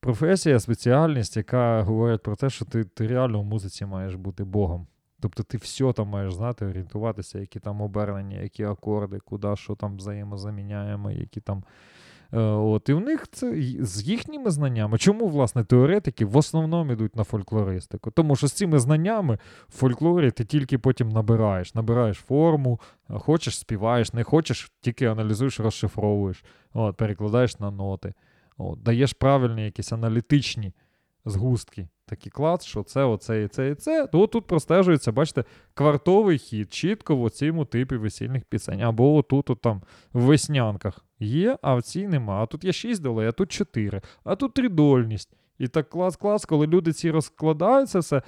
професія, 0.00 0.60
спеціальність, 0.60 1.36
яка 1.36 1.82
говорить 1.82 2.22
про 2.22 2.36
те, 2.36 2.50
що 2.50 2.64
ти, 2.64 2.84
ти 2.84 3.06
реально 3.06 3.40
в 3.40 3.44
музиці 3.44 3.86
маєш 3.86 4.14
бути 4.14 4.44
Богом. 4.44 4.86
Тобто 5.20 5.42
ти 5.42 5.58
все 5.58 5.92
там 5.92 6.08
маєш 6.08 6.34
знати, 6.34 6.66
орієнтуватися, 6.66 7.38
які 7.38 7.60
там 7.60 7.80
обернення, 7.80 8.40
які 8.40 8.64
акорди, 8.64 9.18
куди 9.18 9.56
що 9.56 9.74
там 9.74 9.96
взаємозаміняємо, 9.96 11.10
які 11.10 11.40
там. 11.40 11.64
Е, 12.32 12.40
от, 12.40 12.88
і 12.88 12.92
в 12.92 13.00
них 13.00 13.28
це 13.32 13.54
з 13.80 14.02
їхніми 14.02 14.50
знаннями. 14.50 14.98
Чому, 14.98 15.28
власне, 15.28 15.64
теоретики 15.64 16.24
в 16.24 16.36
основному 16.36 16.92
йдуть 16.92 17.16
на 17.16 17.24
фольклористику? 17.24 18.10
Тому 18.10 18.36
що 18.36 18.46
з 18.46 18.52
цими 18.52 18.78
знаннями 18.78 19.38
в 19.68 19.72
фольклорі 19.72 20.30
ти 20.30 20.44
тільки 20.44 20.78
потім 20.78 21.08
набираєш. 21.08 21.74
Набираєш 21.74 22.16
форму, 22.16 22.80
е, 23.10 23.18
хочеш 23.18 23.58
співаєш, 23.58 24.12
не 24.12 24.24
хочеш, 24.24 24.72
тільки 24.80 25.06
аналізуєш, 25.06 25.60
розшифровуєш, 25.60 26.44
от, 26.74 26.96
перекладаєш 26.96 27.60
на 27.60 27.70
ноти. 27.70 28.14
От, 28.58 28.82
даєш 28.82 29.12
правильні 29.12 29.64
якісь 29.64 29.92
аналітичні 29.92 30.72
згустки 31.26 31.88
Такий 32.08 32.32
клас, 32.32 32.64
що 32.64 32.82
це, 32.82 33.04
оце 33.04 33.42
і 33.42 33.48
це, 33.48 33.70
і 33.70 33.74
це. 33.74 34.06
То 34.06 34.26
тут 34.26 34.46
простежується, 34.46 35.12
бачите, 35.12 35.44
квартовий 35.74 36.38
хід, 36.38 36.72
чітко 36.72 37.16
в 37.16 37.22
оцьому 37.22 37.64
типі 37.64 37.96
весільних 37.96 38.44
пісень. 38.44 38.82
Або 38.82 39.14
отут, 39.14 39.50
от 39.50 39.60
там 39.60 39.82
в 40.12 40.20
веснянках 40.20 41.04
є, 41.20 41.58
а 41.62 41.74
в 41.74 41.82
цій 41.82 42.08
нема. 42.08 42.42
А 42.42 42.46
тут 42.46 42.64
є 42.64 42.72
6 42.72 43.02
долей, 43.02 43.28
а 43.28 43.32
тут 43.32 43.52
4, 43.52 44.02
а 44.24 44.36
тут 44.36 44.54
тридольність. 44.54 45.36
І 45.58 45.68
так 45.68 45.88
клас-клас, 45.90 46.44
коли 46.44 46.66
люди 46.66 46.92
ці 46.92 47.10
розкладаються 47.10 47.98
все, 47.98 48.22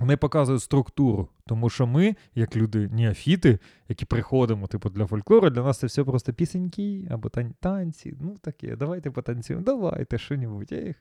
вони 0.00 0.16
показують 0.16 0.62
структуру. 0.62 1.28
Тому 1.46 1.70
що 1.70 1.86
ми, 1.86 2.16
як 2.34 2.56
люди 2.56 2.88
неофіти, 2.88 3.58
які 3.88 4.04
приходимо, 4.04 4.66
типу, 4.66 4.88
для 4.90 5.06
фольклору, 5.06 5.50
для 5.50 5.62
нас 5.62 5.78
це 5.78 5.86
все 5.86 6.04
просто 6.04 6.32
пісеньки 6.32 7.08
або 7.10 7.28
тан- 7.28 7.52
танці. 7.60 8.14
Ну 8.20 8.36
таке, 8.40 8.76
давайте 8.76 9.10
потанцюємо, 9.10 9.64
давайте 9.64 10.18
що-небудь. 10.18 10.72
Ех. 10.72 10.96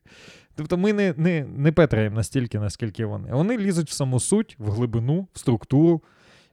Тобто 0.55 0.77
ми 0.77 0.93
не, 0.93 1.13
не, 1.17 1.43
не 1.43 1.71
петряємо 1.71 2.15
настільки, 2.15 2.59
наскільки 2.59 3.05
вони. 3.05 3.33
Вони 3.33 3.57
лізуть 3.57 3.89
в 3.89 3.93
саму 3.93 4.19
суть, 4.19 4.55
в 4.59 4.71
глибину, 4.71 5.27
в 5.33 5.39
структуру. 5.39 6.01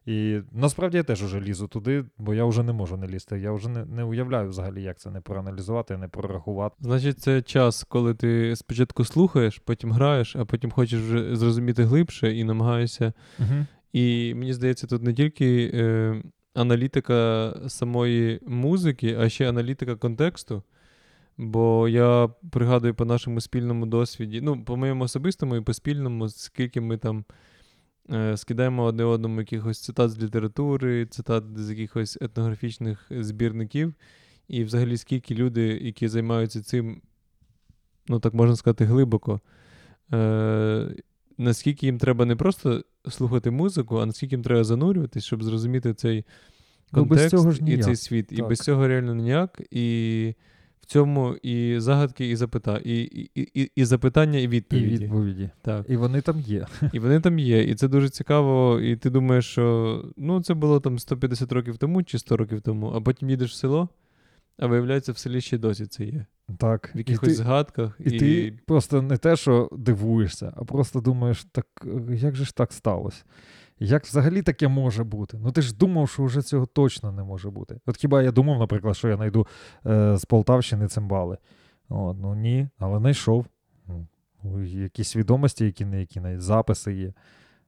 І 0.06 0.40
насправді 0.52 0.96
я 0.96 1.02
теж 1.02 1.22
вже 1.22 1.40
лізу 1.40 1.68
туди, 1.68 2.04
бо 2.18 2.34
я 2.34 2.44
вже 2.44 2.62
не 2.62 2.72
можу 2.72 2.96
не 2.96 3.06
лізти. 3.06 3.38
Я 3.38 3.52
вже 3.52 3.68
не, 3.68 3.84
не 3.84 4.04
уявляю 4.04 4.48
взагалі, 4.48 4.82
як 4.82 4.98
це 4.98 5.10
не 5.10 5.20
проаналізувати, 5.20 5.96
не 5.96 6.08
прорахувати. 6.08 6.76
Значить, 6.80 7.18
це 7.18 7.42
час, 7.42 7.84
коли 7.84 8.14
ти 8.14 8.56
спочатку 8.56 9.04
слухаєш, 9.04 9.58
потім 9.58 9.92
граєш, 9.92 10.36
а 10.36 10.44
потім 10.44 10.70
хочеш 10.70 11.00
вже 11.00 11.36
зрозуміти 11.36 11.84
глибше 11.84 12.36
і 12.36 12.44
намагаєшся. 12.44 13.12
Угу. 13.38 13.66
І 13.92 14.34
мені 14.34 14.52
здається, 14.52 14.86
тут 14.86 15.02
не 15.02 15.14
тільки 15.14 15.70
е, 15.74 16.22
аналітика 16.54 17.52
самої 17.68 18.40
музики, 18.46 19.16
а 19.20 19.28
ще 19.28 19.48
аналітика 19.48 19.96
контексту. 19.96 20.62
Бо 21.38 21.88
я 21.88 22.28
пригадую 22.50 22.94
по 22.94 23.04
нашому 23.04 23.40
спільному 23.40 23.86
досвіді, 23.86 24.40
ну, 24.40 24.64
по 24.64 24.76
моєму 24.76 25.04
особистому 25.04 25.56
і 25.56 25.60
по 25.60 25.74
спільному, 25.74 26.28
скільки 26.28 26.80
ми 26.80 26.96
там 26.96 27.24
скидаємо 28.36 28.84
одне 28.84 29.04
одному 29.04 29.40
якихось 29.40 29.80
цитат 29.80 30.10
з 30.10 30.18
літератури, 30.22 31.06
цитат 31.06 31.44
з 31.56 31.70
якихось 31.70 32.18
етнографічних 32.20 33.06
збірників, 33.10 33.94
і 34.48 34.64
взагалі 34.64 34.96
скільки 34.96 35.34
люди, 35.34 35.62
які 35.62 36.08
займаються 36.08 36.62
цим, 36.62 37.02
ну 38.08 38.20
так 38.20 38.34
можна 38.34 38.56
сказати, 38.56 38.84
глибоко, 38.84 39.40
е, 40.12 40.94
наскільки 41.38 41.86
їм 41.86 41.98
треба 41.98 42.24
не 42.24 42.36
просто 42.36 42.84
слухати 43.08 43.50
музику, 43.50 43.96
а 43.96 44.06
наскільки 44.06 44.34
їм 44.34 44.42
треба 44.42 44.64
занурюватись, 44.64 45.24
щоб 45.24 45.42
зрозуміти 45.42 45.94
цей 45.94 46.24
Ну, 46.92 47.06
контекст 47.06 47.50
ж 47.50 47.60
і 47.66 47.78
цей 47.78 47.96
світ. 47.96 48.32
І 48.32 48.42
без 48.42 48.58
цього 48.58 48.88
реально 48.88 49.14
ніяк. 49.14 49.60
І 49.70 50.34
в 50.86 50.88
цьому 50.88 51.34
і 51.42 51.80
загадки, 51.80 52.30
і 52.30 52.36
запита... 52.36 52.80
і, 52.84 53.00
і, 53.34 53.40
і, 53.62 53.70
і 53.76 53.84
запитання, 53.84 54.38
і 54.38 54.42
І 54.42 54.48
відповіді. 54.48 55.04
відповіді. 55.04 55.50
Так. 55.62 55.86
І 55.88 55.96
вони 55.96 56.20
там 56.20 56.40
є. 56.40 56.66
І 56.92 56.98
вони 56.98 57.20
там 57.20 57.38
є. 57.38 57.62
І 57.62 57.74
це 57.74 57.88
дуже 57.88 58.08
цікаво. 58.08 58.80
І 58.80 58.96
ти 58.96 59.10
думаєш, 59.10 59.46
що 59.46 60.04
ну, 60.16 60.42
це 60.42 60.54
було 60.54 60.80
там 60.80 60.98
150 60.98 61.52
років 61.52 61.76
тому 61.78 62.02
чи 62.02 62.18
100 62.18 62.36
років 62.36 62.60
тому, 62.60 62.92
а 62.96 63.00
потім 63.00 63.30
їдеш 63.30 63.50
в 63.50 63.54
село, 63.54 63.88
а 64.58 64.66
виявляється, 64.66 65.12
в 65.12 65.18
селі 65.18 65.40
ще 65.40 65.58
досі 65.58 65.86
це 65.86 66.04
є. 66.04 66.26
Так. 66.58 66.90
В 66.94 66.96
І 66.96 66.98
якихось 66.98 67.28
ти, 67.28 67.34
згадках. 67.34 68.00
і 68.04 68.10
ти 68.10 68.58
просто 68.66 69.02
не 69.02 69.16
те, 69.16 69.36
що 69.36 69.68
дивуєшся, 69.72 70.52
а 70.56 70.64
просто 70.64 71.00
думаєш, 71.00 71.46
так 71.52 71.66
як 72.10 72.36
же 72.36 72.44
ж 72.44 72.54
так 72.56 72.72
сталося? 72.72 73.24
Як 73.78 74.04
взагалі 74.04 74.42
таке 74.42 74.68
може 74.68 75.04
бути? 75.04 75.38
Ну 75.40 75.52
ти 75.52 75.62
ж 75.62 75.76
думав, 75.76 76.08
що 76.08 76.24
вже 76.24 76.42
цього 76.42 76.66
точно 76.66 77.12
не 77.12 77.22
може 77.22 77.50
бути. 77.50 77.80
От 77.86 77.96
хіба 77.96 78.22
я 78.22 78.32
думав, 78.32 78.58
наприклад, 78.58 78.96
що 78.96 79.08
я 79.08 79.16
знайду 79.16 79.46
е, 79.86 80.16
з 80.16 80.24
Полтавщини 80.24 80.88
цимбали. 80.88 81.38
От, 81.88 82.16
ну 82.20 82.34
ні, 82.34 82.68
але 82.78 82.98
знайшов. 82.98 83.46
Якісь 84.64 85.16
відомості, 85.16 85.64
які 85.64 85.84
не 85.84 86.00
які 86.00 86.20
навіть 86.20 86.40
записи 86.40 86.94
є. 86.94 87.12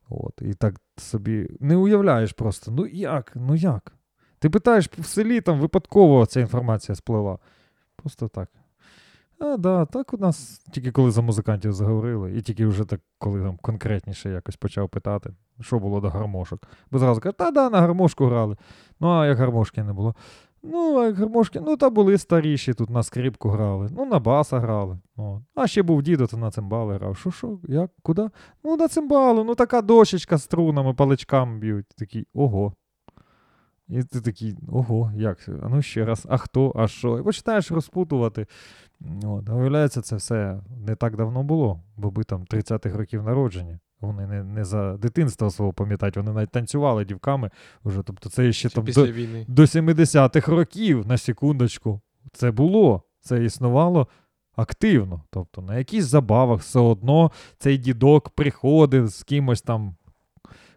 От, 0.09 0.43
і 0.43 0.55
так 0.55 0.81
собі 0.97 1.49
не 1.61 1.77
уявляєш 1.77 2.33
просто. 2.33 2.71
Ну 2.71 2.87
як? 2.87 3.33
Ну 3.35 3.55
як? 3.55 3.93
Ти 4.39 4.51
питаєш 4.51 4.91
в 4.99 5.05
селі, 5.05 5.41
там 5.41 5.61
випадково 5.61 6.27
ця 6.27 6.41
інформація 6.41 6.97
сплила. 6.97 7.39
Просто 7.97 8.29
так. 8.29 8.49
А, 9.39 9.57
да, 9.57 9.85
так 9.85 10.15
у 10.15 10.17
нас 10.17 10.59
тільки 10.73 10.93
коли 10.93 11.11
за 11.11 11.23
музикантів 11.23 11.73
заговорили, 11.73 12.37
і 12.37 12.43
тільки 12.43 12.67
вже 12.67 12.85
так, 12.85 13.01
коли 13.19 13.43
там 13.43 13.57
конкретніше 13.57 14.31
якось 14.31 14.57
почав 14.57 14.89
питати, 14.89 15.31
що 15.61 15.79
було 15.79 16.01
до 16.01 16.09
гармошок. 16.09 16.63
Бо 16.91 16.99
зразу 16.99 17.21
каже, 17.21 17.33
та 17.33 17.51
да, 17.51 17.71
на 17.71 17.81
гармошку 17.81 18.27
грали. 18.27 18.57
Ну, 19.01 19.09
а 19.09 19.27
як 19.27 19.39
гармошки 19.39 19.83
не 19.83 19.93
було. 19.93 20.15
Ну, 20.63 20.99
а 20.99 21.07
як 21.07 21.17
гармошки, 21.17 21.61
ну 21.61 21.77
та 21.77 21.91
були 21.91 22.19
старіші, 22.19 22.75
тут 22.75 22.91
на 22.91 23.03
скрипку 23.03 23.49
грали, 23.49 23.89
ну 23.93 24.07
на 24.07 24.19
баса 24.19 24.59
грали. 24.59 24.99
От. 25.17 25.43
А 25.55 25.67
ще 25.67 25.83
був 25.83 26.03
дідо, 26.03 26.27
то 26.27 26.37
на 26.37 26.51
цимбали 26.51 26.95
грав. 26.95 27.17
Що, 27.17 27.31
що, 27.31 27.59
як, 27.69 27.91
куди? 28.03 28.29
Ну, 28.65 28.77
на 28.77 28.89
цимбалу, 28.89 29.45
ну 29.45 29.55
така 29.55 29.83
дощечка 29.83 30.37
з 30.37 30.43
струнами, 30.43 30.95
паличками 30.95 31.59
б'ють. 31.59 31.87
Такий, 31.89 32.27
ого. 32.35 32.73
І 33.89 34.03
ти 34.03 34.21
такий, 34.21 34.57
ого, 34.73 35.13
як? 35.17 35.49
А 35.63 35.69
ну 35.69 35.83
ще 35.83 36.05
раз, 36.05 36.27
а 36.29 36.37
хто, 36.37 36.73
а 36.77 36.89
що? 36.89 37.19
І 37.19 37.23
починаєш 37.23 37.71
розпутувати. 37.71 38.47
От, 39.25 39.49
а 39.49 39.55
виявляється, 39.55 40.03
це 40.03 40.17
все 40.17 40.61
не 40.87 40.95
так 40.95 41.17
давно 41.17 41.43
було, 41.43 41.81
бо 41.97 42.11
ви 42.11 42.25
там 42.25 42.45
30-х 42.45 42.99
років 42.99 43.23
народження. 43.23 43.79
Вони 44.01 44.27
не, 44.27 44.45
не 44.45 44.65
за 44.65 44.97
дитинство 44.97 45.51
свого 45.51 45.73
пам'ятають, 45.73 46.17
вони 46.17 46.33
навіть 46.33 46.51
танцювали 46.51 47.05
дівками 47.05 47.51
вже. 47.85 48.03
Тобто 48.03 48.31
це 48.31 48.53
ще 48.53 48.69
Чи 48.69 48.75
там 48.75 48.85
до, 48.85 49.07
війни. 49.07 49.45
до 49.49 49.63
70-х 49.63 50.53
років, 50.53 51.07
на 51.07 51.19
секундочку. 51.19 52.01
Це 52.33 52.51
було, 52.51 53.03
це 53.21 53.45
існувало 53.45 54.09
активно. 54.57 55.23
Тобто 55.31 55.63
на 55.63 55.79
якісь 55.79 56.05
забавах 56.05 56.61
все 56.61 56.81
одно 56.81 57.33
цей 57.59 57.79
дідок 57.79 58.31
приходив 58.31 59.09
з 59.09 59.23
кимось 59.23 59.63
там, 59.63 59.97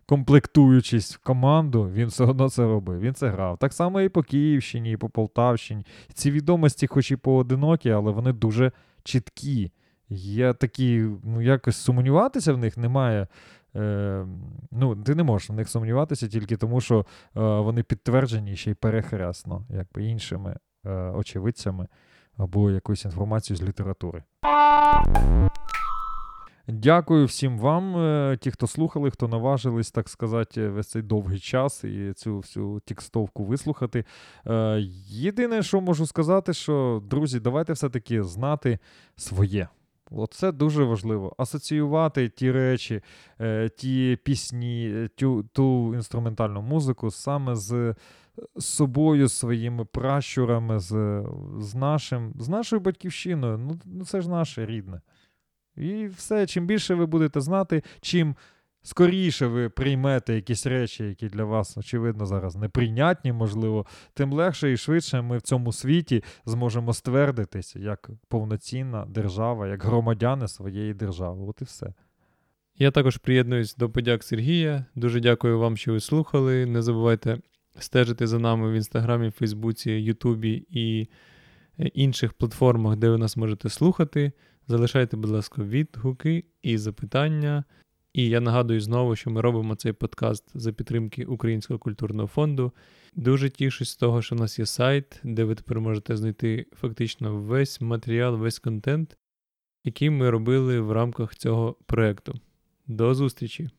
комплектуючись 0.05 1.15
в 1.15 1.19
команду, 1.19 1.89
він 1.93 2.07
все 2.07 2.23
одно 2.23 2.49
це 2.49 2.63
робив. 2.63 2.99
Він 2.99 3.13
це 3.13 3.29
грав. 3.29 3.57
Так 3.57 3.73
само 3.73 4.01
і 4.01 4.09
по 4.09 4.23
Київщині, 4.23 4.91
і 4.91 4.97
по 4.97 5.09
Полтавщині. 5.09 5.85
Ці 6.13 6.31
відомості, 6.31 6.87
хоч 6.87 7.11
і 7.11 7.15
поодинокі, 7.15 7.89
але 7.89 8.11
вони 8.11 8.33
дуже 8.33 8.71
чіткі. 9.03 9.71
Є 10.13 10.53
такі, 10.53 11.05
ну 11.23 11.41
якось 11.41 11.77
сумніватися 11.77 12.53
в 12.53 12.57
них 12.57 12.77
немає. 12.77 13.27
Е, 13.75 14.25
ну, 14.71 14.95
ти 14.95 15.15
не 15.15 15.23
можеш 15.23 15.49
в 15.49 15.53
них 15.53 15.69
сумніватися 15.69 16.27
тільки 16.27 16.57
тому, 16.57 16.81
що 16.81 16.99
е, 16.99 17.03
вони 17.33 17.83
підтверджені 17.83 18.55
ще 18.55 18.71
й 18.71 18.73
перехресно, 18.73 19.65
якби 19.69 20.03
іншими 20.03 20.57
е, 20.85 20.91
очевидцями 20.91 21.87
або 22.37 22.71
якоюсь 22.71 23.05
інформацією 23.05 23.65
з 23.65 23.67
літератури. 23.67 24.23
Дякую 26.67 27.25
всім 27.25 27.59
вам, 27.59 27.97
е, 27.97 28.37
ті, 28.41 28.51
хто 28.51 28.67
слухали, 28.67 29.11
хто 29.11 29.27
наважились, 29.27 29.91
так 29.91 30.09
сказати, 30.09 30.69
весь 30.69 30.87
цей 30.87 31.01
довгий 31.01 31.39
час 31.39 31.83
і 31.83 32.13
цю 32.13 32.37
всю 32.37 32.79
текстовку 32.85 33.45
вислухати. 33.45 34.05
Е, 34.47 34.79
Єдине, 35.07 35.63
що 35.63 35.81
можу 35.81 36.05
сказати, 36.05 36.53
що, 36.53 37.03
друзі, 37.05 37.39
давайте 37.39 37.73
все-таки 37.73 38.23
знати 38.23 38.79
своє. 39.15 39.67
Оце 40.11 40.51
дуже 40.51 40.83
важливо. 40.83 41.35
Асоціювати 41.37 42.29
ті 42.29 42.51
речі, 42.51 43.01
е, 43.39 43.69
ті 43.69 44.17
пісні, 44.23 44.91
е, 44.95 45.07
тю, 45.07 45.43
ту 45.43 45.95
інструментальну 45.95 46.61
музику 46.61 47.11
саме 47.11 47.55
з 47.55 47.95
з 48.55 48.65
собою, 48.65 49.29
своїми 49.29 49.85
пращурами, 49.85 50.79
з, 50.79 51.23
з, 51.59 51.75
нашим, 51.75 52.33
з 52.39 52.49
нашою 52.49 52.79
батьківщиною. 52.79 53.57
Ну, 53.57 53.79
ну 53.85 54.05
це 54.05 54.21
ж 54.21 54.29
наше 54.29 54.65
рідне. 54.65 55.01
І 55.77 56.05
все, 56.07 56.47
чим 56.47 56.65
більше 56.65 56.95
ви 56.95 57.05
будете 57.05 57.41
знати, 57.41 57.83
чим 58.01 58.35
скоріше 58.83 59.47
ви 59.47 59.69
приймете 59.69 60.35
якісь 60.35 60.65
речі, 60.65 61.03
які 61.03 61.27
для 61.27 61.43
вас, 61.43 61.77
очевидно, 61.77 62.25
зараз 62.25 62.55
неприйнятні, 62.55 63.33
можливо, 63.33 63.85
тим 64.13 64.33
легше 64.33 64.71
і 64.71 64.77
швидше 64.77 65.21
ми 65.21 65.37
в 65.37 65.41
цьому 65.41 65.73
світі 65.73 66.23
зможемо 66.45 66.93
ствердитися 66.93 67.79
як 67.79 68.09
повноцінна 68.27 69.05
держава, 69.09 69.67
як 69.67 69.83
громадяни 69.83 70.47
своєї 70.47 70.93
держави. 70.93 71.45
От 71.47 71.61
і 71.61 71.65
все. 71.65 71.93
Я 72.77 72.91
також 72.91 73.17
приєднуюсь 73.17 73.75
до 73.75 73.89
подяк 73.89 74.23
Сергія. 74.23 74.85
Дуже 74.95 75.19
дякую 75.19 75.59
вам, 75.59 75.77
що 75.77 75.91
ви 75.91 75.99
слухали. 75.99 76.65
Не 76.65 76.81
забувайте 76.81 77.37
стежити 77.79 78.27
за 78.27 78.39
нами 78.39 78.71
в 78.71 78.73
інстаграмі, 78.73 79.31
Фейсбуці, 79.31 79.91
Ютубі 79.91 80.65
і 80.69 81.07
е, 81.79 81.85
інших 81.85 82.33
платформах, 82.33 82.95
де 82.95 83.09
ви 83.09 83.17
нас 83.17 83.37
можете 83.37 83.69
слухати. 83.69 84.31
Залишайте, 84.67 85.17
будь 85.17 85.29
ласка, 85.29 85.63
відгуки 85.63 86.43
і 86.61 86.77
запитання. 86.77 87.63
І 88.13 88.29
я 88.29 88.41
нагадую 88.41 88.81
знову, 88.81 89.15
що 89.15 89.31
ми 89.31 89.41
робимо 89.41 89.75
цей 89.75 89.93
подкаст 89.93 90.51
за 90.53 90.73
підтримки 90.73 91.25
Українського 91.25 91.79
культурного 91.79 92.27
фонду. 92.27 92.71
Дуже 93.15 93.49
тішусь 93.49 93.89
з 93.89 93.95
того, 93.95 94.21
що 94.21 94.35
в 94.35 94.39
нас 94.39 94.59
є 94.59 94.65
сайт, 94.65 95.19
де 95.23 95.43
ви 95.43 95.55
тепер 95.55 95.81
можете 95.81 96.17
знайти 96.17 96.65
фактично 96.73 97.35
весь 97.35 97.81
матеріал, 97.81 98.35
весь 98.35 98.59
контент, 98.59 99.17
який 99.83 100.09
ми 100.09 100.29
робили 100.29 100.79
в 100.79 100.91
рамках 100.91 101.35
цього 101.35 101.75
проєкту. 101.85 102.39
До 102.87 103.13
зустрічі! 103.13 103.69